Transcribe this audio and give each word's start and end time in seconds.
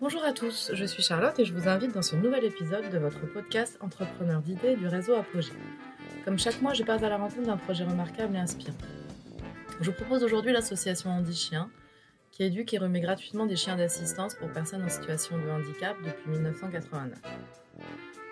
Bonjour 0.00 0.24
à 0.24 0.32
tous, 0.32 0.72
je 0.74 0.84
suis 0.84 1.04
Charlotte 1.04 1.38
et 1.38 1.44
je 1.44 1.52
vous 1.52 1.68
invite 1.68 1.92
dans 1.92 2.02
ce 2.02 2.16
nouvel 2.16 2.44
épisode 2.44 2.90
de 2.90 2.98
votre 2.98 3.20
podcast 3.32 3.78
Entrepreneur 3.80 4.42
d'idées 4.42 4.74
du 4.74 4.88
réseau 4.88 5.14
Apogée. 5.14 5.52
Comme 6.24 6.36
chaque 6.36 6.60
mois, 6.60 6.74
je 6.74 6.82
pars 6.82 7.02
à 7.02 7.08
la 7.08 7.16
rencontre 7.16 7.46
d'un 7.46 7.56
projet 7.56 7.84
remarquable 7.84 8.34
et 8.34 8.40
inspirant. 8.40 8.76
Je 9.80 9.90
vous 9.90 9.96
propose 9.96 10.24
aujourd'hui 10.24 10.52
l'association 10.52 11.10
Andy 11.10 11.32
Chien, 11.32 11.70
qui 12.32 12.42
éduque 12.42 12.74
et 12.74 12.78
remet 12.78 13.00
gratuitement 13.00 13.46
des 13.46 13.54
chiens 13.54 13.76
d'assistance 13.76 14.34
pour 14.34 14.50
personnes 14.50 14.82
en 14.82 14.88
situation 14.88 15.38
de 15.38 15.48
handicap 15.48 15.96
depuis 16.04 16.28
1989. 16.28 17.16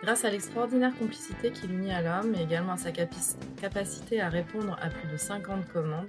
Grâce 0.02 0.24
à 0.24 0.30
l'extraordinaire 0.30 0.92
complicité 0.98 1.52
qui 1.52 1.68
l'unit 1.68 1.92
à 1.92 2.02
l'homme 2.02 2.34
et 2.34 2.42
également 2.42 2.72
à 2.72 2.76
sa 2.76 2.90
capacité 2.90 4.20
à 4.20 4.28
répondre 4.28 4.76
à 4.82 4.88
plus 4.88 5.08
de 5.08 5.16
50 5.16 5.68
commandes, 5.72 6.08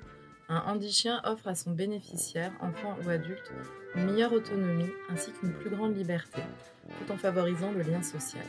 un 0.49 0.59
handichien 0.59 1.21
offre 1.23 1.47
à 1.47 1.55
son 1.55 1.71
bénéficiaire, 1.71 2.51
enfant 2.59 2.97
ou 3.05 3.09
adulte, 3.09 3.51
une 3.95 4.05
meilleure 4.05 4.33
autonomie 4.33 4.91
ainsi 5.09 5.31
qu'une 5.31 5.53
plus 5.53 5.69
grande 5.69 5.95
liberté, 5.95 6.41
tout 6.87 7.13
en 7.13 7.17
favorisant 7.17 7.71
le 7.71 7.81
lien 7.81 8.01
social. 8.01 8.43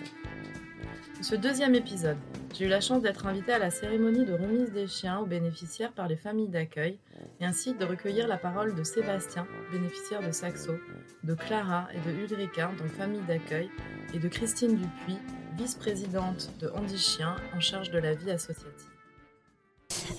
Dans 1.16 1.22
ce 1.22 1.36
deuxième 1.36 1.74
épisode, 1.74 2.16
j'ai 2.52 2.66
eu 2.66 2.68
la 2.68 2.80
chance 2.80 3.00
d'être 3.00 3.26
invitée 3.26 3.52
à 3.52 3.58
la 3.58 3.70
cérémonie 3.70 4.24
de 4.24 4.32
remise 4.32 4.72
des 4.72 4.86
chiens 4.86 5.20
aux 5.20 5.26
bénéficiaires 5.26 5.92
par 5.92 6.08
les 6.08 6.16
familles 6.16 6.48
d'accueil 6.48 6.98
et 7.40 7.44
ainsi 7.44 7.74
de 7.74 7.84
recueillir 7.84 8.26
la 8.26 8.36
parole 8.36 8.74
de 8.74 8.82
Sébastien, 8.82 9.46
bénéficiaire 9.72 10.26
de 10.26 10.32
Saxo, 10.32 10.72
de 11.22 11.34
Clara 11.34 11.88
et 11.94 12.00
de 12.00 12.14
Ulrika, 12.14 12.70
donc 12.78 12.88
famille 12.88 13.22
d'accueil, 13.22 13.70
et 14.12 14.18
de 14.18 14.28
Christine 14.28 14.76
Dupuis, 14.76 15.18
vice-présidente 15.56 16.50
de 16.60 16.68
Handi 16.68 16.98
Chien 16.98 17.36
en 17.54 17.60
charge 17.60 17.90
de 17.90 17.98
la 17.98 18.14
vie 18.14 18.30
associative. 18.30 18.93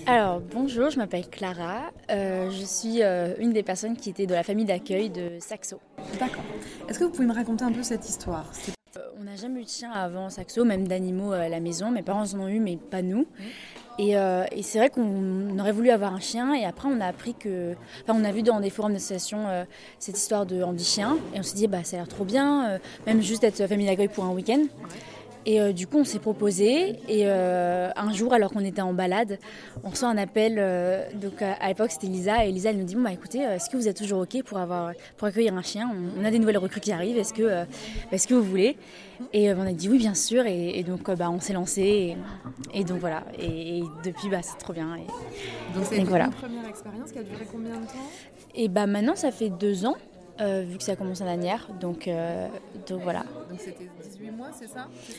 Alors 0.06 0.40
bonjour, 0.40 0.90
je 0.90 0.98
m'appelle 0.98 1.28
Clara, 1.28 1.90
euh, 2.10 2.50
je 2.50 2.64
suis 2.64 3.02
euh, 3.02 3.34
une 3.38 3.52
des 3.52 3.62
personnes 3.62 3.96
qui 3.96 4.10
était 4.10 4.26
de 4.26 4.34
la 4.34 4.42
famille 4.42 4.64
d'accueil 4.64 5.10
de 5.10 5.38
Saxo. 5.40 5.80
D'accord. 6.20 6.44
Est-ce 6.88 6.98
que 6.98 7.04
vous 7.04 7.10
pouvez 7.10 7.26
me 7.26 7.34
raconter 7.34 7.64
un 7.64 7.72
peu 7.72 7.82
cette 7.82 8.08
histoire? 8.08 8.50
Euh, 8.96 9.00
On 9.18 9.24
n'a 9.24 9.36
jamais 9.36 9.60
eu 9.60 9.64
de 9.64 9.68
chien 9.68 9.90
avant 9.90 10.30
Saxo, 10.30 10.64
même 10.64 10.86
d'animaux 10.86 11.32
à 11.32 11.48
la 11.48 11.60
maison. 11.60 11.90
Mes 11.90 12.02
parents 12.02 12.24
en 12.34 12.40
ont 12.40 12.48
eu, 12.48 12.60
mais 12.60 12.76
pas 12.76 13.02
nous. 13.02 13.26
Et, 13.98 14.14
c'est 14.62 14.78
vrai 14.78 14.90
qu'on 14.90 15.58
aurait 15.58 15.72
voulu 15.72 15.90
avoir 15.90 16.14
un 16.14 16.20
chien 16.20 16.54
et 16.54 16.66
après 16.66 16.86
on 16.86 17.00
a 17.00 17.06
appris 17.06 17.32
que, 17.32 17.74
enfin 18.02 18.18
on 18.20 18.24
a 18.24 18.30
vu 18.30 18.42
dans 18.42 18.60
des 18.60 18.68
forums 18.68 18.92
d'association 18.92 19.46
cette 19.98 20.18
histoire 20.18 20.44
de 20.44 20.62
handi 20.62 20.84
chien 20.84 21.16
et 21.34 21.38
on 21.38 21.42
s'est 21.42 21.56
dit 21.56 21.66
bah 21.66 21.82
ça 21.82 21.96
a 21.96 22.00
l'air 22.00 22.08
trop 22.08 22.26
bien, 22.26 22.78
même 23.06 23.22
juste 23.22 23.42
être 23.42 23.66
famille 23.66 23.86
d'accueil 23.86 24.08
pour 24.08 24.24
un 24.24 24.32
week-end. 24.32 24.64
Et 25.46 25.60
euh, 25.60 25.72
du 25.72 25.86
coup, 25.86 25.98
on 25.98 26.04
s'est 26.04 26.18
proposé. 26.18 26.96
Et 27.08 27.22
euh, 27.24 27.90
un 27.94 28.12
jour, 28.12 28.34
alors 28.34 28.50
qu'on 28.50 28.64
était 28.64 28.82
en 28.82 28.92
balade, 28.92 29.38
on 29.84 29.90
reçoit 29.90 30.08
un 30.08 30.18
appel. 30.18 30.56
Euh, 30.58 31.08
donc 31.14 31.40
à, 31.40 31.68
l'époque, 31.68 31.92
c'était 31.92 32.08
Lisa. 32.08 32.44
Et 32.44 32.50
Lisa, 32.50 32.70
elle 32.70 32.78
nous 32.78 32.84
dit 32.84 32.96
bon, 32.96 33.02
bah, 33.02 33.12
écoutez, 33.12 33.38
est-ce 33.38 33.70
que 33.70 33.76
vous 33.76 33.86
êtes 33.86 33.96
toujours 33.96 34.20
OK 34.20 34.42
pour, 34.42 34.58
avoir, 34.58 34.92
pour 35.16 35.28
accueillir 35.28 35.54
un 35.54 35.62
chien? 35.62 35.88
On, 36.18 36.24
a 36.24 36.32
des 36.32 36.40
nouvelles 36.40 36.58
recrues 36.58 36.80
qui 36.80 36.90
arrivent. 36.90 37.16
Est-ce 37.16 37.32
que, 37.32 37.64
est 38.10 38.26
que 38.26 38.34
vous 38.34 38.42
voulez? 38.42 38.76
Et 39.32 39.52
on 39.54 39.62
a 39.62 39.72
dit 39.72 39.88
oui, 39.88 39.98
bien 39.98 40.14
sûr. 40.14 40.44
Et, 40.46 40.82
donc, 40.82 41.08
bah, 41.12 41.30
on 41.30 41.38
s'est 41.38 41.52
lancé. 41.52 42.16
Et, 42.74 42.82
donc, 42.82 42.98
voilà. 42.98 43.22
Et, 43.38 43.82
depuis, 44.04 44.28
bah, 44.28 44.42
c'est 44.42 44.58
trop 44.58 44.72
bien. 44.72 44.96
donc, 45.74 45.84
c'est 45.84 45.98
une 45.98 46.04
voilà. 46.06 46.28
première 46.28 46.68
expérience 46.68 47.12
qui 47.12 47.20
a 47.20 47.22
duré 47.22 47.46
combien 47.50 47.76
de 47.76 47.86
temps? 47.86 48.10
Et 48.56 48.66
bah, 48.66 48.88
maintenant, 48.88 49.14
ça 49.14 49.30
fait 49.30 49.50
deux 49.50 49.86
ans. 49.86 49.94
Euh, 50.40 50.64
vu 50.68 50.76
que 50.76 50.82
ça 50.82 50.96
commence 50.96 51.22
à 51.22 51.24
l'année. 51.24 51.54
Donc, 51.80 52.08
euh, 52.08 52.48
donc 52.86 53.02
voilà. 53.02 53.24
Donc 53.48 53.58
c'était 53.58 53.88
18 54.26 54.36
mois, 54.36 54.50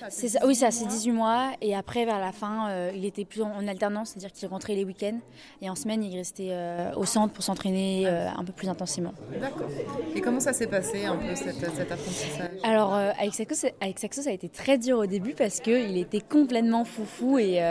c'est 0.10 0.30
ça, 0.30 0.46
Oui, 0.46 0.56
ça, 0.56 0.72
c'est 0.72 0.86
18 0.86 1.12
mois. 1.12 1.52
Et 1.62 1.76
après, 1.76 2.06
vers 2.06 2.20
la 2.20 2.32
fin, 2.32 2.70
euh, 2.70 2.92
il 2.96 3.06
était 3.06 3.26
plus 3.26 3.42
en, 3.42 3.68
alternance, 3.68 4.10
c'est-à-dire 4.10 4.32
qu'il 4.32 4.48
rentrait 4.48 4.76
les 4.76 4.84
week-ends. 4.84 5.20
Et 5.62 5.70
en 5.70 5.76
semaine, 5.76 6.04
il 6.04 6.16
restait 6.16 6.56
au 6.96 7.06
centre 7.06 7.34
pour 7.34 7.44
s'entraîner 7.44 8.08
un 8.08 8.44
peu 8.44 8.54
plus 8.54 8.70
intensément. 8.70 9.14
D'accord. 9.40 9.68
Et 10.16 10.22
comment 10.22 10.40
ça 10.40 10.54
s'est 10.54 10.68
passé 10.68 11.06
un 11.06 11.16
peu 11.16 11.36
cet, 11.36 11.64
apprentissage? 11.64 12.50
Alors, 12.64 12.94
avec 12.94 13.34
Saxo, 13.34 13.68
avec 13.82 14.00
Saxo, 14.00 14.22
ça 14.22 14.30
a 14.30 14.34
été 14.34 14.50
très 14.50 14.78
dur 14.78 15.00
au 15.00 15.06
début 15.06 15.34
parce 15.34 15.60
qu'il 15.60 15.98
était 15.98 16.22
complètement 16.22 16.86
foufou 16.86 17.38
et, 17.40 17.62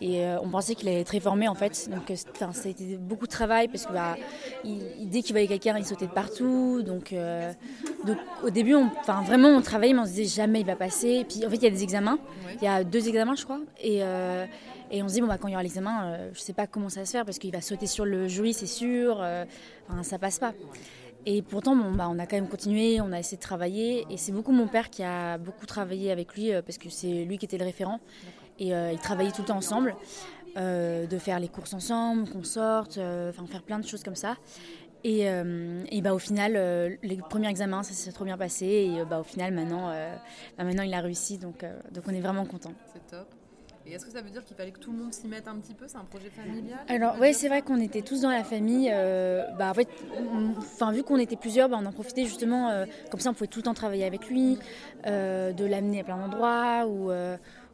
et 0.00 0.24
on 0.42 0.48
pensait 0.48 0.74
qu'il 0.74 0.88
allait 0.88 1.00
être 1.00 1.06
très 1.08 1.20
formé 1.20 1.48
en 1.48 1.54
fait. 1.54 1.88
Donc, 1.90 2.12
ça 2.34 2.46
a 2.46 2.68
été 2.68 2.96
beaucoup 2.96 3.26
de 3.26 3.32
travail 3.32 3.68
parce 3.68 3.86
que 3.86 3.92
bah, 3.92 4.16
dès 4.64 5.22
qu'il 5.22 5.32
voyait 5.32 5.48
quelqu'un, 5.48 5.76
il 5.78 5.84
sautait 5.84 6.06
de 6.06 6.12
partout. 6.12 6.82
Donc, 6.82 7.12
euh, 7.12 7.52
donc 8.04 8.18
au 8.44 8.50
début, 8.50 8.74
on, 8.74 8.90
vraiment, 9.22 9.48
on 9.48 9.62
travaillait, 9.62 9.94
mais 9.94 10.00
on 10.00 10.06
se 10.06 10.12
disait 10.12 10.42
jamais 10.42 10.57
il 10.58 10.66
va 10.66 10.76
passer. 10.76 11.08
Et 11.08 11.24
puis 11.24 11.44
en 11.46 11.50
fait, 11.50 11.56
il 11.56 11.62
y 11.62 11.66
a 11.66 11.70
des 11.70 11.82
examens. 11.82 12.18
Il 12.60 12.64
y 12.64 12.68
a 12.68 12.84
deux 12.84 13.08
examens, 13.08 13.34
je 13.34 13.44
crois. 13.44 13.60
Et, 13.80 14.02
euh, 14.02 14.46
et 14.90 15.02
on 15.02 15.08
se 15.08 15.14
dit, 15.14 15.20
bon, 15.20 15.26
bah, 15.26 15.38
quand 15.38 15.48
il 15.48 15.52
y 15.52 15.54
aura 15.54 15.62
l'examen, 15.62 16.04
euh, 16.04 16.30
je 16.32 16.40
sais 16.40 16.52
pas 16.52 16.66
comment 16.66 16.88
ça 16.88 17.00
va 17.00 17.06
se 17.06 17.12
faire 17.12 17.24
parce 17.24 17.38
qu'il 17.38 17.52
va 17.52 17.60
sauter 17.60 17.86
sur 17.86 18.04
le 18.04 18.28
jury, 18.28 18.52
c'est 18.52 18.66
sûr. 18.66 19.24
enfin, 19.88 20.02
ça 20.02 20.18
passe 20.18 20.38
pas. 20.38 20.52
Et 21.26 21.42
pourtant, 21.42 21.76
bon, 21.76 21.92
bah, 21.92 22.08
on 22.10 22.18
a 22.18 22.26
quand 22.26 22.36
même 22.36 22.48
continué, 22.48 23.00
on 23.00 23.12
a 23.12 23.18
essayé 23.18 23.36
de 23.36 23.42
travailler. 23.42 24.06
Et 24.10 24.16
c'est 24.16 24.32
beaucoup 24.32 24.52
mon 24.52 24.66
père 24.66 24.90
qui 24.90 25.02
a 25.02 25.38
beaucoup 25.38 25.66
travaillé 25.66 26.10
avec 26.10 26.34
lui 26.34 26.52
parce 26.64 26.78
que 26.78 26.88
c'est 26.90 27.24
lui 27.24 27.38
qui 27.38 27.44
était 27.44 27.58
le 27.58 27.64
référent. 27.64 28.00
Et 28.58 28.68
ils 28.68 28.98
travaillaient 29.02 29.32
tout 29.32 29.42
le 29.42 29.48
temps 29.48 29.56
ensemble. 29.56 29.94
de 30.56 31.18
faire 31.18 31.38
les 31.38 31.48
courses 31.48 31.74
ensemble, 31.74 32.28
qu'on 32.28 32.42
sorte, 32.42 32.98
enfin 32.98 33.46
faire 33.46 33.62
plein 33.62 33.78
de 33.78 33.86
choses 33.86 34.02
comme 34.02 34.16
ça. 34.16 34.36
Et, 35.04 35.28
euh, 35.28 35.82
et, 35.90 36.02
bah, 36.02 36.12
au 36.14 36.18
final, 36.18 36.54
euh, 36.56 36.96
les 37.02 37.16
premiers 37.16 37.48
examens, 37.48 37.82
ça 37.82 37.92
s'est 37.92 38.12
trop 38.12 38.24
bien 38.24 38.36
passé. 38.38 38.66
Et 38.66 39.00
euh, 39.00 39.04
bah, 39.04 39.20
au 39.20 39.24
final, 39.24 39.52
maintenant, 39.52 39.88
bah, 40.56 40.64
maintenant 40.64 40.82
il 40.82 40.94
a 40.94 41.00
réussi. 41.00 41.38
Donc, 41.38 41.64
donc 41.92 42.04
on 42.06 42.14
est 42.14 42.20
vraiment 42.20 42.44
content. 42.44 42.72
C'est 42.92 43.06
top. 43.06 43.28
Et 43.86 43.92
est-ce 43.92 44.04
que 44.04 44.12
ça 44.12 44.20
veut 44.20 44.28
dire 44.28 44.44
qu'il 44.44 44.54
fallait 44.54 44.70
que 44.70 44.80
tout 44.80 44.92
le 44.92 44.98
monde 44.98 45.14
s'y 45.14 45.26
mette 45.28 45.48
un 45.48 45.56
petit 45.56 45.72
peu? 45.72 45.86
C'est 45.88 45.96
un 45.96 46.04
projet 46.04 46.28
familial 46.28 46.78
Alors 46.88 47.16
oui, 47.18 47.32
c'est 47.32 47.48
vrai 47.48 47.62
qu'on 47.62 47.80
était 47.80 48.02
tous 48.02 48.20
dans 48.20 48.30
la 48.30 48.44
famille. 48.44 48.90
bah, 49.58 49.70
en 49.70 49.74
fait, 49.74 49.88
enfin, 50.58 50.92
vu 50.92 51.02
qu'on 51.02 51.18
était 51.18 51.36
plusieurs, 51.36 51.68
bah, 51.68 51.78
on 51.80 51.86
en 51.86 51.92
profitait 51.92 52.24
justement. 52.24 52.84
comme 53.10 53.20
ça, 53.20 53.30
on 53.30 53.34
pouvait 53.34 53.46
tout 53.46 53.60
le 53.60 53.64
temps 53.64 53.74
travailler 53.74 54.04
avec 54.04 54.28
lui, 54.28 54.58
de 55.04 55.64
l'amener 55.64 56.00
à 56.00 56.04
plein 56.04 56.18
d'endroits. 56.18 56.86
Ou, 56.86 57.10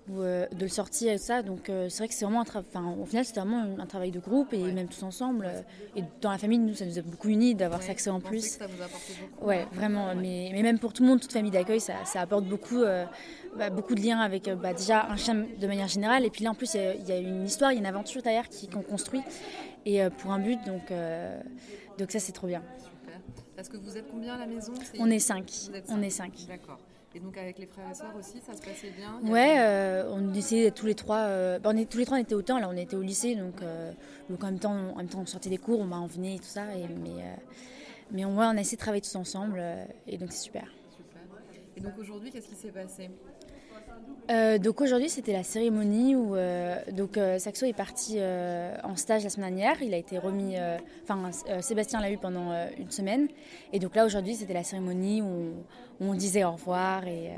ou 0.09 0.20
euh, 0.20 0.47
de 0.53 0.62
le 0.62 0.69
sortir 0.69 1.12
et 1.12 1.19
ça. 1.19 1.42
Donc 1.42 1.69
euh, 1.69 1.88
c'est 1.88 1.98
vrai 1.98 2.09
que 2.09 2.15
c'est 2.15 2.25
vraiment 2.25 2.41
un 2.41 2.44
travail. 2.44 2.69
Enfin, 2.72 2.94
au 3.00 3.06
final, 3.06 3.25
c'était 3.25 3.41
vraiment 3.41 3.65
un 3.78 3.87
travail 3.87 4.10
de 4.10 4.20
groupe 4.20 4.53
et 4.53 4.59
même 4.59 4.88
tous 4.88 5.03
ensemble. 5.03 5.47
Euh, 5.47 5.60
et 5.97 6.03
dans 6.20 6.31
la 6.31 6.38
famille, 6.38 6.59
nous, 6.59 6.75
ça 6.75 6.84
nous 6.84 6.98
a 6.98 7.03
beaucoup 7.03 7.28
unis 7.28 7.54
d'avoir 7.54 7.81
ouais, 7.81 7.97
ça 7.97 8.12
en 8.12 8.20
plus. 8.20 8.42
Que 8.42 8.65
ça 8.65 8.66
vous 8.66 8.82
a 8.82 8.84
apporté 8.84 9.12
beaucoup. 9.20 9.47
Ouais, 9.47 9.66
vraiment. 9.72 10.15
Mais, 10.15 10.50
mais, 10.53 10.62
même 10.62 10.78
pour 10.78 10.92
tout 10.92 11.03
le 11.03 11.09
monde, 11.09 11.20
toute 11.20 11.32
famille 11.32 11.50
d'accueil, 11.50 11.81
ça, 11.81 12.04
ça, 12.04 12.20
apporte 12.20 12.44
beaucoup, 12.44 12.82
bah, 13.56 13.70
beaucoup 13.70 13.94
de 13.94 14.00
liens 14.00 14.20
avec 14.20 14.50
bah, 14.50 14.75
déjà 14.75 15.06
un 15.06 15.16
chien 15.16 15.34
de 15.34 15.66
manière 15.66 15.88
générale. 15.88 16.25
Et 16.25 16.31
puis 16.31 16.44
là, 16.44 16.50
en 16.50 16.54
plus, 16.54 16.75
il 16.75 17.09
y, 17.09 17.12
a 17.12 17.19
une 17.19 17.44
histoire, 17.44 17.72
il 17.72 17.76
y 17.76 17.78
a 17.78 17.81
une 17.81 17.86
aventure 17.86 18.22
derrière 18.22 18.48
qu'on 18.72 18.82
construit 18.82 19.22
et 19.86 20.03
pour 20.19 20.32
un 20.32 20.38
but. 20.38 20.59
Donc, 20.66 20.92
donc 21.98 22.10
ça, 22.10 22.19
c'est 22.19 22.32
trop 22.32 22.47
bien. 22.47 22.62
Super. 22.78 23.21
Est-ce 23.56 23.71
que 23.71 23.76
vous 23.76 23.97
êtes 23.97 24.10
combien 24.10 24.34
à 24.34 24.38
la 24.38 24.47
maison? 24.47 24.72
On 24.98 25.10
est 25.10 25.19
cinq. 25.19 25.50
On 25.88 26.03
est 26.03 26.10
cinq. 26.10 26.32
D'accord. 26.48 26.78
Et 27.16 27.20
donc 27.20 27.38
avec 27.38 27.58
les 27.58 27.66
frères 27.66 27.88
et 27.88 27.94
sœurs 27.94 28.14
aussi, 28.19 28.41
ça 28.41 28.54
se 28.54 28.60
passait 28.60 28.91
bien? 28.91 29.20
Ouais, 29.22 29.56
euh, 29.58 30.10
on 30.10 30.34
essayait 30.34 30.72
tous 30.72 30.86
les 30.86 30.97
trois. 30.97 31.28
Euh, 31.28 31.60
bah, 31.60 31.70
on 31.72 31.76
est, 31.76 31.88
tous 31.88 31.98
les 31.98 32.06
trois, 32.06 32.19
on 32.19 32.20
était 32.20 32.34
au 32.34 32.42
temps. 32.42 32.58
Là, 32.58 32.69
on 32.69 32.76
était 32.76 32.97
au 32.97 33.02
lycée, 33.02 33.36
donc, 33.36 33.62
euh, 33.62 33.92
donc 34.28 34.42
en 34.42 34.47
même 34.47 34.58
temps, 34.58 34.72
en 34.72 34.97
même 34.97 35.06
temps, 35.06 35.20
on 35.20 35.26
sortait 35.26 35.50
des 35.50 35.58
cours, 35.58 35.78
on, 35.78 35.92
en 35.92 36.06
venait 36.06 36.34
et 36.34 36.38
tout 36.38 36.44
ça. 36.44 36.74
Et, 36.76 36.88
mais 36.88 37.22
mais 38.10 38.24
on, 38.24 38.36
ouais, 38.36 38.47
on 38.47 38.56
a 38.56 38.60
essayé 38.60 38.76
de 38.76 38.82
travailler 38.82 39.00
tous 39.00 39.14
ensemble, 39.14 39.62
et 40.06 40.19
donc 40.19 40.32
c'est 40.32 40.42
super. 40.42 40.66
Super. 40.91 41.22
Et 41.76 41.80
donc 41.80 41.92
aujourd'hui, 41.98 42.30
qu'est-ce 42.30 42.48
qui 42.48 42.56
s'est 42.56 42.72
passé? 42.72 43.10
Euh, 44.31 44.56
donc 44.56 44.81
aujourd'hui 44.81 45.10
c'était 45.10 45.34
la 45.34 45.43
cérémonie 45.43 46.16
où 46.16 46.34
euh, 46.34 46.78
donc 46.93 47.19
euh, 47.19 47.38
Saxo 47.38 47.66
est 47.66 47.75
parti 47.75 48.19
en 48.82 48.97
stage 48.97 49.25
la 49.25 49.31
semaine 49.31 49.55
dernière. 49.55 49.82
Il 49.82 49.93
a 49.93 49.97
été 49.97 50.19
remis, 50.19 50.56
enfin 51.03 51.31
Sébastien 51.60 52.00
l'a 52.00 52.10
eu 52.10 52.19
pendant 52.19 52.53
une 52.78 52.91
semaine 52.91 53.28
et 53.72 53.78
donc 53.78 53.94
là 53.94 54.04
aujourd'hui 54.04 54.34
c'était 54.34 54.54
la 54.54 54.65
cérémonie 54.65 55.22
où 55.22 55.53
on, 56.00 56.15
disait 56.15 56.44
au 56.44 56.53
revoir 56.53 57.06
et 57.06 57.31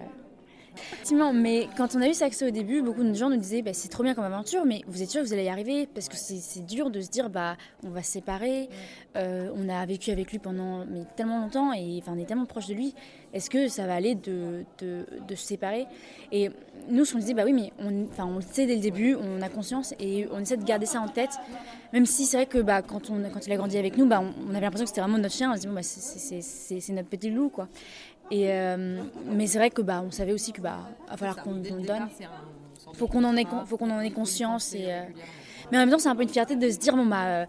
Effectivement, 0.92 1.32
mais 1.32 1.68
quand 1.76 1.94
on 1.96 2.02
a 2.02 2.08
eu 2.08 2.14
Saxo 2.14 2.46
au 2.46 2.50
début, 2.50 2.82
beaucoup 2.82 3.02
de 3.02 3.14
gens 3.14 3.30
nous 3.30 3.36
disaient 3.36 3.62
bah, 3.62 3.72
c'est 3.72 3.88
trop 3.88 4.02
bien 4.02 4.14
comme 4.14 4.24
aventure, 4.24 4.64
mais 4.64 4.82
vous 4.86 5.02
êtes 5.02 5.10
sûr 5.10 5.22
que 5.22 5.26
vous 5.26 5.32
allez 5.32 5.44
y 5.44 5.48
arriver? 5.48 5.86
Parce 5.86 6.08
que 6.08 6.16
c'est 6.16 6.64
dur 6.66 6.90
de 6.90 7.00
se 7.00 7.08
dire 7.08 7.30
bah 7.30 7.56
on 7.84 7.90
va 7.90 8.02
se 8.02 8.12
séparer. 8.12 8.68
on 9.14 9.68
a 9.68 9.84
vécu 9.86 10.10
avec 10.10 10.32
lui 10.32 10.38
pendant 10.38 10.84
tellement 11.16 11.40
longtemps 11.40 11.72
et 11.72 11.98
enfin, 12.00 12.12
on 12.14 12.18
est 12.18 12.26
tellement 12.26 12.46
proche 12.46 12.66
de 12.66 12.74
lui. 12.74 12.94
Est-ce 13.36 13.50
que 13.50 13.68
ça 13.68 13.86
va 13.86 13.94
aller 13.94 14.14
de, 14.14 14.64
se 14.78 15.36
séparer? 15.36 15.86
Et 16.32 16.50
nous, 16.88 17.04
on 17.14 17.18
disait, 17.18 17.34
bah 17.34 17.42
oui, 17.44 17.52
mais 17.52 17.72
on, 17.78 18.06
on 18.24 18.36
le 18.36 18.40
sait 18.40 18.66
dès 18.66 18.76
le 18.76 18.80
début, 18.80 19.14
on 19.14 19.42
a 19.42 19.48
conscience 19.48 19.94
et 20.00 20.26
on 20.32 20.40
essaie 20.40 20.56
de 20.56 20.64
garder 20.64 20.86
ça 20.86 21.00
en 21.00 21.08
tête. 21.08 21.32
Même 21.92 22.06
si 22.06 22.24
c'est 22.24 22.38
vrai 22.38 22.46
que 22.46 22.58
bah, 22.58 22.82
quand, 22.82 23.10
on, 23.10 23.20
il 23.46 23.52
a 23.52 23.56
grandi 23.56 23.76
avec 23.76 23.96
nous, 23.98 24.06
bah, 24.06 24.22
on, 24.22 24.50
avait 24.50 24.60
l'impression 24.60 24.84
que 24.84 24.88
c'était 24.88 25.00
vraiment 25.00 25.18
notre 25.18 25.34
chien. 25.34 25.52
On 25.52 25.56
se 25.56 25.66
dit, 25.66 26.42
c'est 26.42 26.92
notre 26.92 27.08
petit 27.08 27.30
loup, 27.30 27.48
quoi. 27.48 27.68
Et, 28.30 28.50
euh, 28.50 29.02
mais 29.26 29.46
c'est 29.46 29.58
vrai 29.58 29.70
que 29.70 29.82
bah, 29.82 30.02
on 30.04 30.10
savait 30.10 30.32
aussi 30.32 30.52
que 30.52 30.60
bah, 30.60 30.78
va 31.08 31.16
falloir 31.16 31.42
qu'on 31.42 31.54
le 31.54 31.60
donne. 31.60 32.08
Faut 32.94 33.06
qu'on 33.06 33.24
en 33.24 33.36
ait, 33.36 33.46
faut 33.66 33.76
qu'on 33.76 33.90
en 33.90 34.00
ait 34.00 34.10
conscience. 34.10 34.74
Et, 34.74 34.86
euh, 34.92 35.02
mais 35.70 35.78
en 35.78 35.80
même 35.80 35.90
temps, 35.90 35.98
c'est 35.98 36.08
un 36.08 36.16
peu 36.16 36.22
une 36.22 36.28
fierté 36.28 36.56
de 36.56 36.70
se 36.70 36.78
dire, 36.78 36.96
bon, 36.96 37.06
bah. 37.06 37.26
Euh, 37.26 37.46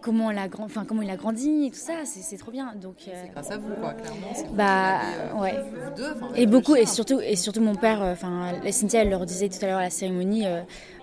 comment 0.00 0.32
elle 0.32 0.38
a 0.38 0.48
grand, 0.48 0.64
enfin 0.64 0.84
comment 0.84 1.00
il 1.00 1.08
a 1.08 1.14
grandi 1.14 1.66
et 1.66 1.70
tout 1.70 1.76
ça 1.76 2.04
c'est 2.04 2.36
trop 2.36 2.50
bien 2.50 2.74
donc 2.74 2.96
c'est 2.98 3.30
grâce 3.30 3.48
à 3.52 3.58
vous 3.58 3.72
quoi 3.74 3.92
clairement 3.92 4.32
bah 4.54 4.98
ouais 5.40 5.54
vous 5.62 5.96
deux, 5.96 6.16
et 6.34 6.46
beaucoup 6.46 6.74
et 6.74 6.84
surtout 6.84 7.20
et 7.20 7.36
surtout 7.36 7.60
mon 7.60 7.76
père 7.76 8.02
enfin 8.02 8.54
Cynthia 8.72 9.02
elle 9.02 9.10
leur 9.10 9.24
disait 9.24 9.48
tout 9.48 9.64
à 9.64 9.68
l'heure 9.68 9.78
à 9.78 9.82
la 9.82 9.90
cérémonie 9.90 10.46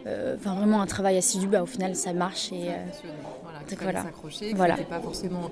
enfin 0.06 0.56
vraiment 0.56 0.81
un 0.81 0.88
travail 0.88 1.15
assidu 1.15 1.48
bah 1.48 1.63
au 1.63 1.65
final 1.65 1.95
ça 1.95 2.12
marche 2.12 2.51
et 2.51 2.71
qu'il 3.67 3.77
fallait 3.77 4.01
s'accrocher, 4.01 4.53
voilà. 4.53 4.77
pas 4.77 4.99
forcément 4.99 5.51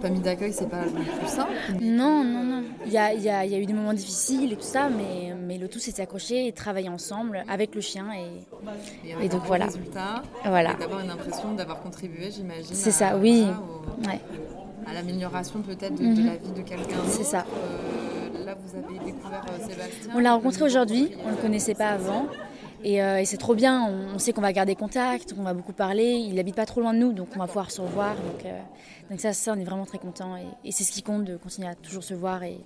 famille 0.00 0.20
d'accueil, 0.20 0.52
c'est 0.52 0.68
pas 0.68 0.84
le 0.84 0.90
plus 0.90 1.28
simple. 1.28 1.52
Non, 1.80 2.24
non, 2.24 2.42
non. 2.42 2.62
Il 2.86 2.92
y 2.92 2.98
a, 2.98 3.12
y, 3.14 3.28
a, 3.28 3.44
y 3.44 3.54
a, 3.54 3.58
eu 3.58 3.66
des 3.66 3.72
moments 3.72 3.92
difficiles 3.92 4.52
et 4.52 4.56
tout 4.56 4.62
ça, 4.62 4.88
mais, 4.88 5.34
mais 5.34 5.58
le 5.58 5.68
tout 5.68 5.78
c'est 5.78 5.90
s'accrocher 5.90 6.46
et 6.46 6.52
travailler 6.52 6.88
ensemble 6.88 7.44
avec 7.48 7.74
le 7.74 7.80
chien 7.80 8.06
et, 8.12 9.24
et, 9.24 9.28
donc 9.28 9.42
voilà. 9.46 9.66
Résultat, 9.66 10.22
voilà. 10.44 10.74
D'avoir 10.74 11.00
une 11.00 11.10
impression 11.10 11.52
d'avoir 11.54 11.82
contribué, 11.82 12.30
j'imagine. 12.30 12.74
C'est 12.74 12.90
ça, 12.90 13.16
oui. 13.16 13.46
ouais. 14.06 14.20
À 14.86 14.94
l'amélioration 14.94 15.60
peut-être 15.60 15.94
de, 15.94 16.14
de, 16.14 16.26
la 16.26 16.36
vie 16.36 16.52
de 16.56 16.62
quelqu'un. 16.62 16.96
C'est 17.08 17.24
ça. 17.24 17.44
Euh, 17.44 18.44
là, 18.44 18.54
vous 18.54 18.76
avez 18.76 19.04
découvert 19.04 19.44
euh, 19.48 19.58
Sébastien. 19.68 20.12
On 20.14 20.18
l'a 20.18 20.32
rencontré 20.32 20.64
aujourd'hui. 20.64 21.10
On 21.24 21.30
ne 21.30 21.36
le 21.36 21.42
connaissait 21.42 21.74
pas 21.74 21.90
avant. 21.90 22.26
Euh, 22.84 23.16
et, 23.18 23.24
c'est 23.24 23.36
trop 23.36 23.54
bien, 23.54 23.86
on, 24.14 24.18
sait 24.18 24.32
qu'on 24.32 24.40
va 24.40 24.52
garder 24.52 24.74
contact, 24.74 25.34
qu'on 25.34 25.42
va 25.42 25.54
beaucoup 25.54 25.72
parler. 25.72 26.12
Il 26.12 26.34
n'habite 26.34 26.56
pas 26.56 26.66
trop 26.66 26.80
loin 26.80 26.94
de 26.94 26.98
nous, 26.98 27.12
donc 27.12 27.28
on 27.34 27.38
va 27.38 27.46
pouvoir 27.46 27.70
se 27.70 27.80
revoir. 27.80 28.14
Donc, 28.14 28.44
euh, 28.46 28.58
donc 29.10 29.20
ça, 29.20 29.32
ça, 29.32 29.52
on 29.56 29.60
est 29.60 29.64
vraiment 29.64 29.86
très 29.86 29.98
content. 29.98 30.36
Et, 30.64 30.72
c'est 30.72 30.84
ce 30.84 30.92
qui 30.92 31.02
compte 31.02 31.24
de 31.24 31.36
continuer 31.36 31.68
à 31.68 31.74
toujours 31.74 32.02
se 32.02 32.14
voir. 32.14 32.42
Et, 32.42 32.58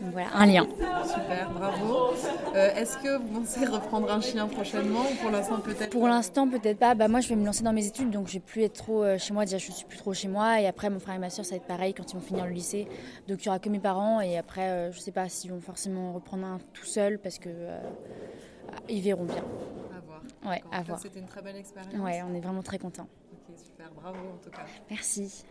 donc 0.00 0.12
voilà, 0.12 0.28
un 0.34 0.46
lien. 0.46 0.66
Super, 1.06 1.50
bravo. 1.50 2.14
Euh, 2.56 2.74
est-ce 2.74 2.98
que 2.98 3.16
vous 3.16 3.40
pensez 3.40 3.64
reprendre 3.64 4.10
un 4.10 4.20
chien 4.20 4.48
prochainement 4.48 5.02
ou 5.02 5.14
pour 5.22 5.30
l'instant 5.30 5.60
peut-être 5.60 5.90
Pour 5.90 6.08
l'instant 6.08 6.48
peut-être 6.48 6.78
pas. 6.78 6.96
Bah, 6.96 7.06
moi 7.06 7.20
je 7.20 7.28
vais 7.28 7.36
me 7.36 7.46
lancer 7.46 7.62
dans 7.62 7.72
mes 7.72 7.86
études 7.86 8.10
donc 8.10 8.26
je 8.26 8.34
vais 8.34 8.40
plus 8.40 8.62
être 8.64 8.74
trop 8.74 9.04
chez 9.18 9.32
moi. 9.32 9.44
Déjà 9.44 9.58
je 9.58 9.70
suis 9.70 9.84
plus 9.84 9.98
trop 9.98 10.12
chez 10.12 10.26
moi 10.26 10.60
et 10.60 10.66
après 10.66 10.90
mon 10.90 10.98
frère 10.98 11.14
et 11.14 11.20
ma 11.20 11.30
soeur 11.30 11.44
ça 11.44 11.52
va 11.52 11.56
être 11.58 11.66
pareil 11.66 11.94
quand 11.94 12.12
ils 12.12 12.16
vont 12.16 12.22
finir 12.22 12.44
le 12.44 12.50
lycée. 12.50 12.88
Donc 13.28 13.42
il 13.42 13.46
y 13.46 13.48
aura 13.48 13.60
que 13.60 13.68
mes 13.68 13.78
parents 13.78 14.20
et 14.20 14.36
après 14.36 14.90
je 14.92 14.98
sais 14.98 15.12
pas 15.12 15.28
s'ils 15.28 15.52
vont 15.52 15.60
forcément 15.60 16.12
reprendre 16.12 16.44
un 16.44 16.58
tout 16.72 16.86
seul 16.86 17.20
parce 17.20 17.38
que 17.38 17.50
ils 18.88 19.02
verront 19.02 19.24
bien. 19.24 19.44
À 19.96 20.00
voir. 20.00 20.22
Ouais, 20.46 20.62
à 20.72 20.82
voir. 20.82 20.98
C'était 20.98 21.20
une 21.20 21.26
très 21.26 21.42
belle 21.42 21.56
expérience. 21.56 21.94
Ouais, 21.94 22.22
on 22.28 22.34
est 22.34 22.40
vraiment 22.40 22.62
très 22.62 22.78
contents. 22.78 23.08
Ok, 23.32 23.56
super, 23.58 23.90
bravo 23.94 24.18
en 24.18 24.42
tout 24.42 24.50
cas. 24.50 24.64
Merci. 24.90 25.44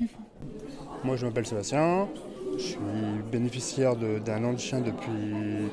Moi, 1.04 1.16
je 1.16 1.26
m'appelle 1.26 1.46
Sébastien. 1.46 2.08
Je 2.56 2.62
suis 2.62 2.78
bénéficiaire 3.30 3.96
d'un 3.96 4.44
an 4.44 4.52
de 4.52 4.58
chien 4.58 4.80
depuis 4.80 5.70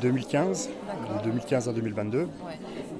2015, 0.00 0.68
de 0.68 1.24
2015 1.24 1.68
à 1.68 1.72
2022. 1.72 2.18
Ouais. 2.20 2.28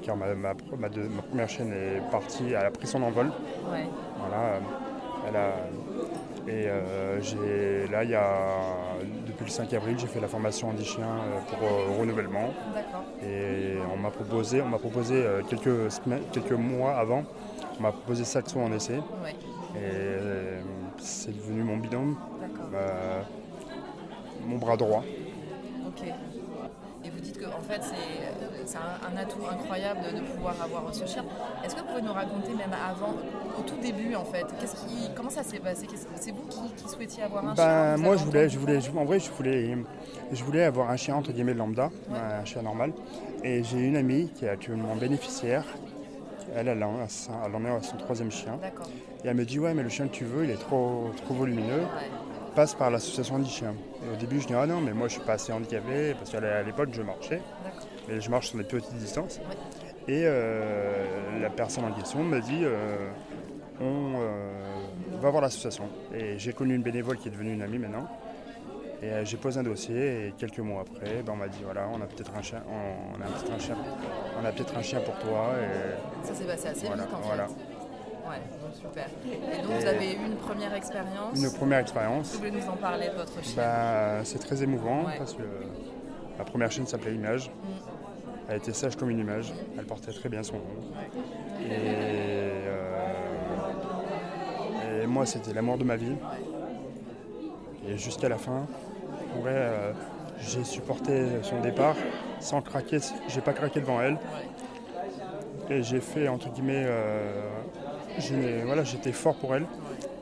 Car 0.02 0.16
ma, 0.16 0.34
ma, 0.34 0.54
ma, 0.54 0.88
première 0.88 1.48
chienne 1.48 1.72
est 1.72 2.00
partie, 2.10 2.46
elle 2.48 2.56
a 2.56 2.70
pris 2.70 2.86
son 2.86 3.02
envol. 3.02 3.26
Ouais. 3.70 3.86
Voilà, 4.18 4.60
elle 5.28 5.36
a, 5.36 5.52
et 6.48 6.64
euh, 6.66 7.86
là, 7.90 8.04
il 8.04 8.10
y 8.10 8.14
a, 8.14 8.24
depuis 9.26 9.44
le 9.44 9.50
5 9.50 9.72
avril, 9.74 9.98
j'ai 9.98 10.06
fait 10.06 10.20
la 10.20 10.28
formation 10.28 10.70
handi-chien 10.70 11.04
euh, 11.04 11.40
pour 11.50 11.62
euh, 11.62 12.00
renouvellement. 12.00 12.54
Et 13.22 13.74
on 13.92 13.98
m'a 13.98 14.10
proposé, 14.10 14.62
on 14.62 14.68
m'a 14.68 14.78
proposé 14.78 15.24
quelques, 15.50 15.90
semaines, 15.90 16.22
quelques 16.32 16.52
mois 16.52 16.96
avant, 16.96 17.24
on 17.78 17.82
m'a 17.82 17.92
proposé 17.92 18.24
Saxo 18.24 18.58
en 18.60 18.72
essai. 18.72 19.00
Et 19.76 20.60
c'est 20.98 21.36
devenu 21.36 21.62
mon 21.62 21.76
binôme, 21.76 22.16
mon 24.46 24.56
bras 24.56 24.76
droit. 24.76 25.04
Dites 27.28 27.38
que 27.38 27.46
en 27.46 27.60
fait 27.60 27.80
c'est 28.66 28.76
un, 28.76 29.16
atout 29.16 29.40
incroyable 29.50 30.00
de, 30.14 30.20
pouvoir 30.20 30.54
avoir 30.62 30.94
ce 30.94 31.06
chien. 31.06 31.24
Est-ce 31.64 31.74
que 31.74 31.80
vous 31.80 31.86
pouvez 31.86 32.02
nous 32.02 32.12
raconter 32.12 32.54
même 32.54 32.72
avant, 32.72 33.14
au 33.58 33.62
tout 33.62 33.76
début 33.80 34.14
en 34.14 34.24
fait, 34.24 34.46
qui, 34.58 35.10
comment 35.14 35.30
ça 35.30 35.42
s'est 35.42 35.58
passé? 35.58 35.86
C'est 36.16 36.30
vous 36.32 36.46
qui, 36.48 36.88
souhaitiez 36.88 37.22
avoir 37.22 37.44
un 37.44 37.54
ben, 37.54 37.96
chien 37.96 37.96
Moi 37.96 38.16
je 38.16 38.24
voulais, 38.24 38.48
je 38.48 38.58
voulais, 38.58 38.78
en 38.96 39.04
vrai 39.04 39.20
je 39.20 39.30
voulais, 39.30 39.76
je 40.32 40.44
voulais 40.44 40.64
avoir 40.64 40.90
un 40.90 40.96
chien 40.96 41.16
entre 41.16 41.32
guillemets 41.32 41.54
lambda, 41.54 41.90
un 42.12 42.44
chien 42.44 42.62
normal. 42.62 42.92
Et 43.44 43.62
j'ai 43.62 43.78
une 43.78 43.96
amie 43.96 44.30
qui 44.34 44.44
est 44.44 44.50
actuellement 44.50 44.96
bénéficiaire. 44.96 45.64
Elle, 46.56 46.68
elle, 46.68 46.82
en, 46.82 46.94
elle 47.46 47.54
en 47.54 47.64
est 47.66 47.70
à 47.70 47.82
son 47.82 47.96
troisième 47.98 48.30
chien. 48.30 48.58
Et 49.24 49.28
elle 49.28 49.36
me 49.36 49.44
dit 49.44 49.58
ouais 49.58 49.74
mais 49.74 49.82
le 49.82 49.90
chien 49.90 50.08
que 50.08 50.14
tu 50.14 50.24
veux 50.24 50.44
il 50.44 50.50
est 50.50 50.60
trop, 50.60 51.10
trop 51.24 51.34
volumineux 51.34 51.82
passe 52.58 52.74
par 52.74 52.90
l'association 52.90 53.38
des 53.38 53.48
chiens. 53.48 53.74
Et 54.04 54.12
au 54.12 54.16
début, 54.16 54.40
je 54.40 54.48
dis 54.48 54.52
ah 54.52 54.66
non, 54.66 54.80
mais 54.80 54.92
moi 54.92 55.06
je 55.06 55.12
suis 55.12 55.22
pas 55.22 55.34
assez 55.34 55.52
handicapé 55.52 56.14
parce 56.14 56.32
qu'à 56.32 56.62
l'époque 56.64 56.88
je 56.90 57.02
marchais, 57.02 57.40
et 58.10 58.20
je 58.20 58.28
marche 58.28 58.48
sur 58.48 58.58
des 58.58 58.64
petites 58.64 58.94
distances. 58.94 59.38
Et 60.08 60.22
euh, 60.24 61.40
la 61.40 61.50
personne 61.50 61.84
en 61.84 61.92
question 61.92 62.24
me 62.24 62.40
dit 62.40 62.64
euh, 62.64 62.96
on 63.80 64.14
euh, 64.16 64.50
va 65.22 65.30
voir 65.30 65.40
l'association. 65.40 65.84
Et 66.12 66.36
j'ai 66.40 66.52
connu 66.52 66.74
une 66.74 66.82
bénévole 66.82 67.18
qui 67.18 67.28
est 67.28 67.30
devenue 67.30 67.52
une 67.52 67.62
amie 67.62 67.78
maintenant. 67.78 68.08
Et 69.02 69.24
j'ai 69.24 69.36
posé 69.36 69.60
un 69.60 69.62
dossier 69.62 70.26
et 70.26 70.34
quelques 70.36 70.58
mois 70.58 70.80
après, 70.80 71.22
ben, 71.22 71.34
on 71.34 71.36
m'a 71.36 71.46
dit 71.46 71.60
voilà, 71.62 71.88
on 71.94 72.02
a 72.02 72.06
peut-être 72.06 72.32
un 72.36 72.42
chien, 72.42 72.64
on, 72.68 73.22
a 73.22 73.26
peut-être 73.26 73.52
un 73.54 73.58
chien, 73.60 73.76
on 74.42 74.44
a 74.44 74.50
peut-être 74.50 74.76
un 74.76 74.82
chien 74.82 74.98
pour 74.98 75.16
toi. 75.20 75.52
Et 75.62 76.26
ça 76.26 76.34
s'est 76.34 76.44
passé 76.44 76.66
assez 76.66 76.86
vite 76.86 77.06
en 77.14 77.22
fait. 77.22 77.54
Ouais, 78.26 78.40
donc 78.62 78.74
super. 78.74 79.06
Et 79.26 79.62
donc 79.62 79.80
vous 79.80 79.86
avez 79.86 80.12
eu 80.12 80.26
une 80.26 80.36
première 80.36 80.74
expérience 80.74 81.38
Une 81.38 81.52
première 81.52 81.78
expérience. 81.78 82.32
Vous 82.32 82.38
voulez 82.38 82.50
nous 82.50 82.68
en 82.68 82.76
parler 82.76 83.08
de 83.08 83.14
votre 83.14 83.42
chien 83.42 83.54
bah, 83.56 84.24
C'est 84.24 84.38
très 84.38 84.62
émouvant 84.62 85.04
parce 85.16 85.34
que 85.34 85.42
la 86.38 86.44
première 86.44 86.70
chienne 86.70 86.86
s'appelait 86.86 87.14
Image. 87.14 87.48
Mm. 87.48 87.98
Elle 88.48 88.56
était 88.56 88.72
sage 88.72 88.96
comme 88.96 89.10
une 89.10 89.18
image. 89.18 89.52
Elle 89.78 89.84
portait 89.84 90.12
très 90.12 90.30
bien 90.30 90.42
son 90.42 90.54
nom. 90.54 90.62
Euh, 91.70 92.62
et, 95.02 95.06
moi, 95.06 95.26
c'était 95.26 95.52
l'amour 95.52 95.76
de 95.76 95.84
ma 95.84 95.96
vie. 95.96 96.16
Et 97.86 97.98
jusqu'à 97.98 98.30
la 98.30 98.38
fin, 98.38 98.66
vrai, 99.40 99.52
euh, 99.52 99.92
j'ai 100.40 100.64
supporté 100.64 101.26
son 101.42 101.60
départ 101.60 101.96
sans 102.40 102.62
craquer. 102.62 103.00
J'ai 103.28 103.42
pas 103.42 103.52
craqué 103.52 103.80
devant 103.80 104.00
elle. 104.00 104.16
Et 105.68 105.82
j'ai 105.82 106.00
fait, 106.00 106.28
entre 106.28 106.50
guillemets, 106.50 106.84
euh, 106.86 107.50
voilà, 108.64 108.84
j'étais 108.84 109.12
fort 109.12 109.34
pour 109.36 109.54
elle. 109.54 109.66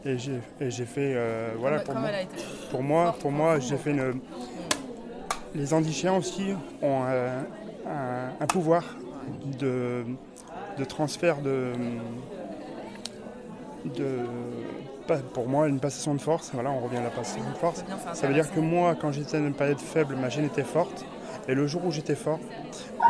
Et 0.05 0.19
j'ai 0.71 0.85
fait, 0.85 1.15
euh, 1.17 1.51
voilà, 1.59 1.81
pour 1.81 1.95
moi, 1.95 2.11
pour 2.71 2.83
moi, 2.83 3.17
pour 3.19 3.33
moi, 3.33 3.59
j'ai 3.59 3.77
fait 3.77 3.91
une. 3.91 4.21
Les 5.55 5.75
handichiens 5.75 6.15
aussi 6.15 6.53
ont 6.83 7.03
un, 7.05 8.47
pouvoir 8.47 8.85
de, 9.59 10.05
de, 10.79 10.85
transfert 10.85 11.39
de, 11.41 11.73
de, 13.97 14.19
pour 15.35 15.49
moi, 15.49 15.67
une 15.67 15.81
passation 15.81 16.15
de 16.15 16.21
force. 16.21 16.51
Voilà, 16.55 16.71
on 16.71 16.81
revient 16.81 16.99
à 16.99 17.03
la 17.03 17.11
passation 17.11 17.43
de 17.51 17.57
force. 17.57 17.85
Ça 18.13 18.29
veut 18.29 18.35
dire 18.35 18.53
que 18.53 18.61
moi, 18.61 18.95
quand 19.01 19.11
j'étais 19.11 19.39
dans 19.41 19.47
une 19.47 19.55
période 19.55 19.81
faible, 19.81 20.15
ma 20.15 20.29
gêne 20.29 20.45
était 20.45 20.63
forte. 20.63 21.05
Et 21.49 21.55
le 21.55 21.67
jour 21.67 21.85
où 21.85 21.91
j'étais 21.91 22.17
fort, 22.17 22.41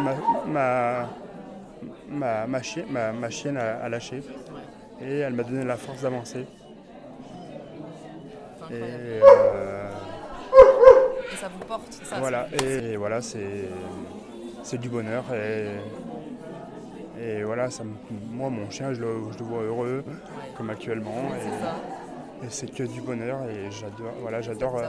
ma, 0.01 0.15
ma, 0.47 1.09
ma, 2.09 2.47
ma, 2.47 2.63
chienne, 2.63 2.87
ma, 2.91 3.31
chienne 3.31 3.59
a 3.59 3.89
lâché 3.89 4.23
et 5.01 5.19
elle 5.19 5.35
m'a 5.35 5.43
donné 5.43 5.65
la 5.65 5.77
force 5.77 6.03
d'avancer. 6.03 6.47
Et, 8.71 8.75
euh, 8.75 9.91
et, 11.33 11.37
ça 11.37 11.49
vous 11.49 11.65
porte, 11.67 11.93
ça 11.93 12.19
Voilà, 12.19 12.49
et, 12.63 12.97
voilà, 12.97 13.21
c'est, 13.21 13.69
du 14.79 14.89
bonheur. 14.89 15.25
Et, 15.35 15.69
et 17.23 17.43
voilà, 17.45 17.71
ça, 17.71 17.85
moi, 18.33 18.51
mon 18.51 18.69
chien, 18.71 18.93
je 18.93 19.01
le, 19.01 19.09
je 19.33 19.39
le 19.39 19.45
vois 19.45 19.63
heureux, 19.63 20.05
comme 20.57 20.71
actuellement. 20.71 21.31
et, 22.43 22.49
c'est 22.49 22.73
que 22.73 22.83
du 22.83 23.01
bonheur 23.01 23.45
et 23.45 23.71
j'adore, 23.71 24.13
voilà, 24.21 24.41
j'adore 24.41 24.77
euh, 24.77 24.89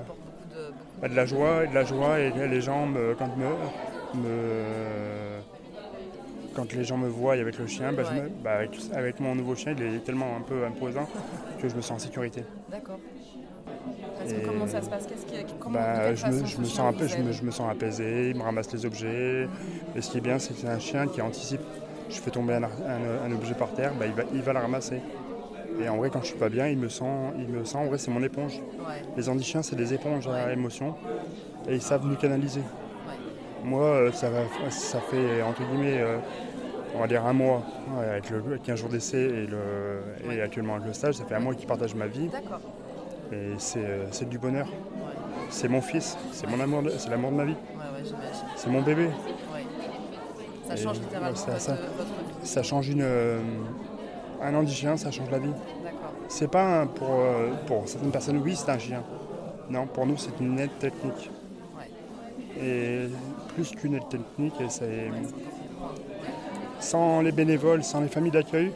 de, 1.02 1.08
de, 1.08 1.16
la 1.16 1.26
joie, 1.26 1.66
de 1.66 1.74
la 1.74 1.84
joie 1.86 2.20
et 2.20 2.32
les 2.32 2.62
gens 2.62 2.86
me, 2.86 3.16
quand 3.16 3.30
me, 3.38 3.48
me 4.22 5.37
quand 6.58 6.74
les 6.74 6.84
gens 6.84 6.98
me 6.98 7.08
voient 7.08 7.34
avec 7.34 7.60
le 7.60 7.68
chien, 7.68 7.94
bah, 7.94 8.02
bah, 8.44 8.58
avec, 8.94 9.20
mon 9.20 9.36
nouveau 9.36 9.54
chien, 9.54 9.76
il 9.78 9.84
est 9.84 10.04
tellement 10.04 10.36
un 10.36 10.42
peu 10.42 10.66
imposant 10.66 11.08
que 11.62 11.70
je 11.70 11.76
me 11.76 11.82
sens 11.82 11.92
en 11.92 12.00
sécurité. 12.00 12.44
D'accord. 12.72 12.98
comment 14.44 14.66
ça 14.66 14.82
se 14.82 14.90
passe? 14.90 15.08
Bah, 15.70 16.16
je, 16.16 16.26
me, 16.26 16.46
je, 16.46 16.58
me 16.58 16.66
sens 16.66 16.96
peu, 16.96 17.08
je, 17.08 17.18
me, 17.18 17.32
je 17.32 17.44
me, 17.44 17.52
sens 17.52 17.70
apaisé, 17.72 18.32
il 18.32 18.38
me 18.38 18.42
ramasse 18.42 18.74
les 18.74 18.88
objets. 18.88 19.48
Et 19.96 20.02
ce 20.02 20.10
qui 20.10 20.18
est 20.18 20.22
bien, 20.22 20.40
c'est 20.40 20.56
que 20.56 20.62
c'est 20.62 20.68
un 20.68 20.80
chien 20.80 21.08
qui 21.08 21.22
anticipe. 21.22 21.62
Je 22.10 22.16
fais 22.16 22.32
tomber 22.32 22.56
un, 22.56 22.64
un, 22.64 23.32
objet 23.32 23.54
par 23.54 23.72
terre, 23.74 23.92
il, 24.02 24.12
va, 24.14 24.24
il 24.34 24.42
va 24.42 24.54
le 24.54 24.60
ramasser. 24.60 25.00
Et 25.80 25.88
en 25.88 25.98
vrai, 25.98 26.10
quand 26.10 26.22
je 26.22 26.28
suis 26.28 26.40
pas 26.40 26.50
bien, 26.50 26.68
il 26.68 26.80
me 26.80 26.90
sent, 26.90 27.06
il 27.38 27.50
me 27.50 27.66
sent 27.66 27.78
en 27.78 27.86
vrai, 27.86 28.00
c'est 28.00 28.10
mon 28.10 28.24
éponge. 28.24 28.60
Les 29.16 29.30
handichiens, 29.30 29.62
c'est 29.62 29.76
des 29.76 29.94
éponges 29.94 30.28
à 30.28 30.52
émotion 30.52 30.96
et 31.70 31.76
ils 31.76 31.82
savent 31.84 32.08
nous 32.08 32.16
canaliser. 32.16 32.62
Moi, 33.64 33.84
euh, 33.84 34.12
ça, 34.12 34.30
va, 34.30 34.40
ça 34.70 35.00
fait 35.02 35.42
entre 35.42 35.62
guillemets 35.70 36.00
euh, 36.00 36.18
on 36.96 37.00
va 37.00 37.08
dire 37.08 37.26
un 37.26 37.34
mois 37.34 37.64
avec 38.00 38.30
le 38.30 38.58
15 38.58 38.80
jours 38.80 38.90
d'essai 38.90 39.20
et, 39.20 39.48
le, 39.48 40.32
et 40.32 40.42
actuellement 40.42 40.76
avec 40.76 40.88
le 40.88 40.94
stage, 40.94 41.16
ça 41.16 41.26
fait 41.26 41.36
un 41.36 41.40
mois 41.40 41.54
qu'il 41.56 41.68
partage 41.68 41.96
ma 41.96 42.08
vie. 42.08 42.30
Et 43.32 43.54
c'est 43.58 44.30
du 44.30 44.38
bonheur. 44.38 44.68
C'est 45.50 45.68
mon 45.68 45.82
fils, 45.82 46.18
c'est 46.32 46.48
mon 46.48 46.60
amour, 46.60 46.84
c'est 46.98 47.10
l'amour 47.10 47.32
de 47.32 47.36
ma 47.36 47.46
vie. 47.46 47.56
c'est 48.56 48.70
mon 48.70 48.82
bébé. 48.82 49.10
Ça 50.68 50.76
change 50.76 51.00
littéralement 51.00 51.36
ça, 51.36 51.60
ça, 51.60 51.78
ça, 52.44 52.64
change 52.64 52.90
une, 52.90 53.02
euh, 53.02 53.40
un 54.42 54.54
an 54.54 54.68
chien, 54.68 54.98
ça 54.98 55.12
change 55.12 55.32
la 55.32 55.40
vie. 55.40 55.54
C'est 56.28 56.50
pas 56.52 56.86
pour, 56.86 57.08
euh, 57.10 57.54
pour 57.66 57.88
certaines 57.88 58.12
personnes, 58.12 58.38
oui, 58.44 58.56
c'est 58.56 58.70
un 58.70 58.78
chien. 58.78 59.02
Non, 59.70 59.88
pour 59.88 60.06
nous, 60.06 60.18
c'est 60.18 60.38
une 60.42 60.60
aide 60.60 60.78
technique. 60.78 61.32
Et 62.62 63.08
plus 63.54 63.72
qu'une 63.72 63.96
aide 63.96 64.10
technique, 64.10 64.60
et 64.60 64.70
c'est 64.70 65.10
sans 66.80 67.22
les 67.22 67.32
bénévoles, 67.32 67.84
sans 67.84 68.02
les 68.02 68.08
familles 68.08 68.32
d'accueil, 68.32 68.72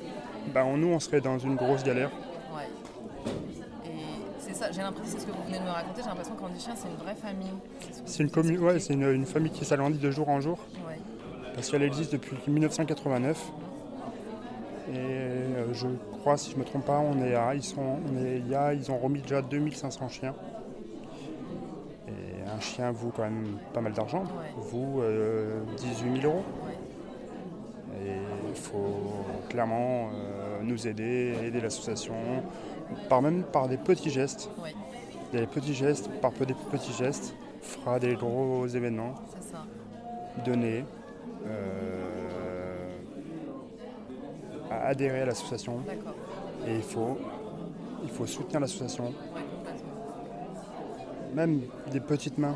bah, 0.53 0.63
Nous, 0.75 0.87
on 0.87 0.99
serait 0.99 1.21
dans 1.21 1.37
une 1.37 1.55
grosse 1.55 1.83
galère. 1.83 2.09
Ouais. 2.55 2.67
Et 3.85 3.89
c'est 4.39 4.53
ça, 4.53 4.71
j'ai 4.71 4.81
l'impression, 4.81 5.13
c'est 5.17 5.21
ce 5.21 5.27
que 5.27 5.31
vous 5.31 5.43
venez 5.45 5.59
de 5.59 5.63
me 5.63 5.69
raconter, 5.69 6.01
j'ai 6.01 6.09
l'impression 6.09 6.35
qu'Andy 6.35 6.59
Chien, 6.59 6.73
c'est 6.75 6.87
une 6.87 6.95
vraie 6.95 7.15
famille. 7.15 7.53
C'est 8.05 8.23
une, 8.23 8.31
commune, 8.31 8.57
ouais, 8.59 8.79
c'est 8.79 8.93
une, 8.93 9.03
une, 9.11 9.25
famille 9.25 9.51
qui 9.51 9.65
s'agrandit 9.65 9.99
de 9.99 10.11
jour 10.11 10.29
en 10.29 10.41
jour. 10.41 10.57
Ouais. 10.87 10.97
Parce 11.53 11.69
qu'elle 11.69 11.83
existe 11.83 12.13
depuis 12.13 12.37
1989. 12.47 13.51
Et 14.93 14.97
euh, 14.97 15.73
je 15.73 15.87
crois, 16.19 16.37
si 16.37 16.51
je 16.51 16.55
ne 16.55 16.61
me 16.61 16.65
trompe 16.65 16.85
pas, 16.85 16.99
on 16.99 17.23
est 17.23 17.35
à, 17.35 17.55
ils, 17.55 17.63
sont, 17.63 17.81
on 17.81 18.25
est, 18.25 18.53
a, 18.53 18.73
ils 18.73 18.91
ont 18.91 18.97
remis 18.97 19.21
déjà 19.21 19.41
2500 19.41 20.09
chiens. 20.09 20.33
Et 22.07 22.49
un 22.49 22.59
chien 22.59 22.91
vaut 22.91 23.11
quand 23.15 23.23
même 23.23 23.57
pas 23.73 23.79
mal 23.81 23.93
d'argent, 23.93 24.23
Ouais. 24.23 24.53
vaut 24.57 25.01
euh, 25.01 25.61
18 25.77 26.21
000 26.21 26.33
euros. 26.33 26.43
Il 28.63 28.67
faut 28.67 29.25
clairement 29.49 30.09
euh, 30.13 30.59
nous 30.61 30.87
aider, 30.87 31.33
aider 31.43 31.59
l'association, 31.61 32.13
par 33.09 33.23
même 33.23 33.41
par 33.41 33.67
des 33.67 33.77
petits 33.77 34.11
gestes. 34.11 34.51
Ouais. 34.61 34.75
Des 35.33 35.47
petits 35.47 35.73
gestes, 35.73 36.07
par 36.21 36.31
peu- 36.31 36.45
des 36.45 36.53
petits 36.53 36.93
gestes, 36.93 37.33
fera 37.63 37.97
des 37.99 38.13
gros 38.13 38.67
événements, 38.67 39.15
donner, 40.45 40.85
euh, 41.47 42.87
à 44.69 44.89
adhérer 44.89 45.21
à 45.21 45.25
l'association. 45.25 45.79
D'accord. 45.87 46.13
Et 46.67 46.75
il 46.75 46.83
faut, 46.83 47.17
il 48.03 48.09
faut 48.09 48.27
soutenir 48.27 48.59
l'association, 48.59 49.05
Ouais, 49.05 49.41
complètement. 49.57 51.33
même 51.33 51.61
des 51.91 51.99
petites 51.99 52.37
mains. 52.37 52.55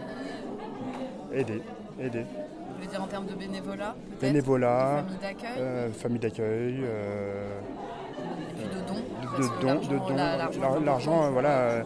Aider, 1.34 1.64
aider. 2.00 2.26
Vous 2.68 2.76
voulez 2.76 2.88
dire 2.88 3.02
en 3.04 3.08
termes 3.08 3.26
de 3.26 3.34
bénévolat 3.36 3.96
Bénévolat, 4.27 5.03
De 5.03 5.08
famille 5.08 5.20
d'accueil 5.22 5.50
euh, 5.60 5.91
famille 5.91 6.20
d'accueil, 6.20 6.75
euh, 6.84 7.60
de 9.38 9.44
dons 10.08 10.15
l'argent- 10.86 11.32
voilà, 11.32 11.84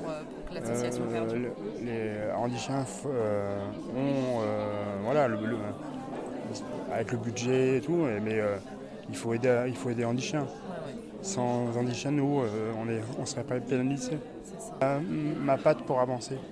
les 1.81 2.11
handichiens 2.35 2.85
euh, 3.05 3.59
ont 3.95 4.41
voilà, 5.03 5.27
le, 5.27 5.35
le- 5.37 5.57
avec 6.93 7.11
le 7.11 7.17
budget 7.17 7.77
et 7.77 7.81
tout, 7.81 8.05
mais 8.23 8.39
il 9.09 9.15
faut 9.15 9.33
aider, 9.33 9.63
il 9.67 9.75
faut 9.75 9.89
aider 9.89 10.05
handichiens. 10.05 10.41
Ouais, 10.41 10.47
ouais, 10.47 10.95
Sans 11.21 11.75
handichiens, 11.77 12.11
nous, 12.11 12.41
euh, 12.41 12.71
on 12.79 12.85
ne 12.85 12.99
on 13.19 13.25
serait 13.25 13.43
pas 13.43 13.59
pénalisés. 13.59 14.17
Euh, 14.83 14.99
ma 15.41 15.57
patte 15.57 15.79
pour 15.83 15.99
avancer. 15.99 16.37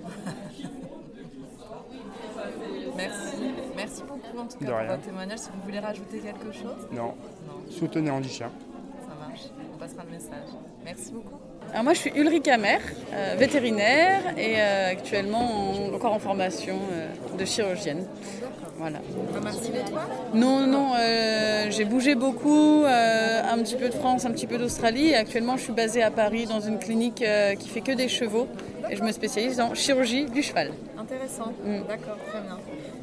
Merci. 2.96 3.52
Merci 3.76 4.02
beaucoup 4.08 4.37
en 4.48 4.52
tout 4.52 4.58
cas 4.58 4.64
De 4.64 4.70
pour 4.70 4.78
rien. 4.80 4.88
votre 4.90 5.02
témoignage. 5.02 5.38
Si 5.38 5.48
vous 5.54 5.62
voulez 5.64 5.78
rajouter 5.78 6.18
quelque 6.18 6.52
chose, 6.52 6.88
Non, 6.92 7.02
non, 7.46 7.70
soutenez 7.70 8.10
handichiens. 8.10 8.50
ça 9.06 9.14
marche. 9.28 9.42
On 9.74 9.78
passera 9.78 10.02
le 10.04 10.10
message. 10.12 10.48
Merci 10.84 11.12
beaucoup. 11.12 11.34
Alors 11.70 11.84
moi 11.84 11.92
je 11.92 11.98
suis 11.98 12.12
Ulrike 12.16 12.48
Hammer, 12.48 12.78
euh, 13.12 13.34
vétérinaire 13.38 14.22
et 14.38 14.54
euh, 14.58 14.90
actuellement 14.92 15.72
en- 15.90 15.92
encore 15.94 16.14
en 16.14 16.18
formation 16.18 16.76
euh, 16.92 17.08
de 17.36 17.44
chirurgienne. 17.44 18.06
Voilà. 18.78 19.00
Non, 20.34 20.66
non, 20.66 20.92
euh, 20.98 21.66
j'ai 21.70 21.84
bougé 21.84 22.14
beaucoup, 22.14 22.84
euh, 22.84 23.42
un 23.52 23.58
petit 23.58 23.76
peu 23.76 23.88
de 23.88 23.94
France, 23.94 24.24
un 24.24 24.30
petit 24.30 24.46
peu 24.46 24.56
d'Australie 24.56 25.14
actuellement 25.14 25.56
je 25.58 25.64
suis 25.64 25.72
basée 25.72 26.02
à 26.02 26.10
Paris 26.10 26.46
dans 26.46 26.60
une 26.60 26.78
clinique 26.78 27.20
euh, 27.22 27.54
qui 27.54 27.68
fait 27.68 27.80
que 27.82 27.92
des 27.92 28.08
chevaux 28.08 28.46
et 28.88 28.96
je 28.96 29.02
me 29.02 29.12
spécialise 29.12 29.60
en 29.60 29.74
chirurgie 29.74 30.24
du 30.26 30.42
cheval. 30.42 30.72
Intéressant. 30.98 31.52
Mm. 31.64 31.80
D'accord, 31.88 32.16
très 32.30 32.40
bien. 32.40 32.58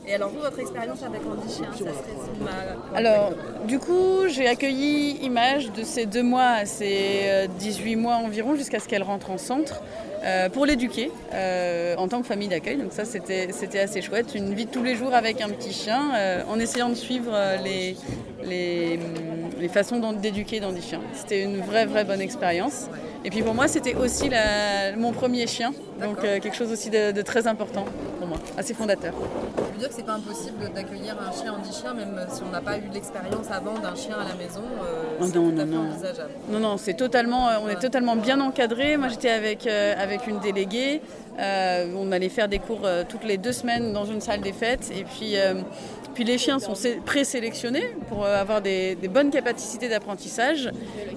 Et 0.07 0.13
alors 0.13 0.29
vous, 0.29 0.39
votre 0.39 0.59
expérience 0.59 1.01
avec 1.03 1.21
Andy 1.25 1.51
Chien, 1.51 1.71
ça 1.71 1.77
se 1.77 1.83
résume 1.83 2.47
à 2.47 2.74
quoi 2.74 2.97
Alors, 2.97 3.33
du 3.65 3.79
coup, 3.79 4.27
j'ai 4.27 4.47
accueilli 4.47 5.17
Image 5.24 5.71
de 5.71 5.83
ses 5.83 6.05
deux 6.05 6.21
mois 6.21 6.50
à 6.50 6.65
ses 6.65 7.21
euh, 7.24 7.47
18 7.59 7.95
mois 7.95 8.15
environ 8.15 8.55
jusqu'à 8.55 8.79
ce 8.79 8.88
qu'elle 8.88 9.03
rentre 9.03 9.31
en 9.31 9.38
centre 9.38 9.81
euh, 10.25 10.50
pour 10.50 10.65
l'éduquer 10.65 11.12
euh, 11.34 11.96
en 11.98 12.08
tant 12.08 12.22
que 12.22 12.27
famille 12.27 12.48
d'accueil. 12.48 12.77
Donc 12.77 12.91
ça, 12.91 13.05
c'était 13.05 13.79
assez 13.79 14.01
chouette. 14.01 14.34
Une 14.36 14.53
vie 14.53 14.65
de 14.65 14.72
tous 14.72 14.84
les 14.84 14.96
jours 14.96 15.13
avec 15.13 15.41
un 15.41 15.50
petit 15.50 15.72
chien 15.74 16.12
euh, 16.15 16.41
en 16.50 16.60
essayant 16.60 16.89
de 16.89 16.96
suivre 16.96 17.32
les, 17.63 17.96
les, 18.44 18.98
hum, 18.98 19.50
les 19.60 19.67
façons 19.70 20.00
d'éduquer 20.13 20.60
dans 20.60 20.72
des 20.72 20.82
chiens. 20.82 21.01
C'était 21.13 21.44
une 21.44 21.62
vraie, 21.62 21.86
vraie 21.86 22.03
bonne 22.05 22.22
expérience. 22.22 22.88
Et 23.24 23.29
puis 23.29 23.41
pour 23.41 23.53
moi, 23.55 23.67
c'était 23.67 23.96
aussi 23.96 24.29
la- 24.29 24.96
mon 24.98 25.12
premier 25.12 25.48
chien. 25.48 25.72
Donc 26.01 26.20
quelque 26.22 26.53
chose 26.55 26.72
aussi 26.72 26.89
de, 26.89 27.12
de 27.12 27.22
très 27.22 27.48
important 27.48 27.86
pour 28.20 28.27
moi, 28.27 28.38
assez 28.58 28.74
fondateur. 28.74 29.13
Je 29.58 29.74
veux 29.74 29.79
dire 29.79 29.89
que 29.89 29.96
c'est 29.96 30.05
pas 30.05 30.13
impossible 30.13 30.72
d'accueillir 30.75 31.15
un 31.20 31.32
chien 31.32 31.53
Andy 31.53 31.74
Chien, 31.74 31.94
même 31.94 32.20
si 32.29 32.41
on 32.48 32.51
n'a 32.51 32.62
pas 32.62 32.77
eu 32.77 32.84
l'expérience 32.94 33.48
avant 33.50 33.79
d'un 33.79 33.96
chien 33.96 34.15
à 34.15 34.27
la 34.29 34.36
maison. 34.36 34.62
Oh 35.22 35.25
non, 35.34 35.51
non, 35.51 35.65
non. 35.65 35.86
Non, 36.50 36.60
non, 36.60 36.77
c'est 36.77 36.94
totalement, 36.96 37.48
on 37.63 37.70
est 37.70 37.79
totalement 37.79 38.15
bien 38.17 38.39
encadré. 38.41 38.98
Moi, 38.98 39.08
j'étais 39.10 39.29
avec, 39.29 39.65
euh, 39.67 39.94
avec 40.15 40.27
une 40.27 40.39
déléguée. 40.39 41.01
Euh, 41.39 41.93
on 41.98 42.12
allait 42.12 42.29
faire 42.29 42.48
des 42.48 42.60
cours 42.60 42.81
euh, 42.86 43.03
toutes 43.07 43.25
les 43.25 43.38
deux 43.38 43.51
semaines 43.51 43.91
dans 43.91 44.05
une 44.05 44.22
salle 44.22 44.41
des 44.41 44.53
fêtes. 44.53 44.91
Et 44.95 45.03
puis, 45.03 45.36
euh, 45.38 45.55
puis 46.13 46.24
les 46.24 46.38
chiens 46.38 46.60
sont 46.60 46.75
sé- 46.75 47.01
présélectionnés 47.05 47.95
pour 48.07 48.25
avoir 48.25 48.62
des, 48.62 48.95
bonnes 49.10 49.31
capacités 49.31 49.89
d'apprentissage. 49.89 50.72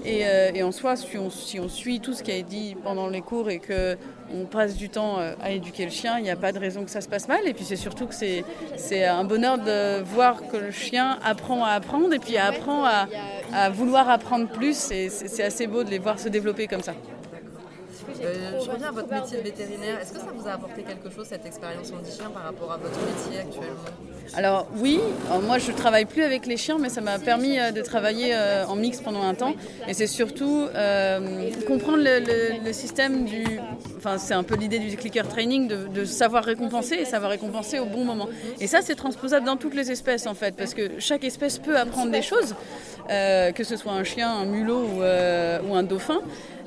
Et, 0.05 0.61
en 0.61 0.71
soi, 0.71 0.95
si 0.97 1.17
on, 1.59 1.69
suit 1.69 1.99
tout 2.01 2.13
ce 2.13 2.21
qui 2.21 2.31
été 2.31 2.43
dit 2.43 2.75
pendant 2.83 3.07
les 3.07 3.21
cours 3.21 3.49
et 3.49 3.59
que 3.59 3.97
on 4.31 4.45
passe 4.45 4.75
du 4.75 4.89
temps 4.89 5.17
à 5.41 5.51
éduquer 5.51 5.85
le 5.85 5.91
chien, 5.91 6.19
il 6.19 6.23
n'y 6.23 6.29
a 6.29 6.35
pas 6.35 6.51
de 6.51 6.59
raison 6.59 6.83
que 6.83 6.91
ça 6.91 7.01
se 7.01 7.07
passe 7.07 7.27
mal. 7.27 7.39
Et 7.47 7.53
puis 7.53 7.63
c'est 7.63 7.77
surtout 7.77 8.05
que 8.05 8.13
c'est 8.13 9.05
un 9.05 9.23
bonheur 9.23 9.57
de 9.57 10.03
voir 10.03 10.47
que 10.47 10.57
le 10.57 10.71
chien 10.71 11.17
apprend 11.23 11.63
à 11.63 11.71
apprendre 11.71 12.13
et 12.13 12.19
puis 12.19 12.37
apprend 12.37 12.83
à, 12.85 13.69
vouloir 13.69 14.09
apprendre 14.09 14.47
plus. 14.49 14.91
Et 14.91 15.09
c'est 15.09 15.43
assez 15.43 15.65
beau 15.65 15.83
de 15.83 15.89
les 15.89 15.99
voir 15.99 16.19
se 16.19 16.27
développer 16.27 16.67
comme 16.67 16.83
ça. 16.83 16.93
Euh, 18.21 18.59
je 18.63 18.69
reviens 18.69 18.89
à 18.89 18.91
votre 18.91 19.11
métier 19.11 19.37
de 19.37 19.43
vétérinaire. 19.43 19.99
Est-ce 20.01 20.13
que 20.13 20.19
ça 20.19 20.27
vous 20.33 20.47
a 20.47 20.51
apporté 20.51 20.83
quelque 20.83 21.09
chose, 21.09 21.25
cette 21.27 21.45
expérience 21.45 21.91
Andy 21.91 22.11
Chien, 22.11 22.29
par 22.29 22.43
rapport 22.43 22.71
à 22.71 22.77
votre 22.77 22.97
métier 22.99 23.39
actuellement? 23.39 23.79
Alors 24.35 24.67
oui, 24.77 24.99
alors 25.27 25.41
moi 25.41 25.57
je 25.57 25.71
travaille 25.71 26.05
plus 26.05 26.21
avec 26.23 26.45
les 26.45 26.57
chiens, 26.57 26.77
mais 26.79 26.89
ça 26.89 27.01
m'a 27.01 27.17
permis 27.17 27.57
euh, 27.59 27.71
de 27.71 27.81
travailler 27.81 28.35
euh, 28.35 28.65
en 28.67 28.75
mix 28.75 28.99
pendant 29.01 29.23
un 29.23 29.33
temps. 29.33 29.53
Et 29.87 29.93
c'est 29.93 30.05
surtout 30.07 30.67
euh, 30.75 31.49
comprendre 31.65 31.97
le, 31.99 32.19
le- 32.19 32.63
le 32.65 32.73
système 32.73 33.25
du... 33.25 33.43
Enfin 33.97 34.17
c'est 34.17 34.35
un 34.35 34.43
peu 34.43 34.55
l'idée 34.55 34.79
du 34.79 34.95
clicker 34.97 35.27
training, 35.27 35.67
de, 35.67 35.87
de 35.87 36.05
savoir 36.05 36.43
récompenser 36.43 36.95
et 36.95 37.05
savoir 37.05 37.31
récompenser 37.31 37.79
au 37.79 37.85
bon 37.85 38.05
moment. 38.05 38.29
Et 38.59 38.67
ça 38.67 38.81
c'est 38.81 38.95
transposable 38.95 39.45
dans 39.45 39.57
toutes 39.57 39.73
les 39.75 39.89
espèces 39.91 40.27
en 40.27 40.35
fait, 40.35 40.55
parce 40.55 40.73
que 40.73 40.99
chaque 40.99 41.23
espèce 41.23 41.57
peut 41.57 41.77
apprendre 41.77 42.11
des 42.11 42.21
choses, 42.21 42.53
euh, 43.09 43.51
que 43.51 43.63
ce 43.63 43.75
soit 43.77 43.93
un 43.93 44.03
chien, 44.03 44.29
un 44.29 44.45
mulot 44.45 44.83
ou, 44.83 45.01
euh, 45.01 45.59
ou 45.67 45.73
un 45.75 45.83
dauphin. 45.83 46.19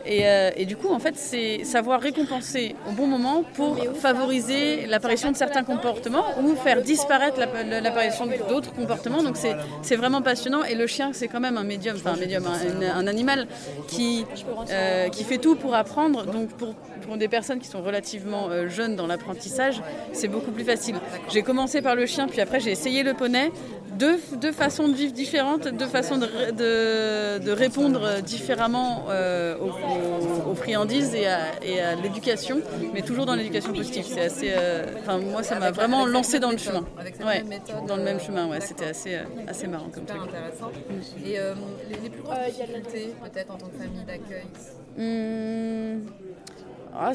Et, 0.06 0.26
euh, 0.26 0.50
et 0.56 0.64
du 0.66 0.76
coup, 0.76 0.88
en 0.92 0.98
fait, 0.98 1.14
c'est 1.16 1.64
savoir 1.64 2.00
récompenser 2.00 2.74
au 2.88 2.92
bon 2.92 3.06
moment 3.06 3.44
pour 3.54 3.76
favoriser 3.94 4.86
l'apparition 4.86 5.30
de 5.30 5.36
certains 5.36 5.62
comportements 5.62 6.24
ou 6.42 6.54
faire 6.56 6.82
disparaître 6.82 7.38
l'app- 7.38 7.54
l'apparition 7.82 8.26
d'autres 8.48 8.72
comportements. 8.72 9.22
Donc 9.22 9.36
c'est 9.82 9.96
vraiment 9.96 10.22
passionnant. 10.22 10.64
Et 10.64 10.74
le 10.74 10.86
chien, 10.86 11.10
c'est 11.12 11.28
quand 11.28 11.40
même 11.40 11.56
un 11.56 11.64
médium, 11.64 11.96
enfin 11.96 12.14
un 12.14 12.16
médium, 12.16 12.44
un, 12.46 12.96
un 12.98 13.06
animal 13.06 13.46
qui, 13.88 14.24
euh, 14.70 15.08
qui 15.08 15.24
fait 15.24 15.38
tout 15.38 15.54
pour 15.56 15.74
apprendre. 15.74 16.24
Donc 16.26 16.48
pour, 16.50 16.74
pour 17.06 17.16
des 17.16 17.28
personnes 17.28 17.58
qui 17.60 17.68
sont 17.68 17.82
relativement 17.82 18.48
euh, 18.50 18.68
jeunes 18.68 18.96
dans 18.96 19.06
l'apprentissage, 19.06 19.80
c'est 20.12 20.28
beaucoup 20.28 20.50
plus 20.50 20.64
facile. 20.64 20.96
J'ai 21.32 21.42
commencé 21.42 21.80
par 21.82 21.94
le 21.94 22.06
chien, 22.06 22.26
puis 22.26 22.40
après 22.40 22.60
j'ai 22.60 22.70
essayé 22.72 23.02
le 23.02 23.14
poney. 23.14 23.50
Deux, 23.98 24.18
deux 24.40 24.52
façons 24.52 24.88
de 24.88 24.94
vivre 24.94 25.12
différentes, 25.12 25.68
deux 25.68 25.86
façons 25.86 26.16
de, 26.18 26.26
de, 26.26 27.44
de 27.44 27.50
répondre 27.52 28.20
différemment 28.22 29.04
euh, 29.10 29.56
aux, 29.58 29.68
aux- 29.68 30.50
aux 30.50 30.54
friandises 30.54 31.14
et 31.14 31.26
à, 31.26 31.62
et 31.62 31.80
à 31.80 31.94
l'éducation, 31.94 32.60
mais 32.94 33.02
toujours 33.02 33.26
dans 33.26 33.34
l'éducation 33.34 33.72
positive. 33.72 34.04
C'est 34.08 34.22
assez, 34.24 34.50
euh, 34.56 34.84
enfin 35.00 35.18
moi 35.18 35.42
ça 35.42 35.58
m'a 35.58 35.70
vraiment 35.70 36.06
lancé 36.06 36.40
dans 36.40 36.50
le 36.50 36.58
chemin. 36.58 36.84
avec 36.98 37.16
cette 37.16 37.24
Ouais, 37.26 37.38
même 37.40 37.48
méthode, 37.48 37.86
dans 37.86 37.96
le 37.96 38.02
même 38.02 38.16
euh, 38.16 38.20
chemin, 38.26 38.48
ouais. 38.48 38.60
C'était 38.60 38.86
assez, 38.86 39.18
assez 39.46 39.66
marrant 39.66 39.88
comme 39.92 40.06
Super 40.06 40.16
truc. 40.22 40.30
intéressant. 40.34 40.70
Et 41.24 41.38
euh, 41.38 41.54
les, 41.88 41.96
les 42.00 42.10
plus 42.10 42.22
grosses 42.22 42.38
difficultés, 42.56 43.14
peut-être 43.22 43.50
en 43.52 43.56
tant 43.58 43.66
que 43.68 43.76
famille 43.78 44.04
d'accueil? 44.06 44.46
Hum, 44.98 46.02
ah, 46.94 47.12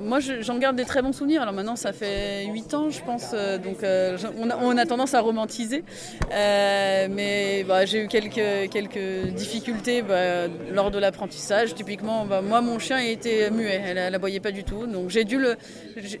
moi, 0.00 0.18
je- 0.20 0.40
j'en 0.42 0.58
garde 0.58 0.76
des 0.76 0.84
très 0.84 1.02
bons 1.02 1.12
souvenirs. 1.12 1.42
Alors 1.42 1.52
maintenant, 1.54 1.76
ça 1.76 1.92
fait 1.92 2.46
8 2.46 2.72
ans, 2.74 2.90
je 2.90 3.02
pense, 3.02 3.32
euh, 3.34 3.58
donc 3.58 3.82
euh, 3.82 4.16
on, 4.38 4.48
a, 4.50 4.56
on 4.56 4.76
a 4.78 4.86
tendance 4.86 5.14
à 5.14 5.20
romantiser. 5.20 5.84
Euh, 6.32 7.06
mais 7.10 7.64
bah, 7.68 7.84
j'ai 7.84 8.04
eu 8.04 8.08
quelques, 8.08 8.70
quelques 8.70 9.28
difficultés 9.34 10.02
bah, 10.02 10.48
lors 10.72 10.90
de 10.90 10.98
l'apprentissage. 10.98 11.74
Typiquement, 11.74 12.24
bah, 12.24 12.40
moi, 12.42 12.60
mon 12.60 12.78
chien 12.78 12.98
était 12.98 13.50
muet, 13.50 13.80
elle 13.84 14.14
aboyait 14.14 14.40
pas 14.40 14.52
du 14.52 14.64
tout. 14.64 14.86
Donc 14.86 15.10
j'ai 15.10 15.24
dû, 15.24 15.38
le, 15.38 15.56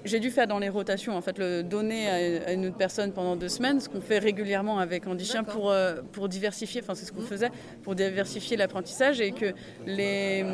j'ai- 0.04 0.20
dû 0.20 0.30
faire 0.30 0.46
dans 0.46 0.58
les 0.58 0.68
rotations, 0.68 1.16
en 1.16 1.22
fait, 1.22 1.38
le 1.38 1.62
donner 1.62 2.08
à, 2.46 2.52
une 2.52 2.66
autre 2.66 2.76
personne 2.76 3.12
pendant 3.12 3.36
deux 3.36 3.48
semaines, 3.48 3.80
ce 3.80 3.88
qu'on 3.88 4.00
fait 4.02 4.18
régulièrement 4.18 4.78
avec 4.78 5.06
Andy 5.06 5.24
Chien 5.24 5.44
pour, 5.44 5.72
pour 6.12 6.28
diversifier, 6.28 6.82
enfin 6.82 6.94
c'est 6.94 7.06
ce 7.06 7.12
qu'on 7.12 7.22
faisait, 7.22 7.50
pour 7.82 7.94
diversifier 7.94 8.56
l'apprentissage 8.58 9.20
et 9.22 9.32
que 9.32 9.46
les, 9.86 10.44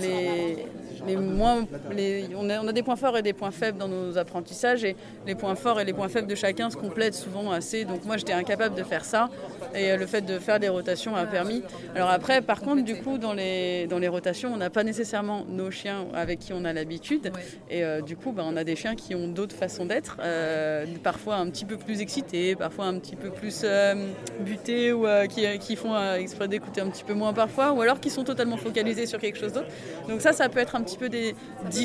les, 0.00 0.66
les 1.06 1.16
moins, 1.16 1.64
les, 1.92 2.28
on, 2.36 2.48
a, 2.50 2.60
on, 2.60 2.68
a, 2.68 2.72
des 2.72 2.82
points 2.82 2.96
forts 2.96 3.16
et 3.16 3.22
des 3.22 3.32
points 3.32 3.50
faibles 3.50 3.78
dans 3.78 3.88
nos 3.88 4.18
apprentissages 4.18 4.84
et 4.84 4.96
les 5.26 5.34
points 5.34 5.54
forts 5.54 5.80
et 5.80 5.84
les 5.84 5.92
points 5.92 6.08
faibles 6.08 6.28
de 6.28 6.34
chacun 6.34 6.70
se 6.70 6.76
complètent 6.76 7.14
souvent 7.14 7.50
assez. 7.50 7.84
Donc 7.84 8.04
moi 8.04 8.16
j'étais 8.16 8.32
incapable 8.32 8.74
de 8.74 8.82
faire 8.82 9.04
ça 9.04 9.28
et 9.74 9.96
le 9.96 10.06
fait 10.06 10.22
de 10.22 10.38
faire 10.38 10.60
des 10.60 10.68
rotations 10.68 11.14
a 11.16 11.26
permis. 11.26 11.62
Alors 11.94 12.10
après, 12.10 12.40
par 12.42 12.60
contre, 12.60 12.82
du 12.82 12.96
coup, 12.96 13.18
dans 13.18 13.32
les, 13.32 13.86
dans 13.86 13.98
les 13.98 14.08
rotations, 14.08 14.52
on 14.52 14.56
n'a 14.56 14.70
pas 14.70 14.84
nécessairement 14.84 15.44
nos 15.48 15.70
chiens 15.70 16.06
avec 16.14 16.38
qui 16.40 16.52
on 16.52 16.64
a 16.64 16.72
l'habitude 16.72 17.32
et 17.70 17.84
euh, 17.84 18.00
du 18.00 18.16
coup, 18.16 18.32
bah, 18.32 18.42
on 18.46 18.56
a 18.56 18.64
des 18.64 18.76
chiens 18.76 18.94
qui 18.94 19.14
ont 19.14 19.28
d'autres 19.28 19.56
façons 19.56 19.86
d'être, 19.86 20.18
euh, 20.20 20.86
parfois 21.02 21.36
un 21.36 21.48
petit 21.50 21.64
peu 21.64 21.76
plus 21.76 22.00
excités, 22.00 22.54
parfois 22.54 22.86
un 22.86 22.98
petit 22.98 23.16
peu 23.16 23.30
plus 23.30 23.62
euh, 23.64 23.94
butés 24.40 24.92
ou 24.92 25.06
qui, 25.28 25.46
qui, 25.58 25.76
font 25.76 25.94
exprès 26.14 26.48
d'écouter 26.48 26.80
un 26.80 26.88
petit 26.88 27.04
peu 27.04 27.14
moins 27.14 27.32
parfois 27.32 27.72
ou 27.72 27.80
alors 27.80 28.00
qui 28.00 28.10
sont 28.10 28.24
totalement 28.24 28.56
focalisés 28.56 29.06
sur 29.06 29.18
quelque 29.18 29.38
chose 29.38 29.52
d'autre. 29.52 29.68
Donc 30.08 30.20
ça, 30.20 30.32
ça 30.32 30.48
peut 30.48 30.58
être 30.58 30.76
un 30.76 30.82
petit 30.82 30.98
peu 30.98 31.08
des 31.08 31.34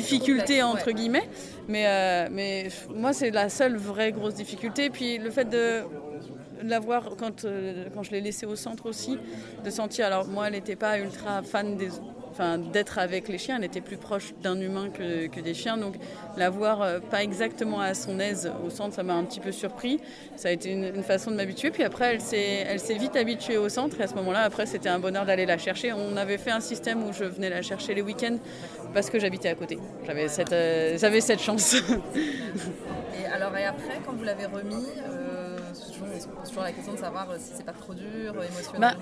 difficultés 0.00 0.62
entre 0.62 0.90
guillemets, 0.92 1.28
mais, 1.68 2.28
mais 2.30 2.68
moi, 2.94 3.12
c'est 3.12 3.30
la 3.30 3.48
seule 3.48 3.76
vraie 3.76 4.12
grosse 4.12 4.34
difficulté. 4.34 4.90
Puis 4.90 5.18
le 5.18 5.30
fait 5.30 5.48
de 5.48 5.84
l'avoir 6.62 7.16
quand, 7.16 7.44
euh, 7.44 7.86
quand 7.94 8.02
je 8.02 8.10
l'ai 8.10 8.20
laissé 8.20 8.46
au 8.46 8.56
centre 8.56 8.86
aussi, 8.86 9.18
de 9.64 9.70
sentir. 9.70 10.06
Alors 10.06 10.26
moi, 10.26 10.46
elle 10.46 10.54
n'était 10.54 10.76
pas 10.76 10.98
ultra 10.98 11.42
fan 11.42 11.76
des, 11.76 11.88
d'être 12.72 12.98
avec 12.98 13.28
les 13.28 13.38
chiens, 13.38 13.56
elle 13.58 13.64
était 13.64 13.80
plus 13.80 13.96
proche 13.96 14.32
d'un 14.42 14.60
humain 14.60 14.88
que, 14.90 15.40
des 15.40 15.54
chiens, 15.54 15.76
donc 15.76 15.94
la 16.36 16.50
voir 16.50 16.82
euh, 16.82 17.00
pas 17.00 17.22
exactement 17.22 17.80
à 17.80 17.94
son 17.94 18.18
aise 18.20 18.50
au 18.64 18.70
centre, 18.70 18.94
ça 18.94 19.02
m'a 19.02 19.14
un 19.14 19.24
petit 19.24 19.40
peu 19.40 19.52
surpris. 19.52 20.00
Ça 20.36 20.48
a 20.48 20.52
été 20.52 20.70
une, 20.70 21.02
façon 21.02 21.30
de 21.30 21.36
m'habituer. 21.36 21.70
Puis 21.70 21.82
après, 21.82 22.14
elle 22.14 22.20
s'est, 22.20 22.94
vite 22.98 23.16
habituée 23.16 23.56
au 23.56 23.68
centre 23.68 24.00
et 24.00 24.04
à 24.04 24.06
ce 24.06 24.14
moment-là, 24.14 24.42
après, 24.42 24.66
c'était 24.66 24.88
un 24.88 24.98
bonheur 24.98 25.24
d'aller 25.24 25.46
la 25.46 25.58
chercher. 25.58 25.92
On 25.92 26.16
avait 26.16 26.38
fait 26.38 26.50
un 26.50 26.60
système 26.60 27.04
où 27.04 27.12
je 27.12 27.24
venais 27.24 27.50
la 27.50 27.62
chercher 27.62 27.94
les 27.94 28.02
week-ends 28.02 28.38
parce 28.94 29.10
que 29.10 29.18
j'habitais 29.18 29.48
à 29.48 29.54
côté. 29.54 29.78
J'avais 30.06 30.28
cette, 30.28 30.52
euh, 30.52 31.38
chance. 31.38 31.74
et 33.20 33.26
alors, 33.26 33.56
et 33.56 33.64
après, 33.64 34.00
quand 34.04 34.12
vous 34.12 34.24
l'avez 34.24 34.46
remis, 34.46 34.86
c'est 36.18 36.48
toujours 36.48 36.62
la 36.62 36.72
question 36.72 36.92
de 36.92 36.98
savoir 36.98 37.28
si 37.38 37.52
c'est 37.54 37.64
pas 37.64 37.72
trop 37.72 37.94
dur 37.94 38.34
bah, 38.34 38.42
émotionnellement. 38.46 38.96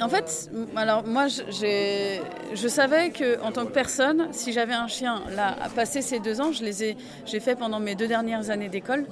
en 0.00 0.08
fait, 0.08 0.50
alors 0.74 1.06
moi, 1.06 1.26
je 1.28 2.68
savais 2.68 3.10
que 3.10 3.40
en 3.42 3.52
tant 3.52 3.66
que 3.66 3.72
personne, 3.72 4.28
si 4.32 4.52
j'avais 4.52 4.74
un 4.74 4.88
chien 4.88 5.22
là, 5.34 5.56
à 5.60 5.68
passer 5.68 6.02
ces 6.02 6.20
deux 6.20 6.40
ans, 6.40 6.52
je 6.52 6.64
les 6.64 6.84
ai, 6.84 6.96
j'ai 7.24 7.40
fait 7.40 7.56
pendant 7.56 7.80
mes 7.80 7.94
deux 7.94 8.08
dernières 8.08 8.50
années 8.50 8.68
d'école. 8.68 9.06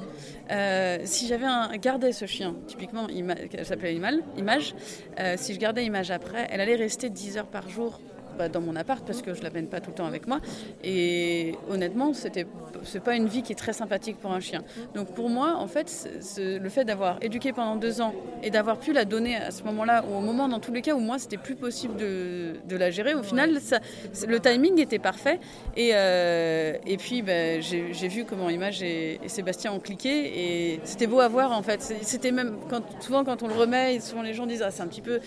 Euh, 0.51 0.99
si 1.05 1.27
j'avais 1.27 1.47
gardé 1.79 2.13
ce 2.13 2.27
chien, 2.27 2.55
typiquement, 2.67 3.07
il 3.09 3.25
s'appelait 3.65 3.95
Image, 3.95 4.75
euh, 5.19 5.35
si 5.37 5.55
je 5.55 5.59
gardais 5.59 5.85
Image 5.85 6.11
après, 6.11 6.47
elle 6.51 6.61
allait 6.61 6.77
rester 6.77 7.11
10 7.11 7.39
heures 7.39 7.47
par 7.47 7.69
jour 7.69 8.01
bah, 8.37 8.49
dans 8.49 8.61
mon 8.61 8.77
appart 8.77 9.05
parce 9.07 9.23
que 9.23 9.35
je 9.35 9.41
ne 9.41 9.45
l'amène 9.45 9.67
pas 9.67 9.81
tout 9.81 9.91
le 9.91 9.97
temps 9.97 10.07
avec 10.07 10.27
moi. 10.27 10.41
Et 10.83 11.55
honnêtement, 11.71 12.13
c'était 12.13 12.47
c'est 12.83 13.03
pas 13.03 13.15
une 13.15 13.27
vie 13.27 13.43
qui 13.43 13.53
est 13.53 13.57
très 13.57 13.73
sympathique 13.73 14.19
pour 14.19 14.33
un 14.33 14.41
chien. 14.41 14.63
Donc 14.95 15.15
pour 15.15 15.31
moi, 15.31 15.57
en 15.57 15.67
fait, 15.67 16.09
le 16.39 16.69
fait 16.69 16.85
d'avoir 16.85 17.19
éduqué 17.23 17.53
pendant 17.53 17.77
deux 17.77 18.01
ans 18.01 18.15
et 18.43 18.51
d'avoir 18.51 18.79
pu 18.79 18.93
la 18.93 19.05
donner 19.05 19.37
à 19.37 19.51
ce 19.51 19.63
moment-là, 19.65 20.05
ou 20.09 20.17
au 20.17 20.21
moment 20.21 20.49
dans 20.49 20.61
tous 20.61 20.73
les 20.73 20.83
cas 20.83 20.95
où 20.95 21.01
moi 21.01 21.19
c'était 21.19 21.37
plus 21.37 21.55
possible 21.55 21.97
de, 21.97 22.55
de, 22.69 22.77
la 22.77 22.91
gérer, 22.91 23.15
au 23.15 23.23
final, 23.23 23.61
ça, 23.61 23.81
le 24.27 24.41
timing 24.41 24.81
était 24.81 24.99
parfait. 24.99 25.41
Et, 25.77 25.91
euh, 25.95 26.77
et 26.87 26.97
puis 26.97 27.23
ben, 27.23 27.63
j'ai 27.63 28.09
vu 28.09 28.25
comment 28.25 28.51
Image 28.51 28.83
et, 28.83 29.21
Sébastien 29.27 29.73
ont 29.73 29.81
cliqué 29.81 30.75
et 30.75 30.81
c'était 30.85 31.07
beau 31.07 31.21
à 31.21 31.29
voir 31.29 31.53
en 31.53 31.63
fait. 31.63 31.81
C'était 32.03 32.33
même 32.33 32.57
quand, 32.69 32.83
souvent 33.01 33.25
quand 33.25 33.43
on 33.43 33.49
le 33.49 33.55
remet, 33.55 34.01
souvent 34.01 34.23
les 34.23 34.35
gens 34.35 34.47
disent 34.47 34.63
ah, 34.63 34.71
c'est 34.71 34.83
un 34.83 34.87
petit 34.87 35.01
peu 35.01 35.21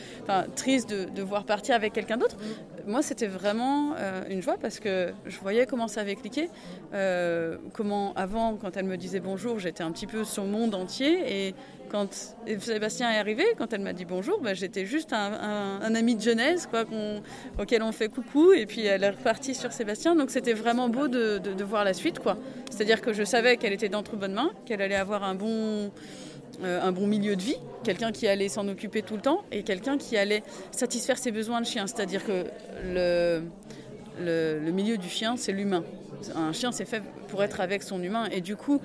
triste 0.56 0.90
de, 0.90 1.06
de 1.06 1.22
voir 1.22 1.46
partir 1.46 1.76
avec 1.76 1.94
quelqu'un 1.94 2.18
d'autre 2.18 2.38
moi, 2.88 2.97
c'était 3.02 3.28
vraiment 3.28 3.94
euh, 3.98 4.24
une 4.30 4.42
joie 4.42 4.58
parce 4.62 4.80
que 4.80 5.12
je 5.26 5.38
voyais 5.40 5.66
comment 5.66 5.88
ça 5.88 6.02
avait 6.02 6.16
cliqué. 6.16 6.50
Euh, 6.94 7.58
comment, 7.74 8.14
avant, 8.14 8.56
quand 8.56 8.78
elle 8.78 8.86
me 8.86 8.98
disait 8.98 9.20
bonjour, 9.20 9.60
j'étais 9.60 9.84
un 9.84 9.92
petit 9.92 10.08
peu 10.08 10.24
le 10.38 10.44
monde 10.44 10.76
entier. 10.76 11.48
Et 11.48 11.56
quand 11.90 12.36
Sébastien 12.60 13.12
est 13.12 13.18
arrivé, 13.18 13.44
quand 13.58 13.74
elle 13.74 13.82
m'a 13.82 13.94
dit 13.94 14.06
bonjour, 14.06 14.42
bah, 14.42 14.54
j'étais 14.54 14.86
juste 14.86 15.14
un, 15.14 15.96
ami 15.96 16.16
de 16.16 16.22
jeunesse 16.22 16.68
quoi, 16.68 16.86
auquel 17.60 17.82
on 17.82 17.92
fait 17.92 18.10
coucou. 18.10 18.52
Et 18.52 18.66
puis 18.66 18.86
elle 18.86 19.04
est 19.04 19.10
repartie 19.10 19.56
sur 19.56 19.72
Sébastien. 19.72 20.16
Donc 20.16 20.30
c'était 20.30 20.54
vraiment 20.54 20.90
beau 20.90 21.08
de, 21.08 21.64
voir 21.64 21.84
la 21.84 21.94
suite. 21.94 22.20
C'est-à-dire 22.70 23.02
que 23.02 23.14
je 23.14 23.24
savais 23.24 23.58
qu'elle 23.58 23.74
était 23.74 23.90
d'entre 23.90 24.16
bonnes 24.16 24.34
mains, 24.34 24.52
qu'elle 24.66 24.82
allait 24.82 24.96
avoir 24.96 25.24
un 25.24 25.36
bon 25.36 25.92
un 26.64 26.92
bon 26.92 27.08
milieu 27.08 27.36
de 27.36 27.42
vie, 27.42 27.58
quelqu'un 27.84 28.12
qui 28.12 28.28
allait 28.28 28.50
s'en 28.50 28.68
occuper 28.68 29.02
tout 29.02 29.16
le 29.16 29.22
temps 29.22 29.44
et 29.52 29.64
quelqu'un 29.64 29.98
qui 29.98 30.18
allait 30.18 30.44
satisfaire 30.72 31.18
ses 31.18 31.32
besoins 31.32 31.62
de 31.62 31.66
chien. 31.66 31.88
C'est-à-dire 31.88 32.26
que 32.26 32.46
le, 32.84 33.44
le, 34.20 34.72
milieu 34.72 34.98
du 34.98 35.10
chien, 35.10 35.36
c'est 35.38 35.52
l'humain. 35.52 35.84
Un 36.36 36.52
chien, 36.52 36.72
c'est 36.72 36.86
fait 36.86 37.02
pour 37.28 37.44
être 37.44 37.62
avec 37.62 37.84
son 37.84 38.02
humain. 38.02 38.26
Et 38.32 38.42
du 38.42 38.56
coup, 38.56 38.82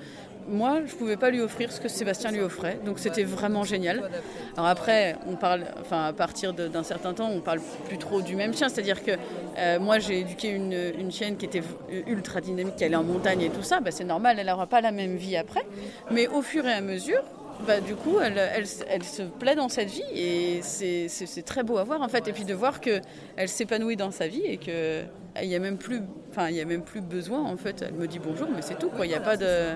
moi, 0.47 0.81
je 0.85 0.93
ne 0.93 0.97
pouvais 0.97 1.17
pas 1.17 1.29
lui 1.29 1.41
offrir 1.41 1.71
ce 1.71 1.79
que 1.79 1.87
Sébastien 1.87 2.31
lui 2.31 2.41
offrait. 2.41 2.79
Donc 2.85 2.99
c'était 2.99 3.23
vraiment 3.23 3.63
génial. 3.63 4.09
Alors 4.55 4.67
après, 4.67 5.15
on 5.27 5.35
parle, 5.35 5.63
enfin, 5.81 6.05
à 6.05 6.13
partir 6.13 6.53
d'un 6.53 6.83
certain 6.83 7.13
temps, 7.13 7.29
on 7.29 7.39
parle 7.39 7.59
plus 7.87 7.97
trop 7.97 8.21
du 8.21 8.35
même 8.35 8.53
chien. 8.53 8.69
C'est-à-dire 8.69 9.03
que 9.03 9.11
euh, 9.57 9.79
moi, 9.79 9.99
j'ai 9.99 10.19
éduqué 10.19 10.49
une, 10.49 10.77
une, 10.99 11.11
chienne 11.11 11.37
qui 11.37 11.45
était 11.45 11.63
ultra 12.07 12.41
dynamique, 12.41 12.75
qui 12.75 12.83
allait 12.83 12.95
en 12.95 13.03
montagne 13.03 13.41
et 13.41 13.49
tout 13.49 13.63
ça. 13.63 13.79
Ben, 13.79 13.91
c'est 13.91 14.03
normal, 14.03 14.37
elle 14.39 14.47
n'aura 14.47 14.67
pas 14.67 14.81
la 14.81 14.91
même 14.91 15.15
vie 15.15 15.37
après. 15.37 15.65
Mais 16.11 16.27
au 16.27 16.41
fur 16.41 16.65
et 16.67 16.73
à 16.73 16.81
mesure, 16.81 17.23
bah, 17.65 17.79
du 17.79 17.95
coup, 17.95 18.19
elle, 18.21 18.37
elle, 18.37 18.65
elle, 18.89 19.03
se 19.03 19.23
plaît 19.23 19.55
dans 19.55 19.69
cette 19.69 19.89
vie 19.89 20.03
et 20.13 20.61
c'est 20.61 21.43
très 21.45 21.63
beau 21.63 21.77
à 21.77 21.83
voir 21.83 22.01
en 22.01 22.09
fait. 22.09 22.27
Et 22.27 22.33
puis 22.33 22.45
de 22.45 22.53
voir 22.53 22.81
qu'elle 22.81 23.01
s'épanouit 23.47 23.95
dans 23.95 24.11
sa 24.11 24.27
vie 24.27 24.43
et 24.43 24.57
qu'il 24.57 25.07
n'y 25.41 25.55
a, 25.55 25.59
même 25.59 25.77
plus, 25.77 26.01
enfin, 26.29 26.49
il 26.49 26.55
y 26.55 26.61
a 26.61 26.65
même 26.65 26.83
plus 26.83 27.01
besoin 27.01 27.41
en 27.41 27.57
fait. 27.57 27.81
Elle 27.81 27.93
me 27.93 28.07
dit 28.07 28.19
bonjour, 28.19 28.47
mais 28.53 28.61
c'est 28.61 28.77
tout 28.77 28.89
quoi. 28.89 29.05
Il 29.05 29.09
n'y 29.09 29.15
a 29.15 29.21
pas 29.21 29.37
de. 29.37 29.75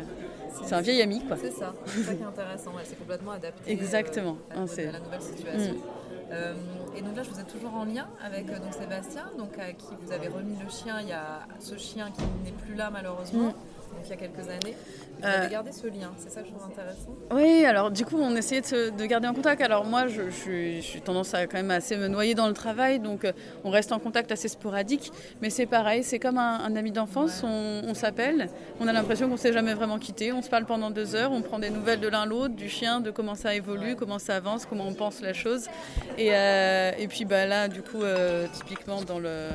C'est 0.64 0.74
un 0.74 0.82
vieil 0.82 1.02
ami 1.02 1.24
quoi. 1.26 1.38
C'est 1.40 1.52
ça, 1.52 1.74
c'est 1.86 2.04
ça 2.04 2.14
qui 2.14 2.24
est 2.24 2.26
intéressant. 2.26 2.72
Elle 2.80 2.86
s'est 2.86 2.96
complètement 2.96 3.32
adaptée 3.32 3.72
Exactement. 3.72 4.38
Euh, 4.56 4.66
à, 4.66 4.92
la 4.92 5.00
nouvelle 5.00 5.22
situation. 5.22 5.74
Mm. 5.74 5.78
Euh, 6.32 6.54
et 6.98 7.02
donc 7.02 7.16
là, 7.16 7.24
je 7.24 7.30
vous 7.30 7.40
êtes 7.40 7.48
toujours 7.48 7.74
en 7.74 7.86
lien 7.86 8.08
avec 8.26 8.50
euh, 8.50 8.60
donc 8.60 8.74
Sébastien, 8.74 9.32
donc 9.38 9.58
à 9.60 9.72
qui 9.72 9.94
vous 10.02 10.12
avez 10.12 10.28
remis 10.28 10.58
le 10.62 10.70
chien. 10.70 11.00
Il 11.02 11.08
y 11.08 11.14
a 11.14 11.40
ce 11.60 11.78
chien 11.78 12.12
qui 12.12 12.24
n'est 12.44 12.58
plus 12.58 12.76
là 12.76 12.90
malheureusement. 12.92 13.54
Mm 13.92 13.98
il 14.08 14.10
y 14.10 14.14
a 14.14 14.16
quelques 14.16 14.50
années. 14.50 14.76
Vous 15.20 15.26
avez 15.26 15.46
euh, 15.48 15.50
gardé 15.50 15.72
ce 15.72 15.88
lien, 15.88 16.12
c'est 16.18 16.30
ça 16.30 16.42
que 16.42 16.48
je 16.48 16.54
trouve 16.54 16.66
intéressant 16.66 17.16
Oui, 17.32 17.66
alors 17.66 17.92
du 17.92 18.06
coup, 18.06 18.18
on 18.20 18.36
essayait 18.36 18.62
de, 18.62 19.06
garder 19.06 19.28
en 19.28 19.34
contact. 19.34 19.62
Alors 19.62 19.86
moi, 19.86 20.08
je, 20.08 20.30
suis, 20.30 21.02
tendance 21.02 21.34
à 21.34 21.48
quand 21.48 21.58
même 21.58 21.72
assez 21.72 21.98
me 21.98 22.08
noyer 22.08 22.36
dans 22.36 22.48
le 22.48 22.54
travail, 22.54 23.00
donc 23.00 23.26
euh, 23.26 23.32
on 23.64 23.70
reste 23.70 23.92
en 23.92 24.00
contact 24.00 24.32
assez 24.32 24.48
sporadique. 24.48 25.12
Mais 25.42 25.50
c'est 25.50 25.66
pareil, 25.66 26.04
c'est 26.04 26.20
comme 26.20 26.38
un, 26.38 26.76
ami 26.76 26.92
d'enfance, 26.92 27.44
on, 27.44 27.94
s'appelle, 27.94 28.50
on 28.80 28.88
a 28.88 28.94
l'impression 28.94 29.30
qu'on 29.30 29.38
s'est 29.38 29.54
jamais 29.54 29.74
vraiment 29.74 29.98
quitté, 29.98 30.32
on 30.32 30.42
se 30.42 30.50
parle 30.50 30.66
pendant 30.66 30.92
deux 30.92 31.16
heures, 31.16 31.32
on 31.32 31.42
prend 31.42 31.60
des 31.60 31.70
nouvelles 31.70 32.00
de 32.00 32.08
l'un 32.08 32.26
l'autre, 32.26 32.56
du 32.56 32.70
chien, 32.70 33.00
de 33.00 33.10
comment 33.10 33.36
ça 33.36 33.56
évolue, 33.56 33.96
comment 33.96 34.20
ça 34.20 34.36
avance, 34.36 34.66
comment 34.66 34.88
on 34.88 34.94
pense 34.94 35.22
la 35.22 35.34
chose. 35.34 35.68
Et, 36.18 36.30
euh, 36.34 36.92
et 36.98 37.08
puis 37.08 37.26
bah, 37.26 37.46
là, 37.46 37.68
du 37.68 37.82
coup, 37.82 38.04
typiquement 38.54 39.02
dans 39.02 39.20
le 39.20 39.50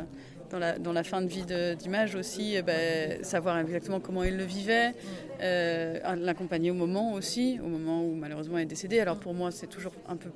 dans 0.52 0.92
la, 0.92 1.02
fin 1.02 1.22
de 1.22 1.26
vie 1.26 1.44
d'image 1.76 2.14
aussi, 2.14 2.54
eh 2.56 2.62
ben, 2.62 3.22
savoir 3.24 3.58
exactement 3.58 4.00
comment 4.00 4.22
il 4.22 4.36
le 4.36 4.44
vivait, 4.44 4.94
euh, 5.40 5.98
l'accompagner 6.16 6.70
au 6.70 6.74
moment 6.74 7.14
aussi, 7.14 7.58
au 7.64 7.68
moment 7.68 8.04
où 8.04 8.14
malheureusement 8.14 8.58
il 8.58 8.62
est 8.62 8.66
décédé. 8.66 9.00
Alors 9.00 9.18
pour 9.18 9.34
moi, 9.34 9.50
c'est 9.50 9.66
toujours 9.66 9.92
un 10.08 10.16
peu, 10.16 10.30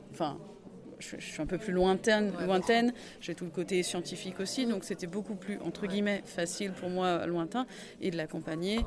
je, 0.99 1.17
suis 1.19 1.43
un 1.43 1.47
peu 1.47 1.59
plus 1.59 1.73
lointaine, 1.73 2.33
lointaine. 2.45 2.93
j'ai 3.21 3.35
tout 3.35 3.45
le 3.45 3.51
côté 3.51 3.83
scientifique 3.83 4.41
aussi, 4.41 4.67
donc 4.67 4.85
c'était 4.85 5.07
beaucoup 5.07 5.35
plus, 5.35 5.59
entre 5.65 5.87
guillemets, 5.87 6.23
facile 6.25 6.73
pour 6.73 6.89
moi, 6.89 7.27
lointain, 7.27 7.67
et 8.01 8.11
de 8.11 8.17
l'accompagner, 8.17 8.81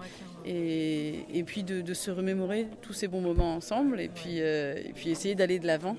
et, 0.46 1.26
et, 1.34 1.44
puis 1.44 1.64
de, 1.64 1.94
se 1.94 2.12
remémorer 2.12 2.68
tous 2.82 2.94
ces 2.94 3.08
bons 3.08 3.22
moments 3.22 3.56
ensemble, 3.56 4.00
et 4.00 4.10
puis, 4.10 4.42
euh, 4.42 4.76
et 4.78 4.94
puis 4.94 5.10
essayer 5.10 5.36
d'aller 5.36 5.60
de 5.60 5.68
l'avant 5.68 5.96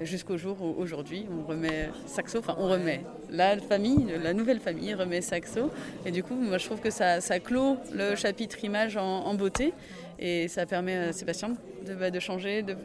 jusqu'au 0.00 0.36
jour 0.36 0.60
où 0.62 0.74
aujourd'hui 0.80 1.26
on 1.30 1.46
remet 1.46 1.90
Saxo, 2.06 2.38
enfin 2.38 2.56
on 2.58 2.68
remet 2.68 3.02
la 3.30 3.58
famille, 3.58 4.06
la 4.22 4.32
nouvelle 4.32 4.60
famille 4.60 4.94
remet 4.94 5.20
Saxo, 5.20 5.70
et 6.04 6.10
du 6.10 6.22
coup 6.22 6.34
moi 6.34 6.58
je 6.58 6.66
trouve 6.66 6.80
que 6.80 6.90
ça, 6.90 7.20
ça 7.20 7.38
clôt 7.40 7.76
le 7.92 8.16
chapitre 8.16 8.64
image 8.64 8.96
en, 8.96 9.34
beauté, 9.34 9.74
et 10.18 10.48
ça 10.48 10.66
permet 10.66 10.96
à 10.96 11.12
Sébastien 11.12 11.54
de, 11.82 11.94
bah, 11.94 12.10
de 12.10 12.20
changer, 12.20 12.62
de, 12.62 12.76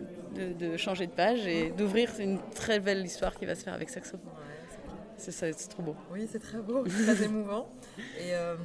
de, 0.53 0.77
changer 0.77 1.07
de 1.07 1.11
page 1.11 1.45
et 1.47 1.71
d'ouvrir 1.71 2.11
une 2.19 2.39
très 2.55 2.79
belle 2.79 3.05
histoire 3.05 3.35
qui 3.35 3.45
va 3.45 3.55
se 3.55 3.63
faire 3.63 3.73
avec 3.73 3.89
Saxo. 3.89 4.17
c'est 5.17 5.31
ça, 5.31 5.47
c'est 5.53 5.67
trop 5.69 5.83
beau. 5.83 5.95
Oui, 6.11 6.27
c'est 6.31 6.39
très 6.39 6.59
beau, 6.59 6.83
très 6.83 7.23
émouvant. 7.23 7.69
Euh, 8.21 8.55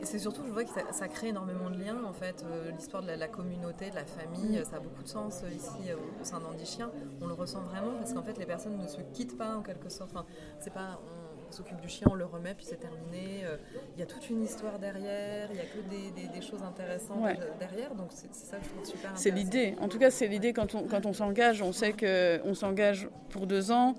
et, 0.00 0.04
c'est 0.04 0.18
surtout, 0.18 0.42
je 0.46 0.52
vois 0.52 0.64
que 0.64 0.70
ça, 0.70 1.08
crée 1.08 1.28
énormément 1.28 1.70
de 1.70 1.82
liens, 1.82 2.04
en 2.04 2.12
fait. 2.12 2.44
Euh, 2.44 2.70
l'histoire 2.72 3.02
de 3.02 3.10
la, 3.10 3.28
communauté, 3.28 3.90
de 3.90 3.94
la 3.94 4.04
famille, 4.04 4.60
ça 4.64 4.76
a 4.76 4.80
beaucoup 4.80 5.02
de 5.02 5.08
sens 5.08 5.42
euh, 5.42 5.50
ici 5.50 5.92
au 6.20 6.24
sein 6.24 6.40
d'Andy 6.40 6.78
On 7.20 7.26
le 7.26 7.34
ressent 7.34 7.62
vraiment 7.62 7.92
parce 7.98 8.12
qu'en 8.12 8.22
fait, 8.22 8.38
les 8.38 8.46
personnes 8.46 8.76
ne 8.76 8.86
se 8.86 9.00
quittent 9.12 9.38
pas 9.38 9.56
en 9.56 9.62
quelque 9.62 9.88
sorte. 9.88 10.10
Enfin, 10.14 10.26
c'est 10.60 10.72
pas 10.72 11.00
on 11.04 11.25
s'occupe 11.56 11.80
du 11.80 11.88
chien, 11.88 12.06
on 12.10 12.14
le 12.14 12.24
remet, 12.24 12.54
puis 12.54 12.66
c'est 12.68 12.80
terminé. 12.80 13.44
Euh, 13.44 13.56
il 13.94 14.00
y 14.00 14.02
a 14.02 14.06
toute 14.06 14.28
une 14.30 14.42
histoire 14.42 14.78
derrière, 14.78 15.48
il 15.50 15.54
n'y 15.54 15.60
a 15.60 15.64
que 15.64 16.34
des, 16.34 16.40
choses 16.42 16.62
intéressantes 16.62 17.26
derrière, 17.58 17.94
donc 17.94 18.08
c'est 18.10 18.32
ça 18.32 18.58
que 18.58 18.64
je 18.64 18.68
trouve 18.70 18.84
super 18.84 19.12
C'est 19.14 19.30
l'idée, 19.30 19.74
en 19.80 19.88
tout 19.88 19.98
cas 19.98 20.10
c'est 20.10 20.28
l'idée 20.28 20.52
quand 20.52 20.74
on, 20.74 20.82
quand 20.84 21.06
on 21.06 21.12
s'engage, 21.12 21.62
on 21.62 21.72
sait 21.72 21.92
qu'on 21.92 22.54
s'engage 22.54 23.08
pour 23.30 23.46
deux 23.46 23.72
ans, 23.72 23.94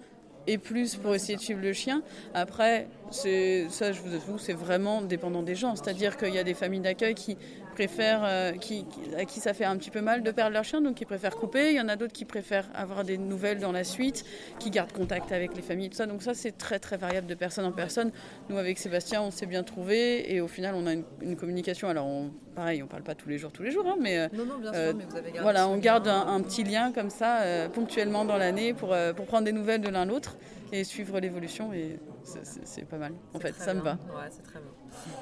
et 0.47 0.57
plus 0.57 0.95
pour 0.95 1.13
essayer 1.13 1.35
de 1.35 1.41
suivre 1.41 1.61
le 1.61 1.73
chien. 1.73 2.01
Après, 2.33 2.87
ça, 3.11 3.91
je 3.91 4.01
vous 4.01 4.15
avoue, 4.15 4.37
c'est 4.37 4.53
vraiment 4.53 5.01
dépendant 5.01 5.43
des 5.43 5.55
gens. 5.55 5.75
C'est-à-dire 5.75 6.17
qu'il 6.17 6.33
y 6.33 6.39
a 6.39 6.43
des 6.43 6.53
familles 6.53 6.79
d'accueil 6.79 7.13
qui 7.13 7.37
préfèrent, 7.77 8.23
euh, 8.25 8.53
qui, 8.53 8.85
à 9.15 9.25
qui 9.25 9.39
ça 9.39 9.53
fait 9.53 9.63
un 9.63 9.77
petit 9.77 9.91
peu 9.91 10.01
mal 10.01 10.23
de 10.23 10.31
perdre 10.31 10.51
leur 10.51 10.63
chien, 10.63 10.81
donc 10.81 10.95
qui 10.95 11.05
préfèrent 11.05 11.35
couper. 11.35 11.69
Il 11.69 11.75
y 11.75 11.79
en 11.79 11.87
a 11.89 11.95
d'autres 11.95 12.11
qui 12.11 12.25
préfèrent 12.25 12.67
avoir 12.73 13.03
des 13.03 13.19
nouvelles 13.19 13.59
dans 13.59 13.71
la 13.71 13.83
suite, 13.83 14.25
qui 14.57 14.71
gardent 14.71 14.91
contact 14.91 15.31
avec 15.31 15.55
les 15.55 15.61
familles, 15.61 15.91
tout 15.91 15.97
ça. 15.97 16.07
Donc 16.07 16.23
ça, 16.23 16.33
c'est 16.33 16.57
très 16.57 16.79
très 16.79 16.97
variable 16.97 17.27
de 17.27 17.35
personne 17.35 17.65
en 17.65 17.71
personne. 17.71 18.11
Nous, 18.49 18.57
avec 18.57 18.79
Sébastien, 18.79 19.21
on 19.21 19.29
s'est 19.29 19.45
bien 19.45 19.61
trouvé 19.61 20.33
et 20.33 20.41
au 20.41 20.47
final, 20.47 20.73
on 20.75 20.87
a 20.87 20.93
une, 20.93 21.35
communication. 21.35 21.87
Alors, 21.87 22.07
on, 22.07 22.31
pareil, 22.55 22.81
on 22.81 22.87
parle 22.87 23.03
pas 23.03 23.13
tous 23.13 23.29
les 23.29 23.37
jours, 23.37 23.51
tous 23.51 23.61
les 23.61 23.69
jours, 23.69 23.85
hein, 23.87 23.97
mais, 24.01 24.17
euh, 24.17 24.27
non, 24.33 24.45
non, 24.45 24.57
bien 24.57 24.73
sûr, 24.73 24.81
euh, 24.81 24.93
mais 24.97 25.05
vous 25.07 25.15
avez 25.15 25.31
voilà, 25.39 25.67
on 25.67 25.77
garde 25.77 26.07
un, 26.07 26.41
petit 26.41 26.63
lien 26.63 26.91
comme 26.91 27.11
ça 27.11 27.41
ponctuellement 27.73 28.25
dans 28.25 28.37
l'année 28.37 28.73
pour, 28.73 28.95
pour 29.15 29.25
prendre 29.27 29.43
des 29.43 29.51
nouvelles 29.51 29.81
de 29.81 29.89
l'un 29.89 30.05
l'autre 30.05 30.37
et 30.71 30.83
suivre 30.83 31.19
l'évolution. 31.19 31.73
Et 31.73 31.99
c'est 32.23 32.85
pas 32.85 32.97
mal. 32.97 33.13
En 33.33 33.39
fait, 33.39 33.55
ça 33.55 33.73
me 33.73 33.81
va. 33.81 33.93
Ouais, 33.93 34.29
c'est 34.29 34.43
très 34.43 34.59
bien. 34.59 34.69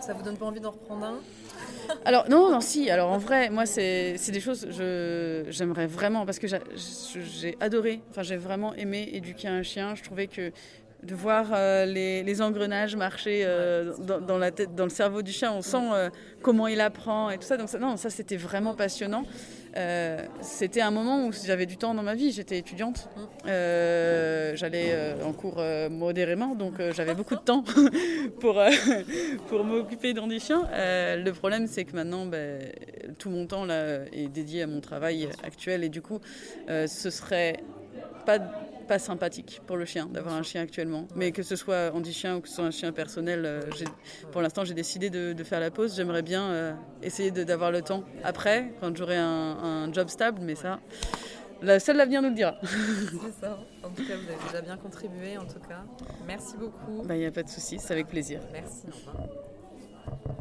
Ça 0.01 0.13
vous 0.13 0.23
donne 0.23 0.38
pas 0.38 0.45
envie 0.45 0.60
d'en 0.60 0.71
reprendre 0.71 1.05
un? 1.05 1.19
Alors 2.05 2.29
non, 2.29 2.51
non, 2.51 2.62
si. 2.62 2.89
Alors 2.89 3.12
en 3.12 3.17
vrai, 3.17 3.49
moi, 3.49 3.65
c'est 3.65 4.15
des 4.31 4.39
choses 4.39 4.67
je 4.69 5.45
j'aimerais 5.49 5.88
vraiment 5.88 6.25
parce 6.25 6.39
que 6.39 6.47
j'ai 6.47 7.58
adoré. 7.60 8.01
Enfin, 8.10 8.23
j'ai 8.23 8.38
vraiment 8.38 8.73
aimé 8.75 9.10
éduquer 9.13 9.47
un 9.47 9.63
chien. 9.63 9.95
Je 9.95 10.03
trouvais 10.03 10.27
que 10.27 10.51
de 11.05 11.15
voir 11.15 11.51
euh, 11.53 11.86
les, 11.86 12.23
les, 12.23 12.41
engrenages 12.41 12.95
marcher 12.95 13.43
euh, 13.45 13.93
dans, 13.97 14.38
la 14.38 14.51
tête, 14.51 14.73
dans 14.75 14.86
le 14.86 14.89
cerveau 14.89 15.21
du 15.21 15.31
chien, 15.31 15.51
on 15.53 15.62
sent 15.62 15.77
euh, 15.93 16.10
comment 16.41 16.67
il 16.67 16.81
apprend 16.81 17.29
et 17.29 17.38
tout 17.38 17.45
ça. 17.45 17.58
Donc 17.58 17.69
ça, 17.69 17.77
non, 17.77 17.95
ça 17.97 18.10
c'était 18.10 18.38
vraiment 18.38 18.73
passionnant. 18.73 19.23
C'était 20.41 20.81
un 20.81 20.91
moment 20.91 21.25
où 21.25 21.31
j'avais 21.31 21.65
du 21.65 21.77
temps 21.77 21.93
dans 21.93 22.03
ma 22.03 22.15
vie. 22.15 22.31
J'étais 22.31 22.57
étudiante, 22.57 23.09
j'allais 23.45 24.95
en 25.23 25.33
cours 25.33 25.61
modérément, 25.89 26.55
donc 26.55 26.75
j'avais 26.91 27.15
beaucoup 27.15 27.35
de 27.35 27.41
temps 27.41 27.63
pour 28.39 28.61
pour 29.47 29.63
m'occuper 29.63 30.13
dans 30.13 30.27
des 30.27 30.39
chiens. 30.39 30.67
le 30.71 31.31
problème, 31.31 31.67
c'est 31.67 31.85
que 31.85 31.95
maintenant, 31.95 32.25
ben, 32.25 32.61
tout 33.17 33.29
mon 33.29 33.47
temps 33.47 33.65
là 33.65 34.05
est 34.13 34.27
dédié 34.27 34.63
à 34.63 34.67
mon 34.67 34.81
travail 34.81 35.29
actuel 35.43 35.83
et 35.83 35.89
du 35.89 36.01
coup, 36.01 36.19
ce 36.67 37.09
serait 37.09 37.57
pas 38.25 38.39
pas 38.86 39.00
sympathique 39.00 39.62
pour 39.65 39.78
le 39.78 39.86
chien 39.86 40.08
d'avoir 40.08 40.36
un 40.36 40.43
chien 40.43 40.62
actuellement. 40.62 41.08
Mais 41.15 41.32
que 41.32 41.43
ce 41.43 41.56
soit 41.56 41.91
handi-chien 41.93 42.38
ou 42.38 42.41
que 42.41 42.48
ce 42.48 42.56
soit 42.56 42.65
un 42.65 42.71
chien 42.71 42.91
personnel, 42.91 43.43
euh, 43.45 43.62
pour 44.32 44.41
l'instant 44.41 44.63
j'ai 44.63 44.74
décidé 44.74 45.10
de, 45.10 45.43
faire 45.43 45.60
la 45.60 45.71
pause. 45.71 45.95
J'aimerais 45.95 46.21
bien 46.21 46.50
euh, 46.50 46.74
essayer 47.04 47.32
d'avoir 47.32 47.71
le 47.71 47.82
temps 47.82 48.04
après, 48.24 48.74
quand 48.80 48.95
j'aurai 48.95 49.17
un, 49.17 49.91
job 49.93 50.10
stable, 50.10 50.39
mais 50.41 50.56
ça, 50.56 50.80
la, 51.62 51.80
seule 51.80 51.98
l'avenir 51.98 52.21
nous 52.21 52.30
le 52.30 52.36
dira. 52.36 52.56
C'est 52.63 53.45
ça. 53.45 53.60
En 53.84 53.89
tout 53.89 54.06
cas, 54.08 54.15
vous 54.15 54.30
avez 54.30 54.43
déjà 54.48 54.62
bien 54.62 54.78
contribué, 54.78 55.38
en 55.38 55.45
tout 55.45 55.60
cas. 55.60 55.84
Merci 56.26 56.58
beaucoup. 56.58 57.06
Il 57.08 57.15
n'y 57.15 57.26
a 57.26 57.32
pas 57.32 57.43
de 57.43 57.50
souci, 57.50 57.78
c'est 57.80 57.93
avec 57.93 58.08
plaisir. 58.08 58.41
Merci. 58.52 58.88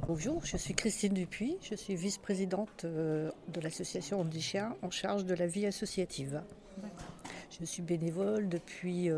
Bonjour, 0.07 0.45
je 0.45 0.57
suis 0.57 0.75
Christine 0.75 1.15
Dupuis, 1.15 1.57
je 1.63 1.75
suis 1.75 1.95
vice-présidente 1.95 2.85
euh, 2.85 3.31
de 3.49 3.61
l'association 3.61 4.21
Handi-Chien 4.21 4.77
en 4.83 4.91
charge 4.91 5.25
de 5.25 5.35
la 5.35 5.47
vie 5.47 5.67
associative. 5.67 6.43
Je 7.61 7.65
suis 7.65 7.83
bénévole 7.83 8.49
depuis 8.49 9.11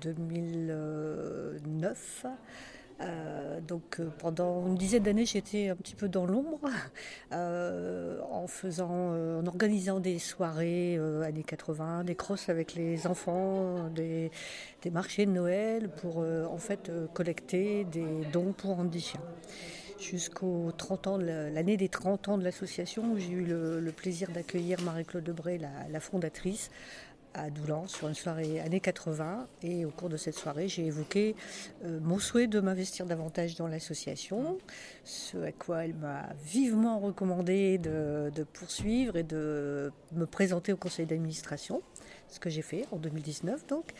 2009. 0.00 2.24
Euh, 2.24 2.28
euh, 3.00 3.60
donc 3.60 4.00
pendant 4.18 4.66
une 4.66 4.76
dizaine 4.76 5.02
d'années, 5.02 5.26
j'étais 5.26 5.68
un 5.68 5.76
petit 5.76 5.94
peu 5.94 6.08
dans 6.08 6.24
l'ombre 6.24 6.70
en 7.30 8.46
faisant, 8.46 9.12
en 9.12 9.46
organisant 9.46 10.00
des 10.00 10.18
soirées 10.18 10.98
années 11.22 11.42
80, 11.42 12.04
des 12.04 12.14
crosses 12.14 12.48
avec 12.48 12.74
les 12.74 13.06
enfants, 13.06 13.90
des, 13.90 14.30
marchés 14.90 15.26
de 15.26 15.32
Noël 15.32 15.90
pour 15.90 16.18
en 16.18 16.58
fait 16.58 16.90
collecter 17.12 17.84
des 17.84 18.24
dons 18.32 18.52
pour 18.52 18.78
Andy 18.78 19.12
jusqu'aux 19.98 20.72
30 20.76 21.06
ans, 21.06 21.18
l'année 21.18 21.76
des 21.76 21.88
30 21.88 22.28
ans 22.28 22.38
de 22.38 22.44
l'association, 22.44 23.12
où 23.12 23.18
j'ai 23.18 23.30
eu 23.30 23.44
le, 23.44 23.92
plaisir 23.92 24.30
d'accueillir 24.30 24.80
Marie-Claude 24.82 25.24
Debré, 25.24 25.58
la, 25.58 26.00
fondatrice, 26.00 26.70
à 27.34 27.50
Doulan 27.50 27.86
sur 27.86 28.08
une 28.08 28.14
soirée 28.14 28.60
années 28.60 28.80
80 28.80 29.46
et 29.62 29.84
au 29.84 29.90
cours 29.90 30.08
de 30.08 30.16
cette 30.16 30.36
soirée 30.36 30.68
j'ai 30.68 30.86
évoqué 30.86 31.34
euh, 31.84 31.98
mon 32.00 32.18
souhait 32.18 32.46
de 32.46 32.60
m'investir 32.60 33.06
davantage 33.06 33.56
dans 33.56 33.66
l'association, 33.66 34.58
ce 35.04 35.36
à 35.38 35.52
quoi 35.52 35.84
elle 35.84 35.94
m'a 35.94 36.28
vivement 36.44 36.98
recommandé 36.98 37.78
de, 37.78 38.30
poursuivre 38.52 39.16
et 39.16 39.22
de 39.22 39.92
me 40.12 40.26
présenter 40.26 40.72
au 40.72 40.76
conseil 40.76 41.06
d'administration, 41.06 41.82
ce 42.28 42.38
que 42.38 42.50
j'ai 42.50 42.62
fait 42.62 42.86
en 42.92 42.96
2019 42.96 43.66
donc. 43.66 43.90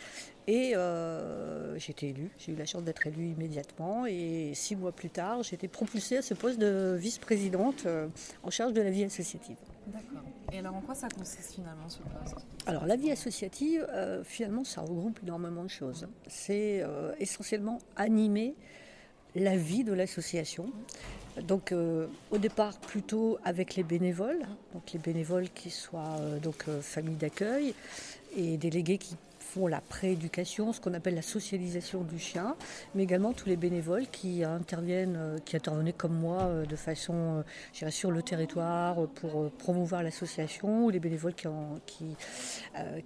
Et 0.47 0.75
euh, 0.75 1.77
j'ai 1.77 1.91
été 1.91 2.09
élue, 2.09 2.29
j'ai 2.37 2.53
eu 2.53 2.55
la 2.55 2.65
chance 2.65 2.83
d'être 2.83 3.05
élue 3.07 3.29
immédiatement 3.29 4.05
et 4.05 4.51
six 4.53 4.75
mois 4.75 4.91
plus 4.91 5.09
tard 5.09 5.43
j'ai 5.43 5.55
été 5.55 5.67
propulsée 5.67 6.17
à 6.17 6.21
ce 6.21 6.33
poste 6.33 6.59
de 6.59 6.95
vice-présidente 6.97 7.83
euh, 7.85 8.07
en 8.43 8.49
charge 8.49 8.73
de 8.73 8.81
la 8.81 8.89
vie 8.89 9.03
associative. 9.03 9.57
D'accord. 9.87 10.23
Et 10.51 10.59
alors 10.59 10.75
en 10.75 10.81
quoi 10.81 10.95
ça 10.95 11.07
consiste 11.09 11.53
finalement 11.53 11.89
ce 11.89 11.99
poste? 11.99 12.45
Alors 12.65 12.85
la 12.85 12.95
vie 12.95 13.11
associative, 13.11 13.85
euh, 13.89 14.23
finalement, 14.23 14.63
ça 14.63 14.81
regroupe 14.81 15.19
énormément 15.23 15.63
de 15.63 15.69
choses. 15.69 16.07
C'est 16.27 16.81
euh, 16.81 17.13
essentiellement 17.19 17.79
animer 17.95 18.55
la 19.35 19.57
vie 19.57 19.83
de 19.83 19.93
l'association. 19.93 20.71
Donc 21.47 21.73
au 22.31 22.37
départ 22.37 22.77
plutôt 22.79 23.37
avec 23.43 23.75
les 23.75 23.83
bénévoles, 23.83 24.47
donc 24.73 24.93
les 24.93 24.99
bénévoles 24.99 25.49
qui 25.49 25.69
soient 25.69 26.17
donc 26.41 26.63
familles 26.79 27.17
d'accueil 27.17 27.75
et 28.37 28.55
délégués 28.55 28.97
qui 28.97 29.17
font 29.55 29.67
la 29.67 29.79
prééducation, 29.79 30.73
ce 30.73 30.81
qu'on 30.81 30.93
appelle 30.93 31.15
la 31.15 31.21
socialisation 31.21 32.01
du 32.01 32.19
chien, 32.19 32.55
mais 32.93 33.03
également 33.03 33.31
tous 33.31 33.47
les 33.47 33.55
bénévoles 33.55 34.07
qui 34.07 34.43
interviennent, 34.43 35.15
euh, 35.17 35.37
qui 35.43 35.55
intervenaient 35.55 35.93
comme 35.93 36.13
moi 36.13 36.41
euh, 36.41 36.65
de 36.65 36.75
façon, 36.75 37.43
euh, 37.81 37.89
sur 37.89 38.11
le 38.11 38.21
territoire 38.21 39.07
pour 39.15 39.49
promouvoir 39.51 40.03
l'association, 40.03 40.85
ou 40.85 40.89
les 40.89 40.99
bénévoles 40.99 41.33
qui, 41.33 41.47
qui, 41.85 42.05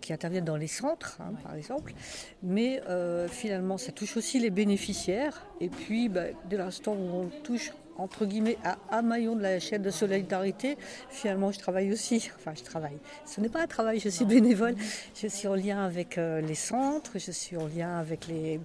qui, 0.01 0.13
interviennent 0.13 0.45
dans 0.45 0.55
les 0.55 0.67
centres, 0.67 1.17
hein, 1.19 1.33
par 1.43 1.55
exemple. 1.55 1.93
Mais 2.41 2.81
finalement, 3.29 3.77
ça 3.77 3.91
touche 3.91 4.17
aussi 4.17 4.39
les 4.39 4.49
bénéficiaires. 4.49 5.45
Et 5.59 5.69
puis, 5.69 6.09
bah, 6.09 6.25
dès 6.49 6.57
l'instant 6.57 6.93
où 6.93 7.21
on 7.21 7.29
touche 7.43 7.71
entre 7.99 8.25
guillemets, 8.25 8.57
à 8.63 8.77
un 8.91 9.01
maillon 9.01 9.35
de 9.35 9.41
la 9.41 9.59
chaîne 9.59 9.81
de 9.81 9.89
solidarité, 9.91 10.77
finalement, 11.09 11.51
je 11.51 11.59
travaille 11.59 11.91
aussi. 11.91 12.29
Enfin, 12.37 12.53
je 12.55 12.63
travaille. 12.63 12.97
Ce 13.25 13.41
n'est 13.41 13.49
pas 13.49 13.61
un 13.61 13.67
travail, 13.67 13.99
je 13.99 14.09
suis 14.09 14.25
bénévole. 14.25 14.75
Je 15.15 15.27
suis 15.27 15.47
en 15.47 15.55
lien 15.55 15.83
avec 15.83 16.17
euh, 16.17 16.41
les 16.41 16.55
centres, 16.55 17.11
je 17.15 17.31
suis 17.31 17.57
en 17.57 17.67
lien 17.67 17.97
avec 17.97 18.27
les, 18.27 18.59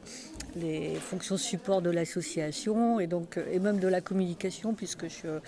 les 0.56 0.94
fonctions 0.94 1.36
support 1.36 1.82
de 1.82 1.90
l'association 1.90 3.00
et 3.00 3.06
donc 3.06 3.36
euh, 3.36 3.44
et 3.50 3.58
même 3.58 3.78
de 3.78 3.88
la 3.88 4.00
communication, 4.00 4.74
puisque 4.74 5.08
je, 5.08 5.40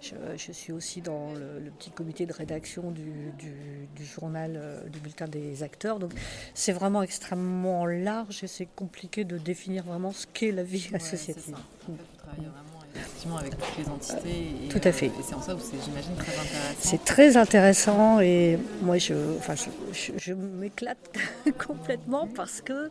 je, 0.00 0.52
suis 0.52 0.72
aussi 0.72 1.00
dans 1.00 1.32
le, 1.34 1.70
petit 1.78 1.90
comité 1.90 2.26
de 2.26 2.32
rédaction 2.32 2.90
du, 2.90 3.32
du, 3.38 4.04
journal 4.04 4.52
euh, 4.56 4.88
du 4.88 4.98
bulletin 5.00 5.26
des 5.26 5.62
acteurs. 5.62 5.98
Donc, 5.98 6.12
c'est 6.54 6.72
vraiment 6.72 7.02
extrêmement 7.02 7.86
large 7.86 8.44
et 8.44 8.46
c'est 8.46 8.66
compliqué 8.66 9.24
de 9.24 9.38
définir 9.38 9.84
vraiment 9.84 10.12
ce 10.12 10.26
qu'est 10.26 10.52
la 10.52 10.62
vie 10.62 10.88
associative 10.94 11.56
effectivement 12.96 13.36
avec 13.38 13.52
toutes 13.58 13.78
les 13.78 13.88
entités. 13.90 14.64
Et, 14.64 14.68
Tout 14.68 14.80
à 14.84 14.92
fait. 14.92 15.06
et 15.06 15.12
c'est 15.26 15.34
en 15.34 15.42
ça 15.42 15.54
où 15.54 15.58
c'est, 15.58 15.82
j'imagine, 15.84 16.14
très 16.16 16.32
intéressant. 16.32 16.78
C'est 16.78 17.04
très 17.04 17.36
intéressant 17.36 18.20
et 18.20 18.58
moi, 18.82 18.98
je, 18.98 19.14
enfin, 19.38 19.54
je, 19.92 20.12
je 20.16 20.32
m'éclate 20.32 20.98
complètement 21.66 22.28
parce 22.34 22.60
que 22.60 22.90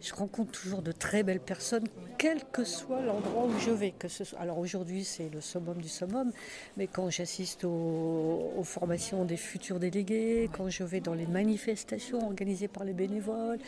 je 0.00 0.14
rencontre 0.14 0.52
toujours 0.52 0.82
de 0.82 0.92
très 0.92 1.22
belles 1.22 1.40
personnes, 1.40 1.84
quel 2.18 2.44
que 2.44 2.64
soit 2.64 3.00
l'endroit 3.02 3.44
où 3.46 3.58
je 3.58 3.70
vais. 3.70 3.94
Alors 4.38 4.58
aujourd'hui, 4.58 5.04
c'est 5.04 5.28
le 5.28 5.40
summum 5.40 5.80
du 5.80 5.88
summum, 5.88 6.32
mais 6.76 6.86
quand 6.86 7.10
j'assiste 7.10 7.64
aux, 7.64 8.62
formations 8.62 9.24
des 9.24 9.36
futurs 9.36 9.78
délégués, 9.78 10.50
quand 10.56 10.68
je 10.68 10.82
vais 10.82 11.00
dans 11.00 11.14
les 11.14 11.26
manifestations 11.26 12.24
organisées 12.24 12.68
par 12.68 12.84
les 12.84 12.92
bénévoles, 12.92 13.58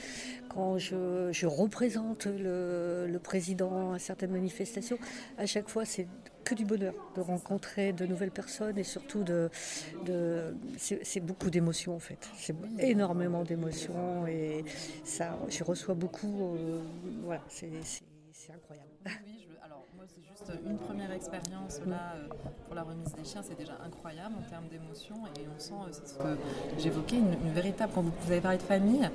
quand 0.48 0.78
je, 0.78 1.46
représente 1.46 2.26
le 2.26 3.18
président 3.22 3.92
à 3.92 3.98
certaines 3.98 4.32
manifestations, 4.32 4.98
à 5.38 5.46
chaque 5.46 5.68
fois, 5.68 5.84
c'est 5.84 6.06
que 6.48 6.54
du 6.54 6.64
bonheur 6.64 6.94
de 7.14 7.20
rencontrer 7.20 7.92
de 7.92 8.06
nouvelles 8.06 8.30
personnes 8.30 8.78
et 8.78 8.84
surtout 8.84 9.22
de, 9.22 9.50
de 10.06 10.54
c'est 10.78 11.20
beaucoup 11.20 11.50
d'émotions 11.50 11.94
en 11.94 11.98
fait. 11.98 12.28
C'est 12.37 12.56
énormément 12.78 13.42
d'émotions 13.42 14.26
et 14.26 14.64
ça, 15.04 15.38
je 15.48 15.62
reçois 15.62 15.94
beaucoup. 15.94 16.56
Euh, 16.56 16.80
voilà, 17.22 17.42
c'est 17.48 17.68
incroyable. 18.54 18.88
Oui, 19.26 19.46
alors 19.62 19.84
moi 19.94 20.06
c'est 20.08 20.22
juste 20.22 20.50
une 20.66 20.78
première 20.78 21.12
expérience 21.12 21.80
là 21.87 22.14
euh, 22.16 22.28
pour 22.64 22.74
la 22.74 22.82
remise 22.82 23.12
des 23.12 23.24
chiens, 23.24 23.42
c'est 23.42 23.58
déjà 23.58 23.76
incroyable 23.84 24.37
en 24.38 24.48
termes 24.48 24.68
d'émotions 24.68 25.26
et 25.37 25.46
on 25.54 25.61
sent, 25.61 25.74
euh, 25.74 25.92
c'est 25.92 26.08
ce 26.08 26.14
que 26.14 26.38
j'évoquais, 26.78 27.18
une, 27.18 27.52
véritable, 27.52 27.92
quand 27.94 28.02
vous, 28.02 28.32
avez 28.32 28.40
parlé 28.40 28.56
de 28.56 28.62
famille, 28.62 29.06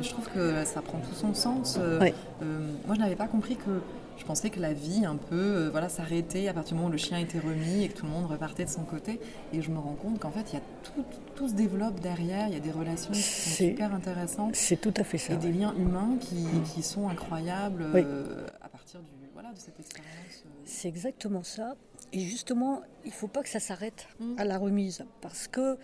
je 0.00 0.08
trouve 0.08 0.30
que 0.30 0.64
ça 0.64 0.80
prend 0.80 1.00
tout 1.00 1.14
son 1.14 1.34
sens. 1.34 1.78
moi 1.78 2.94
je 2.94 2.98
n'avais 2.98 3.16
pas 3.16 3.28
compris 3.28 3.56
que 3.56 3.82
je 4.18 4.24
pensais 4.24 4.50
que 4.50 4.60
la 4.60 4.72
vie 4.72 5.04
un 5.04 5.16
peu 5.16 5.36
euh, 5.36 5.70
voilà, 5.70 5.88
s'arrêtait 5.88 6.48
à 6.48 6.52
partir 6.52 6.74
du 6.74 6.74
moment 6.74 6.88
où 6.88 6.92
le 6.92 6.98
chien 6.98 7.18
était 7.18 7.38
remis 7.38 7.84
et 7.84 7.88
que 7.88 7.96
tout 7.96 8.06
le 8.06 8.12
monde 8.12 8.26
repartait 8.26 8.64
de 8.64 8.70
son 8.70 8.82
côté. 8.82 9.20
Et 9.52 9.62
je 9.62 9.70
me 9.70 9.78
rends 9.78 9.94
compte 9.94 10.18
qu'en 10.18 10.30
fait, 10.30 10.52
il 10.52 10.54
y 10.54 10.58
a 10.58 10.62
tout, 10.82 11.04
tout 11.34 11.48
se 11.48 11.54
développe 11.54 12.00
derrière, 12.00 12.48
il 12.48 12.54
y 12.54 12.56
a 12.56 12.60
des 12.60 12.72
relations 12.72 13.12
qui 13.12 13.22
sont 13.22 13.50
super 13.50 13.94
intéressantes. 13.94 14.56
C'est 14.56 14.80
tout 14.80 14.94
à 14.96 15.04
fait 15.04 15.18
ça. 15.18 15.34
Et 15.34 15.36
des 15.36 15.52
liens 15.52 15.74
humains 15.76 16.16
qui, 16.20 16.46
qui 16.74 16.82
sont 16.82 17.08
incroyables 17.08 17.82
euh, 17.94 18.46
à 18.60 18.68
partir 18.68 19.00
du, 19.00 19.12
voilà, 19.32 19.52
de 19.52 19.58
cette 19.58 19.78
expérience. 19.78 20.44
Euh. 20.44 20.48
C'est 20.64 20.88
exactement 20.88 21.44
ça. 21.44 21.76
Et 22.12 22.20
justement, 22.20 22.82
il 23.04 23.08
ne 23.08 23.14
faut 23.14 23.28
pas 23.28 23.42
que 23.42 23.48
ça 23.48 23.60
s'arrête 23.60 24.08
mm. 24.18 24.34
à 24.38 24.44
la 24.44 24.56
remise, 24.58 25.04
parce 25.20 25.46
que 25.46 25.76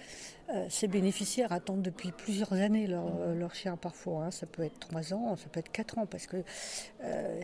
euh, 0.50 0.66
ces 0.70 0.88
bénéficiaires 0.88 1.52
attendent 1.52 1.82
depuis 1.82 2.12
plusieurs 2.12 2.54
années 2.54 2.86
leur, 2.86 3.04
mm. 3.04 3.18
euh, 3.20 3.34
leur 3.34 3.54
chien 3.54 3.76
parfois. 3.76 4.24
Hein. 4.24 4.30
Ça 4.30 4.46
peut 4.46 4.62
être 4.62 4.78
trois 4.78 5.12
ans, 5.12 5.36
ça 5.36 5.46
peut 5.52 5.60
être 5.60 5.70
quatre 5.70 5.98
ans, 5.98 6.06
parce 6.06 6.26
que 6.26 6.42
euh, 7.02 7.42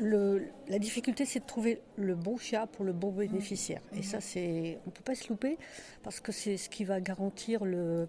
le, 0.00 0.48
la 0.68 0.78
difficulté, 0.78 1.24
c'est 1.24 1.40
de 1.40 1.46
trouver 1.46 1.80
le 1.96 2.14
bon 2.14 2.36
chien 2.36 2.66
pour 2.68 2.84
le 2.84 2.92
bon 2.92 3.10
bénéficiaire. 3.10 3.82
Et 3.96 4.02
ça, 4.02 4.20
c'est, 4.20 4.78
on 4.86 4.90
ne 4.90 4.94
peut 4.94 5.04
pas 5.04 5.16
se 5.16 5.28
louper, 5.28 5.58
parce 6.04 6.20
que 6.20 6.30
c'est 6.30 6.56
ce 6.56 6.68
qui 6.68 6.84
va 6.84 7.00
garantir 7.00 7.64
le, 7.64 8.08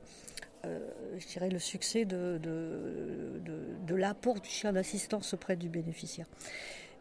je 0.63 1.27
dirais, 1.27 1.49
le 1.49 1.59
succès 1.59 2.05
de, 2.05 2.39
de, 2.41 3.41
de, 3.43 3.61
de 3.87 3.95
l'apport 3.95 4.39
du 4.39 4.49
chien 4.49 4.71
d'assistance 4.73 5.33
auprès 5.33 5.55
du 5.55 5.69
bénéficiaire. 5.69 6.27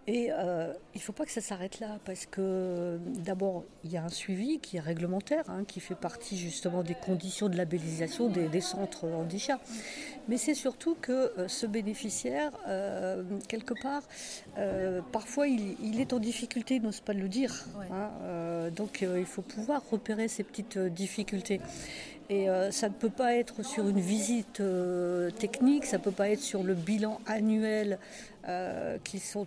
Et 0.09 0.31
euh, 0.33 0.73
il 0.94 0.99
ne 0.99 1.03
faut 1.03 1.12
pas 1.12 1.27
que 1.27 1.31
ça 1.31 1.42
s'arrête 1.42 1.81
là, 1.81 1.99
parce 2.07 2.25
que 2.25 2.99
d'abord, 3.18 3.64
il 3.85 3.92
y 3.92 3.99
a 3.99 4.03
un 4.03 4.09
suivi 4.09 4.59
qui 4.59 4.79
est 4.79 4.81
réglementaire, 4.81 5.44
hein, 5.51 5.64
qui 5.68 5.81
fait 5.81 5.94
partie 5.94 6.38
justement 6.38 6.83
des 6.83 6.94
conditions 6.94 7.51
de 7.51 7.59
labellisation 7.59 8.31
des, 8.31 8.49
des 8.49 8.62
centres 8.62 9.05
handicap. 9.07 9.61
Mais 10.27 10.38
c'est 10.38 10.55
surtout 10.55 10.97
que 10.99 11.12
euh, 11.12 11.47
ce 11.47 11.66
bénéficiaire, 11.66 12.53
euh, 12.68 13.23
quelque 13.49 13.75
part, 13.83 14.03
parfois 15.12 15.47
il, 15.47 16.01
est 16.01 16.14
en 16.14 16.18
difficulté, 16.18 16.77
il 16.77 16.83
n'ose 16.83 17.01
pas 17.01 17.12
le 17.12 17.29
dire. 17.29 17.66
Hein, 17.92 18.71
donc 18.75 19.03
il 19.03 19.27
faut 19.27 19.42
pouvoir 19.42 19.83
repérer 19.90 20.29
ces 20.29 20.42
petites 20.42 20.79
difficultés. 20.79 21.61
Et 22.31 22.49
ça 22.71 22.88
ne 22.88 22.94
peut 22.94 23.11
pas 23.11 23.37
être 23.37 23.62
sur 23.62 23.88
une 23.88 24.01
visite 24.01 24.61
technique, 25.38 25.87
ça 25.87 25.99
ne 25.99 26.03
peut 26.03 26.11
pas 26.11 26.31
être 26.31 26.40
sur 26.40 26.62
le 26.64 26.75
bilan 26.75 27.21
annuel 27.27 27.99
qui 29.05 29.21
sont 29.21 29.47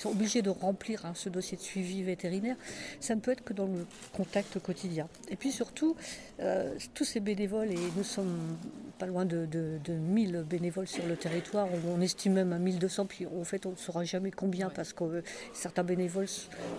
sont 0.00 0.10
obligés 0.10 0.42
de 0.42 0.50
remplir 0.50 1.04
hein, 1.04 1.12
ce 1.14 1.28
dossier 1.28 1.56
de 1.56 1.62
suivi 1.62 2.02
vétérinaire, 2.02 2.56
ça 3.00 3.14
ne 3.14 3.20
peut 3.20 3.32
être 3.32 3.44
que 3.44 3.52
dans 3.52 3.66
le 3.66 3.86
contact 4.12 4.58
quotidien. 4.58 5.08
Et 5.28 5.36
puis 5.36 5.52
surtout, 5.52 5.96
euh, 6.40 6.74
tous 6.94 7.04
ces 7.04 7.20
bénévoles, 7.20 7.72
et 7.72 7.78
nous 7.96 8.04
sommes 8.04 8.56
pas 8.98 9.06
loin 9.06 9.24
de, 9.24 9.46
de, 9.46 9.92
1000 9.92 10.44
bénévoles 10.48 10.86
sur 10.86 11.06
le 11.06 11.16
territoire, 11.16 11.68
on 11.88 12.00
estime 12.00 12.34
même 12.34 12.52
à 12.52 12.58
1200, 12.58 13.06
puis 13.06 13.26
en 13.26 13.44
fait 13.44 13.66
on 13.66 13.72
ne 13.72 13.76
saura 13.76 14.04
jamais 14.04 14.30
combien, 14.30 14.70
parce 14.70 14.92
que 14.92 15.04
euh, 15.04 15.22
certains 15.52 15.84
bénévoles 15.84 16.26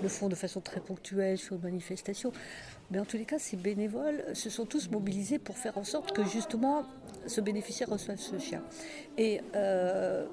le 0.02 0.10
font 0.10 0.30
de 0.30 0.36
façon 0.36 0.62
très 0.62 0.80
ponctuelle 0.80 1.38
sur 1.38 1.56
une 1.56 1.62
manifestation. 1.62 2.32
Mais 2.90 3.00
en 3.00 3.06
tous 3.06 3.18
les 3.18 3.26
cas, 3.26 3.40
ces 3.40 3.56
bénévoles 3.56 4.24
se 4.34 4.50
sont 4.50 4.66
tous 4.66 4.90
mobilisés 4.90 5.40
pour 5.40 5.58
faire 5.58 5.78
en 5.78 5.84
sorte 5.84 6.12
que 6.12 6.26
justement 6.26 6.84
ce 7.28 7.40
bénéficiaire 7.40 7.90
reçoive 7.90 8.18
ce 8.18 8.38
chien. 8.38 8.62
Et 9.18 9.42
euh, 9.56 10.26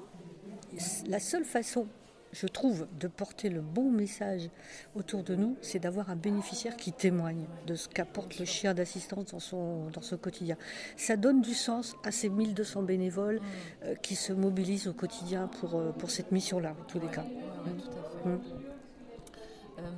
la 1.07 1.19
seule 1.19 1.45
façon 1.45 1.87
je 2.31 2.47
trouve, 2.47 2.87
de 2.99 3.07
porter 3.07 3.49
le 3.49 3.61
bon 3.61 3.91
message 3.91 4.49
autour 4.95 5.23
de 5.23 5.35
nous, 5.35 5.57
c'est 5.61 5.79
d'avoir 5.79 6.09
un 6.09 6.15
bénéficiaire 6.15 6.75
qui 6.75 6.91
témoigne 6.91 7.45
de 7.65 7.75
ce 7.75 7.87
qu'apporte 7.87 8.39
le 8.39 8.45
chien 8.45 8.73
d'assistance 8.73 9.25
dans 9.31 9.39
son, 9.39 9.89
dans 9.89 10.01
son 10.01 10.17
quotidien. 10.17 10.57
Ça 10.95 11.17
donne 11.17 11.41
du 11.41 11.53
sens 11.53 11.95
à 12.03 12.11
ces 12.11 12.29
1200 12.29 12.83
bénévoles 12.83 13.39
mmh. 13.39 13.43
euh, 13.83 13.95
qui 13.95 14.15
se 14.15 14.33
mobilisent 14.33 14.87
au 14.87 14.93
quotidien 14.93 15.47
pour, 15.47 15.75
euh, 15.75 15.91
pour 15.91 16.11
cette 16.11 16.31
mission-là, 16.31 16.75
en 16.79 16.85
tous 16.85 16.99
les 16.99 17.07
cas. 17.07 17.25
Mmh. 18.25 18.29
Euh, 19.79 19.91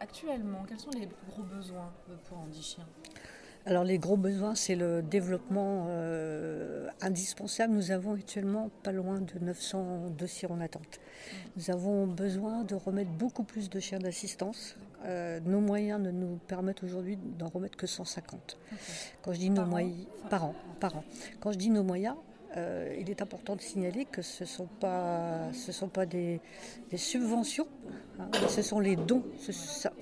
actuellement, 0.00 0.64
quels 0.68 0.80
sont 0.80 0.90
les 0.90 1.08
gros 1.28 1.42
besoins 1.42 1.92
pour 2.28 2.38
Andy 2.38 2.62
Chien? 2.62 2.86
Alors 3.66 3.84
les 3.84 3.98
gros 3.98 4.18
besoins, 4.18 4.54
c'est 4.54 4.74
le 4.74 5.00
développement 5.02 5.86
euh, 5.88 6.88
indispensable. 7.00 7.72
Nous 7.72 7.92
avons 7.92 8.12
actuellement 8.12 8.70
pas 8.82 8.92
loin 8.92 9.20
de 9.20 9.38
900 9.40 10.10
dossiers 10.10 10.50
en 10.50 10.60
attente. 10.60 11.00
Nous 11.56 11.70
avons 11.70 12.06
besoin 12.06 12.64
de 12.64 12.74
remettre 12.74 13.10
beaucoup 13.12 13.42
plus 13.42 13.70
de 13.70 13.80
chiens 13.80 13.98
d'assistance. 13.98 14.76
Euh, 15.06 15.40
nos 15.46 15.60
moyens 15.60 16.00
ne 16.00 16.10
nous 16.10 16.38
permettent 16.46 16.82
aujourd'hui 16.82 17.16
d'en 17.38 17.48
remettre 17.48 17.78
que 17.78 17.86
150. 17.86 18.58
Quand 19.22 19.32
je 19.32 19.38
dis 19.38 19.50
nos 19.50 19.64
moyens, 19.64 20.06
par 20.28 20.44
an, 20.44 20.54
par 20.78 20.96
an. 20.96 21.04
Quand 21.40 21.52
je 21.52 21.58
dis 21.58 21.70
nos 21.70 21.82
moyens, 21.82 22.16
euh, 22.56 22.94
il 23.00 23.10
est 23.10 23.20
important 23.20 23.56
de 23.56 23.60
signaler 23.60 24.04
que 24.04 24.22
ce 24.22 24.44
ne 24.44 24.48
sont 24.48 24.66
pas, 24.66 25.52
ce 25.52 25.72
sont 25.72 25.88
pas 25.88 26.06
des, 26.06 26.40
subventions, 26.94 27.66
hein, 28.20 28.28
ce 28.48 28.62
sont 28.62 28.78
les 28.78 28.94
dons. 28.94 29.24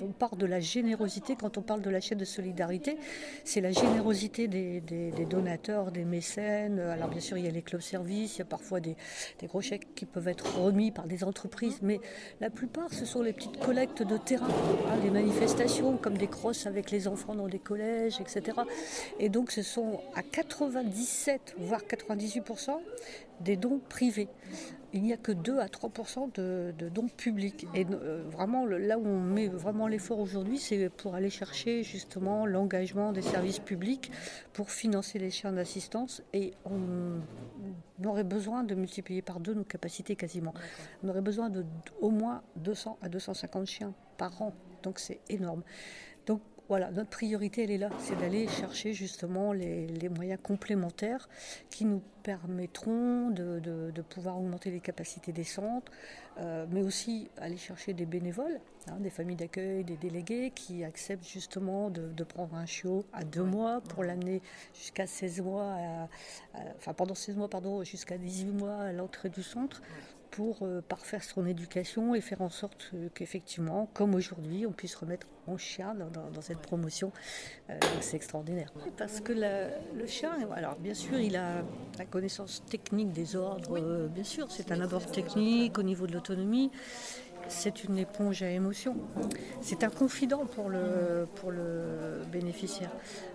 on 0.03 0.09
parle 0.09 0.37
de 0.37 0.45
la 0.45 0.61
générosité 0.61 1.35
quand 1.35 1.57
on 1.57 1.63
parle 1.63 1.81
de 1.81 1.89
la 1.89 2.01
chaîne 2.01 2.19
de 2.19 2.27
solidarité. 2.27 2.99
C'est 3.45 3.63
la 3.63 3.73
générosité 3.73 4.49
des, 4.49 4.83
donateurs, 5.31 5.93
des 5.93 6.05
mécènes. 6.05 6.79
Alors 6.79 7.09
bien 7.09 7.21
sûr, 7.21 7.39
il 7.39 7.47
y 7.47 7.49
a 7.49 7.51
les 7.51 7.63
clubs 7.63 7.81
services, 7.81 8.37
il 8.37 8.41
y 8.41 8.43
a 8.43 8.47
parfois 8.47 8.81
des, 8.81 8.97
gros 9.45 9.63
chèques 9.63 9.95
qui 9.95 10.05
peuvent 10.05 10.29
être 10.29 10.59
remis 10.59 10.91
par 10.91 11.07
des 11.07 11.25
entreprises, 11.25 11.79
mais 11.81 12.01
la 12.41 12.51
plupart, 12.51 12.93
ce 12.93 13.07
sont 13.07 13.23
les 13.23 13.33
petites 13.33 13.59
collectes 13.59 14.03
de 14.03 14.19
terrain, 14.19 14.47
hein, 14.49 14.99
les 15.03 15.11
manifestations 15.11 15.97
comme 15.97 16.19
des 16.19 16.29
crosses 16.29 16.67
avec 16.67 16.91
les 16.91 17.09
enfants 17.09 17.35
dans 17.35 17.49
des 17.49 17.59
collèges, 17.59 18.21
etc. 18.21 18.59
Et 19.19 19.31
donc 19.31 19.51
ce 19.51 19.63
sont 19.63 20.01
à 20.15 20.23
97, 20.23 21.55
voire 21.59 21.87
98 21.87 22.42
des 23.41 23.57
dons 23.57 23.81
privés. 23.89 24.29
Il 24.95 25.03
n'y 25.03 25.13
a 25.15 25.17
que 25.17 25.33
2 25.33 25.59
à 25.59 25.67
3% 25.67 26.33
de, 26.35 26.89
dons 26.91 27.09
publics. 27.09 27.67
Et 27.75 27.87
euh, 27.91 28.23
vraiment, 28.31 28.67
là 28.67 28.99
où 28.99 29.07
on 29.07 29.21
met 29.21 29.49
vraiment 29.49 29.89
l'effort 29.89 30.19
aujourd'hui, 30.19 30.59
c'est 30.59 30.91
pour 30.91 31.15
aller 31.15 31.31
chercher 31.31 31.83
justement 31.83 32.45
l'engagement 32.45 33.13
des 33.13 33.23
services 33.23 33.59
publics 33.59 34.11
pour 34.53 34.71
financer 34.71 35.19
les 35.19 35.31
chiens 35.31 35.53
d'assistance. 35.53 36.23
Et 36.35 36.53
on, 36.67 37.21
aurait 38.07 38.25
besoin 38.25 38.65
de 38.65 38.75
multiplier 38.75 39.23
par 39.23 39.39
deux 39.41 39.55
nos 39.55 39.65
capacités 39.65 40.17
quasiment. 40.17 40.53
On 41.03 41.09
aurait 41.09 41.21
besoin 41.21 41.49
de 41.49 41.65
au 42.01 42.11
moins 42.11 42.43
200 42.57 42.99
à 43.01 43.09
250 43.09 43.67
chiens 43.67 43.95
par 44.19 44.43
an. 44.43 44.53
Donc 44.83 44.99
c'est 44.99 45.21
énorme. 45.29 45.63
Voilà, 46.73 46.91
notre 46.91 47.11
priorité, 47.11 47.65
elle 47.65 47.71
est 47.71 47.77
là, 47.77 47.91
c'est 47.99 48.19
d'aller 48.19 48.49
chercher 48.49 48.95
justement 48.95 49.53
les, 49.53 50.09
moyens 50.09 50.41
complémentaires 50.43 51.29
qui 51.69 51.85
nous 51.85 52.01
permettront 52.23 53.29
de, 53.29 53.93
pouvoir 54.09 54.39
augmenter 54.39 54.71
les 54.71 54.81
capacités 54.81 55.33
des 55.33 55.45
centres, 55.45 55.93
euh, 56.39 56.65
mais 56.71 56.81
aussi 56.81 57.29
aller 57.37 57.59
chercher 57.59 57.93
des 57.93 58.07
bénévoles, 58.07 58.59
hein, 58.89 58.97
des 59.01 59.11
familles 59.11 59.37
d'accueil, 59.37 59.85
des 59.85 59.99
délégués 59.99 60.51
qui 60.55 60.83
acceptent 60.83 61.29
justement 61.29 61.91
de, 61.91 62.25
prendre 62.25 62.55
un 62.55 62.65
chiot 62.65 63.05
à 63.13 63.23
deux 63.23 63.45
mois 63.45 63.83
pour 63.83 64.03
l'amener 64.03 64.41
jusqu'à 64.73 65.07
16 65.07 65.43
mois, 65.43 65.77
enfin 66.77 66.95
pendant 66.95 67.15
16 67.15 67.37
mois, 67.37 67.51
pardon, 67.51 67.85
jusqu'à 67.85 68.17
18 68.17 68.47
mois 68.47 68.77
à 68.77 68.93
l'entrée 68.93 69.29
du 69.29 69.43
centre 69.43 69.83
pour 70.33 70.61
euh, 70.63 70.81
parfaire 70.81 71.23
son 71.23 71.47
éducation 71.47 72.15
et 72.15 72.21
faire 72.21 72.41
en 72.41 72.49
sorte 72.49 72.91
qu'effectivement, 73.15 73.89
comme 73.93 74.15
aujourd'hui, 74.15 74.67
on 74.67 74.73
puisse 74.73 74.97
remettre 74.97 75.27
en 75.47 75.59
chien 75.59 75.95
dans, 75.95 76.41
cette 76.41 76.59
promotion. 76.59 77.13
Euh, 77.71 77.79
c'est 78.01 78.17
extraordinaire. 78.17 78.73
Parce 78.97 79.21
que 79.21 79.33
le 79.33 80.07
chien, 80.07 80.33
alors 80.53 80.77
bien 80.77 80.95
sûr, 80.95 81.21
il 81.21 81.37
a 81.37 81.63
la 81.99 82.05
connaissance 82.07 82.65
technique 82.65 83.13
des 83.13 83.37
ordres, 83.37 83.79
euh, 83.79 84.09
bien 84.09 84.25
sûr, 84.25 84.51
c'est 84.51 84.73
un 84.73 84.81
abord 84.81 85.07
technique 85.07 85.79
au 85.79 85.83
niveau 85.85 86.07
de 86.09 86.13
l'autonomie 86.13 86.73
c'est 87.49 87.83
une 87.83 87.99
éponge 87.99 88.43
à 88.43 88.51
émotion. 88.51 88.97
C'est 89.61 89.83
un 89.83 89.91
confident 89.91 90.47
pour 90.47 90.71
le, 90.71 91.27
pour 91.35 91.51
le 91.51 92.23
bénéficiaire. 92.31 92.93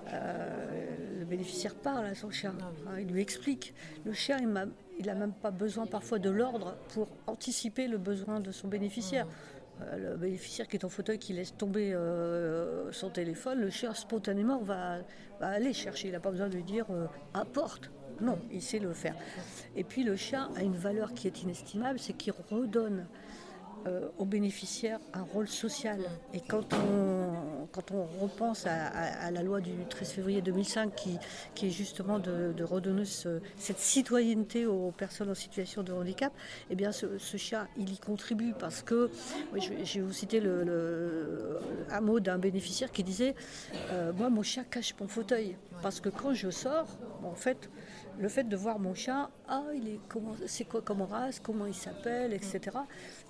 le 0.10 1.26
bénéficiaire 1.26 1.76
parle 1.76 2.06
à 2.06 2.16
son 2.16 2.32
chien, 2.32 2.56
hein, 2.88 3.00
il 3.00 3.08
lui 3.08 3.22
explique. 3.22 3.76
Le 4.06 4.14
chien, 4.14 4.38
il 4.40 4.48
il 5.00 5.06
n'a 5.06 5.16
même 5.16 5.34
pas 5.34 5.52
besoin 5.52 5.86
parfois 5.86 6.20
de 6.20 6.30
l'ordre 6.30 6.76
pour 6.94 7.08
anticiper 7.28 7.88
le 7.88 7.98
besoin 7.98 8.40
de 8.40 8.52
son 8.52 8.68
bénéficiaire. 8.68 9.28
Euh, 9.82 10.12
le 10.12 10.18
bénéficiaire 10.18 10.68
qui 10.68 10.76
est 10.76 10.86
en 10.86 10.90
fauteuil, 10.90 11.20
qui 11.20 11.34
laisse 11.34 11.56
tomber 11.56 11.94
euh, 11.94 12.92
son 12.92 13.10
téléphone, 13.10 13.60
le 13.60 13.70
chien 13.70 13.94
spontanément 13.94 14.60
va, 14.60 15.00
aller 15.40 15.74
chercher. 15.74 16.08
Il 16.08 16.14
n'a 16.14 16.20
pas 16.20 16.32
besoin 16.32 16.50
de 16.50 16.56
lui 16.56 16.64
dire 16.64 16.86
euh, 16.90 17.06
apporte. 17.34 17.92
Non, 18.20 18.40
il 18.52 18.64
sait 18.64 18.80
le 18.80 18.94
faire. 18.94 19.16
Et 19.76 19.84
puis 19.84 20.04
le 20.04 20.16
chien 20.16 20.50
a 20.56 20.64
une 20.64 20.76
valeur 20.76 21.14
qui 21.14 21.28
est 21.28 21.44
inestimable, 21.44 22.00
c'est 22.00 22.14
qu'il 22.14 22.34
redonne 22.50 23.06
aux 24.17 24.26
bénéficiaires 24.26 25.00
un 25.13 25.23
rôle 25.23 25.47
social. 25.47 26.00
Et 26.34 26.41
quand 26.41 26.73
on, 26.73 27.67
quand 27.71 27.91
on 27.91 28.06
repense 28.21 28.65
à, 28.65 29.32
la 29.32 29.43
loi 29.43 29.62
du 29.62 29.71
13 29.89 30.12
février 30.12 30.41
2005 30.41 30.95
qui, 30.95 31.17
qui 31.56 31.67
est 31.67 31.71
justement 31.71 32.19
de, 32.19 32.63
redonner 32.63 33.04
cette 33.06 33.80
citoyenneté 33.80 34.65
aux 34.65 34.91
personnes 34.91 35.30
en 35.30 35.36
situation 35.36 35.84
de 35.84 35.93
handicap, 35.93 36.34
eh 36.69 36.76
bien 36.76 36.91
ce, 36.91 37.38
chat, 37.38 37.67
il 37.78 37.93
y 37.93 37.97
contribue 37.97 38.54
parce 38.58 38.82
que, 38.82 39.10
je, 39.56 39.69
vais 39.69 40.02
vous 40.02 40.13
citer 40.13 40.39
le, 40.39 41.60
un 41.91 42.02
mot 42.02 42.19
d'un 42.19 42.38
bénéficiaire 42.38 42.91
qui 42.91 43.04
disait, 43.04 43.36
euh, 43.91 44.12
moi 44.13 44.30
mon 44.30 44.43
chat 44.43 44.63
cache 44.63 44.93
mon 45.00 45.08
fauteuil, 45.08 45.56
parce 45.82 46.00
que 46.00 46.10
quand 46.10 46.34
je 46.34 46.50
sors, 46.50 46.88
en 47.23 47.36
fait, 47.36 47.69
le 48.19 48.30
fait 48.30 48.43
de 48.43 48.56
voir 48.56 48.80
mon 48.80 48.95
chat, 48.95 49.30
ah, 49.47 49.63
il 49.76 49.88
est 49.88 50.00
comment, 50.08 50.36
c'est 50.45 50.65
quoi 50.65 50.82
comme 50.82 51.02
race, 51.04 51.39
comment 51.39 51.65
il 51.65 51.76
s'appelle, 51.76 52.34
etc. 52.34 52.78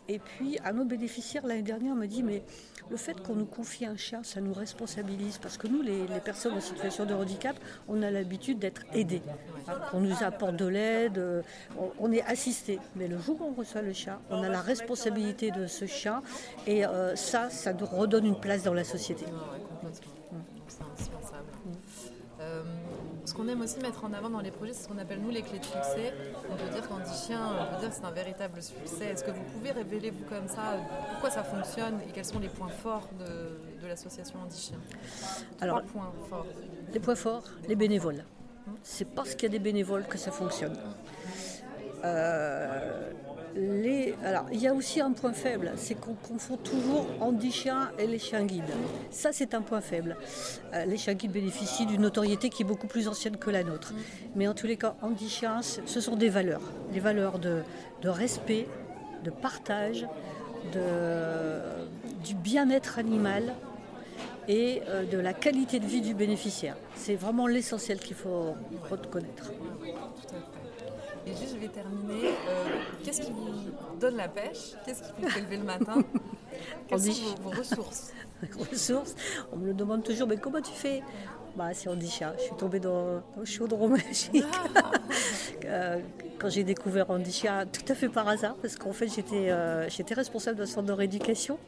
Et 0.09 0.19
puis 0.19 0.57
un 0.63 0.77
autre 0.77 0.89
bénéficiaire 0.89 1.45
l'année 1.45 1.61
dernière 1.61 1.95
me 1.95 2.05
dit, 2.05 2.23
mais 2.23 2.43
le 2.89 2.97
fait 2.97 3.21
qu'on 3.21 3.35
nous 3.35 3.45
confie 3.45 3.85
un 3.85 3.97
chat, 3.97 4.21
ça 4.23 4.39
nous 4.39 4.53
responsabilise 4.53 5.37
parce 5.37 5.57
que 5.57 5.67
nous, 5.67 5.81
les, 5.81 6.05
personnes 6.23 6.53
en 6.53 6.61
situation 6.61 7.05
de 7.05 7.13
handicap, 7.13 7.57
on 7.87 8.01
a 8.01 8.09
l'habitude 8.09 8.59
d'être 8.59 8.83
aidés. 8.93 9.21
On 9.93 9.99
nous 9.99 10.23
apporte 10.23 10.55
de 10.55 10.65
l'aide, 10.65 11.43
on, 11.99 12.11
est 12.11 12.23
assisté. 12.23 12.79
Mais 12.95 13.07
le 13.07 13.17
jour 13.19 13.41
où 13.41 13.45
on 13.45 13.53
reçoit 13.53 13.81
le 13.81 13.93
chat, 13.93 14.19
on 14.29 14.41
a 14.41 14.49
la 14.49 14.61
responsabilité 14.61 15.51
de 15.51 15.67
ce 15.67 15.85
chat 15.85 16.21
et 16.65 16.85
euh, 16.85 17.15
ça, 17.15 17.49
ça 17.49 17.73
nous 17.73 17.85
redonne 17.85 18.25
une 18.25 18.39
place 18.39 18.63
dans 18.63 18.73
la 18.73 18.83
société. 18.83 19.25
Qu'on 23.37 23.47
aime 23.47 23.61
aussi 23.61 23.79
mettre 23.79 24.03
en 24.03 24.13
avant 24.13 24.29
dans 24.29 24.39
les 24.39 24.49
projets, 24.49 24.73
c'est 24.73 24.83
ce 24.83 24.87
qu'on 24.87 24.97
appelle 24.97 25.19
nous 25.21 25.29
les 25.29 25.43
clés 25.43 25.59
de 25.59 25.63
succès. 25.63 26.13
On 26.49 26.55
peut 26.55 26.69
dire 26.73 26.87
qu'Andichien, 26.87 27.39
on 27.61 27.73
peut 27.75 27.79
dire 27.79 27.89
que 27.89 27.95
c'est 27.95 28.05
un 28.05 28.11
véritable 28.11 28.61
succès. 28.61 29.05
Est-ce 29.05 29.23
que 29.23 29.31
vous 29.31 29.43
pouvez 29.53 29.71
révéler, 29.71 30.09
vous 30.09 30.25
comme 30.25 30.47
ça, 30.47 30.77
pourquoi 31.11 31.29
ça 31.29 31.43
fonctionne 31.43 31.99
et 32.07 32.11
quels 32.11 32.25
sont 32.25 32.39
les 32.39 32.49
points 32.49 32.69
forts 32.69 33.07
de, 33.19 33.87
l'association 33.87 34.39
Andichien 34.43 34.77
Alors, 35.61 35.81
points 35.83 36.11
forts. 36.29 36.45
Les 36.91 36.99
points 36.99 37.15
forts, 37.15 37.43
les 37.69 37.75
bénévoles. 37.75 38.25
C'est 38.83 39.05
parce 39.05 39.35
qu'il 39.35 39.43
y 39.43 39.55
a 39.55 39.57
des 39.57 39.63
bénévoles 39.63 40.05
que 40.07 40.17
ça 40.17 40.31
fonctionne. 40.31 40.77
Euh, 42.03 43.11
alors, 44.23 44.45
il 44.51 44.61
y 44.61 44.67
a 44.67 44.73
aussi 44.73 45.01
un 45.01 45.11
point 45.11 45.33
faible, 45.33 45.71
c'est 45.75 45.95
qu'on 45.95 46.13
confond 46.13 46.57
toujours 46.57 47.07
Andy 47.19 47.51
Chien 47.51 47.91
et 47.97 48.07
les 48.07 48.19
chiens 48.19 48.45
guides. 48.45 48.63
Ça, 49.09 49.31
c'est 49.31 49.53
un 49.53 49.61
point 49.61 49.81
faible. 49.81 50.15
Euh, 50.73 50.85
les 50.85 50.97
chiens 50.97 51.13
guides 51.13 51.31
bénéficient 51.31 51.85
d'une 51.85 52.01
notoriété 52.01 52.49
qui 52.49 52.63
est 52.63 52.65
beaucoup 52.65 52.87
plus 52.87 53.07
ancienne 53.07 53.37
que 53.37 53.49
la 53.49 53.63
nôtre. 53.63 53.93
Mais 54.35 54.47
en 54.47 54.53
tous 54.53 54.67
les 54.67 54.77
cas, 54.77 54.95
Andy 55.01 55.29
Chien, 55.29 55.61
ce 55.61 56.01
sont 56.01 56.15
des 56.15 56.29
valeurs. 56.29 56.61
Des 56.93 56.99
valeurs 56.99 57.39
de, 57.39 57.63
respect, 58.03 58.67
de 59.23 59.31
partage, 59.31 60.05
du 62.23 62.35
bien-être 62.35 62.99
animal 62.99 63.53
et 64.47 64.81
euh, 64.87 65.03
de 65.05 65.17
la 65.17 65.33
qualité 65.33 65.79
de 65.79 65.85
vie 65.85 66.01
du 66.01 66.13
bénéficiaire. 66.13 66.77
C'est 66.95 67.15
vraiment 67.15 67.47
l'essentiel 67.47 67.99
qu'il 67.99 68.15
faut 68.15 68.55
reconnaître. 68.89 69.51
Et 71.27 71.35
juste, 71.35 71.55
je 71.55 71.59
vais 71.59 71.67
terminer. 71.67 72.29
Euh, 72.29 72.79
qu'est-ce 73.03 73.21
qui 73.21 73.31
vous 73.31 73.97
donne 73.99 74.15
la 74.15 74.29
pêche? 74.29 74.75
Qu'est-ce 74.85 75.03
qui 75.03 75.09
vous 75.21 75.27
fait 75.27 75.41
lever 75.41 75.57
le 75.57 75.63
matin? 75.63 76.01
Quelles 76.87 77.01
sont 77.01 77.35
vos, 77.41 77.49
ressources? 77.49 78.13
Ressources? 78.71 79.15
On 79.51 79.57
me 79.57 79.67
le 79.67 79.73
demande 79.73 80.03
toujours, 80.03 80.27
mais 80.27 80.37
comment 80.37 80.61
tu 80.61 80.71
fais? 80.71 81.03
Bah, 81.57 81.73
c'est 81.73 81.89
Andisha. 81.89 82.33
Je 82.37 82.43
suis 82.43 82.55
tombée 82.55 82.79
dans, 82.79 83.21
le 83.37 83.45
chaudron 83.45 83.89
magique. 83.89 84.45
Ah. 84.75 84.91
Euh, 85.65 85.99
quand 86.39 86.49
j'ai 86.49 86.63
découvert 86.63 87.09
Andisha, 87.09 87.65
tout 87.65 87.91
à 87.91 87.95
fait 87.95 88.09
par 88.09 88.27
hasard, 88.27 88.55
parce 88.61 88.77
qu'en 88.77 88.93
fait, 88.93 89.07
j'étais 89.07 89.49
euh, 89.49 89.89
j'étais 89.89 90.13
responsable 90.13 90.57
d'un 90.59 90.65
centre 90.65 90.87
de 90.87 90.93
rééducation 90.93 91.59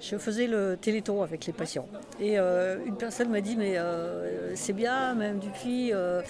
je 0.00 0.16
faisais 0.18 0.46
le 0.46 0.76
téléthon 0.76 1.22
avec 1.22 1.46
les 1.46 1.52
patients. 1.52 1.88
Et 2.20 2.38
euh, 2.38 2.76
une 2.84 2.96
personne 2.96 3.30
m'a 3.30 3.40
dit, 3.40 3.56
mais 3.56 3.78
euh, 3.78 4.54
c'est 4.54 4.72
bien, 4.72 5.14
même 5.14 5.38
depuis, 5.38 5.92
euh, 5.92 6.22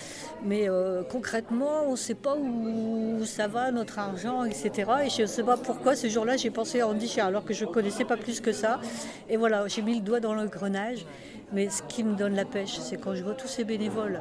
mais 0.44 0.68
concrètement, 1.10 1.82
on 1.86 1.92
ne 1.92 1.96
sait 1.96 2.14
pas 2.14 2.36
où 2.36 3.24
ça 3.24 3.48
va, 3.48 3.70
notre 3.70 3.98
argent, 3.98 4.44
etc. 4.44 4.90
Et 5.04 5.10
je 5.10 5.22
ne 5.22 5.26
sais 5.26 5.42
pas 5.42 5.56
pourquoi 5.56 5.96
ce 5.96 6.08
jour-là, 6.08 6.36
j'ai 6.36 6.50
pensé 6.50 6.80
à 6.80 6.88
Andy 6.88 7.20
alors 7.20 7.44
que 7.44 7.54
je 7.54 7.64
ne 7.64 7.70
connaissais 7.70 8.04
pas 8.04 8.16
plus 8.16 8.40
que 8.40 8.52
ça. 8.52 8.80
Et 9.28 9.36
voilà, 9.36 9.66
j'ai 9.68 9.82
mis 9.82 9.96
le 9.96 10.02
doigt 10.02 10.20
dans 10.20 10.34
le 10.34 10.46
grenage. 10.46 11.04
Mais 11.52 11.68
ce 11.68 11.82
qui 11.82 12.02
me 12.02 12.14
donne 12.14 12.34
la 12.34 12.44
pêche, 12.44 12.76
c'est 12.78 12.96
quand 12.96 13.14
je 13.14 13.22
vois 13.22 13.34
tous 13.34 13.46
ces 13.46 13.64
bénévoles, 13.64 14.20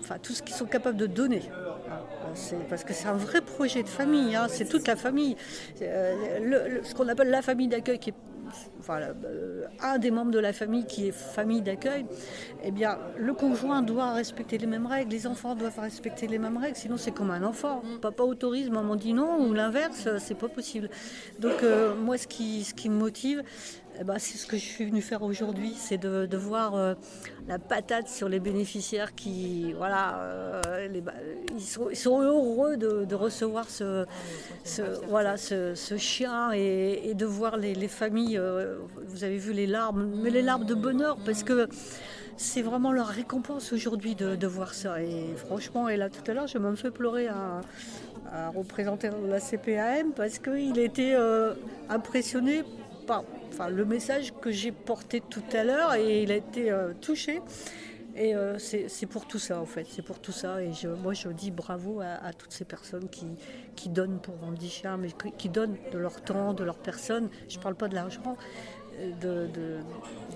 enfin, 0.00 0.16
tout 0.22 0.32
ce 0.32 0.42
qu'ils 0.42 0.54
sont 0.54 0.66
capables 0.66 0.96
de 0.96 1.06
donner 1.06 1.42
parce 2.68 2.84
que 2.84 2.92
c'est 2.92 3.08
un 3.08 3.16
vrai 3.16 3.40
projet 3.40 3.82
de 3.82 3.88
famille, 3.88 4.34
hein. 4.34 4.46
c'est 4.48 4.68
toute 4.68 4.86
la 4.86 4.96
famille. 4.96 5.36
Euh, 5.80 6.80
ce 6.82 6.94
qu'on 6.94 7.08
appelle 7.08 7.30
la 7.30 7.42
famille 7.42 7.68
d'accueil, 7.68 7.98
qui 7.98 8.10
est 8.10 8.14
enfin, 8.82 9.00
euh, 9.00 9.64
un 9.80 9.98
des 9.98 10.10
membres 10.10 10.32
de 10.32 10.40
la 10.40 10.52
famille 10.52 10.84
qui 10.86 11.06
est 11.06 11.12
famille 11.12 11.62
d'accueil, 11.62 12.04
eh 12.64 12.72
bien, 12.72 12.98
le 13.16 13.32
conjoint 13.32 13.80
doit 13.80 14.12
respecter 14.12 14.58
les 14.58 14.66
mêmes 14.66 14.86
règles, 14.86 15.12
les 15.12 15.26
enfants 15.28 15.54
doivent 15.54 15.78
respecter 15.78 16.26
les 16.26 16.38
mêmes 16.38 16.56
règles, 16.56 16.76
sinon 16.76 16.96
c'est 16.96 17.12
comme 17.12 17.30
un 17.30 17.44
enfant. 17.44 17.82
Papa 18.00 18.24
autorise, 18.24 18.70
maman 18.70 18.96
dit 18.96 19.12
non, 19.12 19.46
ou 19.46 19.54
l'inverse, 19.54 20.08
c'est 20.18 20.36
pas 20.36 20.48
possible. 20.48 20.90
Donc, 21.38 21.62
euh, 21.62 21.94
moi, 21.94 22.18
ce 22.18 22.26
qui, 22.26 22.64
ce 22.64 22.74
qui 22.74 22.88
me 22.88 22.96
motive, 22.96 23.44
eh 24.00 24.04
ben, 24.04 24.18
c'est 24.18 24.38
ce 24.38 24.46
que 24.46 24.56
je 24.56 24.62
suis 24.62 24.86
venue 24.86 25.02
faire 25.02 25.22
aujourd'hui, 25.22 25.74
c'est 25.76 25.98
de, 25.98 26.24
de, 26.24 26.36
voir 26.36 26.74
euh, 26.74 26.94
la 27.46 27.58
patate 27.58 28.08
sur 28.08 28.28
les 28.28 28.40
bénéficiaires 28.40 29.14
qui, 29.14 29.74
voilà, 29.74 30.18
euh, 30.22 30.88
les, 30.88 31.02
ils, 31.54 31.60
sont, 31.60 31.90
ils, 31.90 31.96
sont, 31.96 32.20
heureux 32.22 32.76
de, 32.78 33.04
de 33.04 33.14
recevoir 33.14 33.68
ce, 33.68 34.06
ce 34.64 34.82
voilà, 35.08 35.36
ce, 35.36 35.74
ce, 35.74 35.98
chien 35.98 36.52
et, 36.54 37.10
et, 37.10 37.14
de 37.14 37.26
voir 37.26 37.58
les, 37.58 37.74
les 37.74 37.88
familles. 37.88 38.38
Euh, 38.38 38.71
vous 39.06 39.24
avez 39.24 39.38
vu 39.38 39.52
les 39.52 39.66
larmes, 39.66 40.10
mais 40.22 40.30
les 40.30 40.42
larmes 40.42 40.64
de 40.64 40.74
bonheur 40.74 41.16
parce 41.24 41.42
que 41.42 41.68
c'est 42.36 42.62
vraiment 42.62 42.92
leur 42.92 43.08
récompense 43.08 43.72
aujourd'hui 43.72 44.14
de, 44.14 44.46
voir 44.46 44.74
ça. 44.74 45.02
Et 45.02 45.34
franchement, 45.36 45.88
et 45.88 45.96
là 45.96 46.08
tout 46.08 46.28
à 46.30 46.34
l'heure, 46.34 46.46
je 46.46 46.58
me 46.58 46.74
fais 46.74 46.90
pleurer 46.90 47.28
à, 47.28 47.60
à 48.32 48.48
représenter 48.48 49.10
la 49.28 49.38
CPAM 49.38 50.12
parce 50.14 50.38
qu'il 50.38 50.78
était 50.78 51.14
impressionné 51.88 52.64
par 53.06 53.24
le 53.70 53.84
message 53.84 54.32
que 54.40 54.50
j'ai 54.50 54.72
porté 54.72 55.20
tout 55.20 55.42
à 55.52 55.64
l'heure 55.64 55.94
et 55.94 56.22
il 56.22 56.32
a 56.32 56.36
été 56.36 56.70
euh, 56.70 56.92
touché. 57.00 57.40
Et 58.14 58.34
euh, 58.34 58.58
c'est 58.58 59.06
pour 59.06 59.26
tout 59.26 59.38
ça, 59.38 59.60
en 59.60 59.66
fait. 59.66 59.86
C'est 59.88 60.02
pour 60.02 60.18
tout 60.18 60.32
ça. 60.32 60.62
Et 60.62 60.72
je, 60.72 60.88
moi, 60.88 61.14
je 61.14 61.28
dis 61.28 61.50
bravo 61.50 62.00
à, 62.00 62.32
toutes 62.32 62.52
ces 62.52 62.64
personnes 62.64 63.08
qui, 63.08 63.26
qui 63.74 63.88
donnent 63.88 64.20
pour 64.20 64.34
Andy 64.44 64.82
mais 64.98 65.08
qui, 65.38 65.48
donnent 65.48 65.76
de 65.92 65.98
leur 65.98 66.20
temps, 66.22 66.52
de 66.52 66.64
leur 66.64 66.76
personne. 66.76 67.28
Je 67.48 67.58
ne 67.58 67.62
parle 67.62 67.74
pas 67.74 67.88
de 67.88 67.94
l'argent, 67.94 68.36
de, 69.20 69.46
de, 69.46 69.78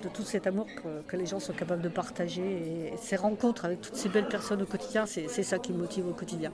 de, 0.01 0.09
tout 0.09 0.23
cet 0.23 0.47
amour 0.47 0.65
que, 0.65 1.01
que, 1.07 1.15
les 1.15 1.25
gens 1.25 1.39
sont 1.39 1.53
capables 1.53 1.81
de 1.83 1.89
partager. 1.89 2.91
Et 2.91 2.97
ces 2.97 3.15
rencontres 3.15 3.65
avec 3.65 3.81
toutes 3.81 3.95
ces 3.95 4.09
belles 4.09 4.27
personnes 4.27 4.61
au 4.61 4.65
quotidien, 4.65 5.05
c'est 5.05 5.27
ça 5.27 5.59
qui 5.59 5.71
me 5.71 5.77
motive 5.77 6.07
au 6.07 6.13
quotidien. 6.13 6.51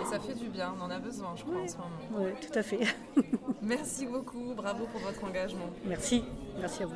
Et 0.00 0.04
ça 0.04 0.18
fait 0.18 0.34
du 0.34 0.48
bien, 0.48 0.74
on 0.78 0.84
en 0.84 0.90
a 0.90 0.98
besoin, 0.98 1.34
je 1.36 1.44
crois, 1.44 1.60
en 1.60 1.68
ce 1.68 1.76
moment. 1.76 1.90
Oui, 2.18 2.30
tout 2.40 2.58
à 2.58 2.62
fait. 2.62 2.80
Merci 3.62 4.06
beaucoup, 4.06 4.54
bravo 4.56 4.86
pour 4.86 5.00
votre 5.00 5.22
engagement. 5.24 5.70
Merci, 5.84 6.24
merci 6.60 6.82
à 6.82 6.86
vous. 6.86 6.94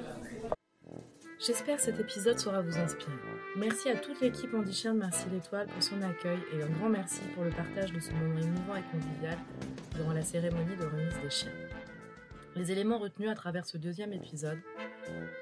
J'espère 1.45 1.79
que 1.79 1.83
cet 1.83 1.99
épisode 1.99 2.39
saura 2.39 2.61
vous 2.61 2.79
inspirer. 2.79 3.11
Merci 3.57 3.89
à 3.89 3.97
toute 3.97 4.21
l'équipe 4.21 4.55
Andichien 4.55 4.95
de 4.95 5.01
Merci 5.01 5.29
l'Étoile 5.29 5.67
pour 5.67 5.83
son 5.83 6.01
accueil 6.01 6.39
et 6.53 6.63
un 6.63 6.69
grand 6.69 6.89
merci 6.89 7.21
pour 7.35 7.43
le 7.43 7.51
partage 7.51 7.93
de 7.93 7.99
ce 7.99 8.13
moment 8.13 8.39
émouvant 8.39 8.77
et 8.77 8.83
convivial 8.93 9.37
durant 9.97 10.13
la 10.13 10.23
cérémonie 10.23 10.77
de 10.77 10.85
remise 10.85 11.19
des 11.21 11.31
chiens. 11.31 11.51
Les 12.55 12.71
éléments 12.71 12.99
retenus 12.99 13.29
à 13.29 13.35
travers 13.35 13.67
ce 13.67 13.77
deuxième 13.77 14.13
épisode, 14.13 14.61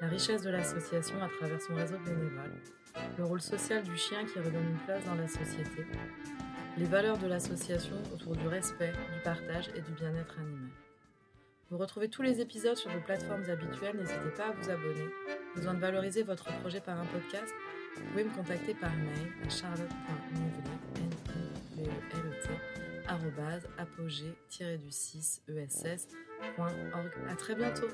la 0.01 0.07
richesse 0.07 0.41
de 0.41 0.49
l'association 0.49 1.21
à 1.21 1.29
travers 1.37 1.61
son 1.61 1.75
réseau 1.75 1.99
bénévole, 2.03 2.55
le 3.19 3.23
rôle 3.23 3.41
social 3.41 3.83
du 3.83 3.95
chien 3.95 4.25
qui 4.25 4.39
redonne 4.39 4.69
une 4.71 4.85
place 4.87 5.05
dans 5.05 5.13
la 5.13 5.27
société, 5.27 5.85
les 6.79 6.85
valeurs 6.85 7.19
de 7.19 7.27
l'association 7.27 8.01
autour 8.11 8.35
du 8.35 8.47
respect, 8.47 8.93
du 9.13 9.21
partage 9.23 9.69
et 9.75 9.81
du 9.81 9.91
bien-être 9.91 10.39
animal. 10.39 10.71
Vous 11.69 11.77
retrouvez 11.77 12.09
tous 12.09 12.23
les 12.23 12.41
épisodes 12.41 12.75
sur 12.75 12.89
vos 12.89 13.01
plateformes 13.01 13.47
habituelles, 13.47 13.97
n'hésitez 13.97 14.31
pas 14.35 14.47
à 14.47 14.51
vous 14.51 14.67
abonner. 14.67 15.09
Besoin 15.55 15.73
de 15.73 15.79
valoriser 15.79 16.23
votre 16.23 16.45
projet 16.59 16.79
par 16.79 16.99
un 16.99 17.05
podcast? 17.05 17.53
Vous 17.95 18.03
pouvez 18.11 18.23
me 18.23 18.33
contacter 18.33 18.73
par 18.73 18.95
mail 18.95 19.33
à 19.45 19.49
charlotte.nivelet, 19.49 20.71
apogée-du-6 23.77 25.41
ess.org. 25.47 27.11
À 27.29 27.35
très 27.35 27.55
bientôt 27.55 27.87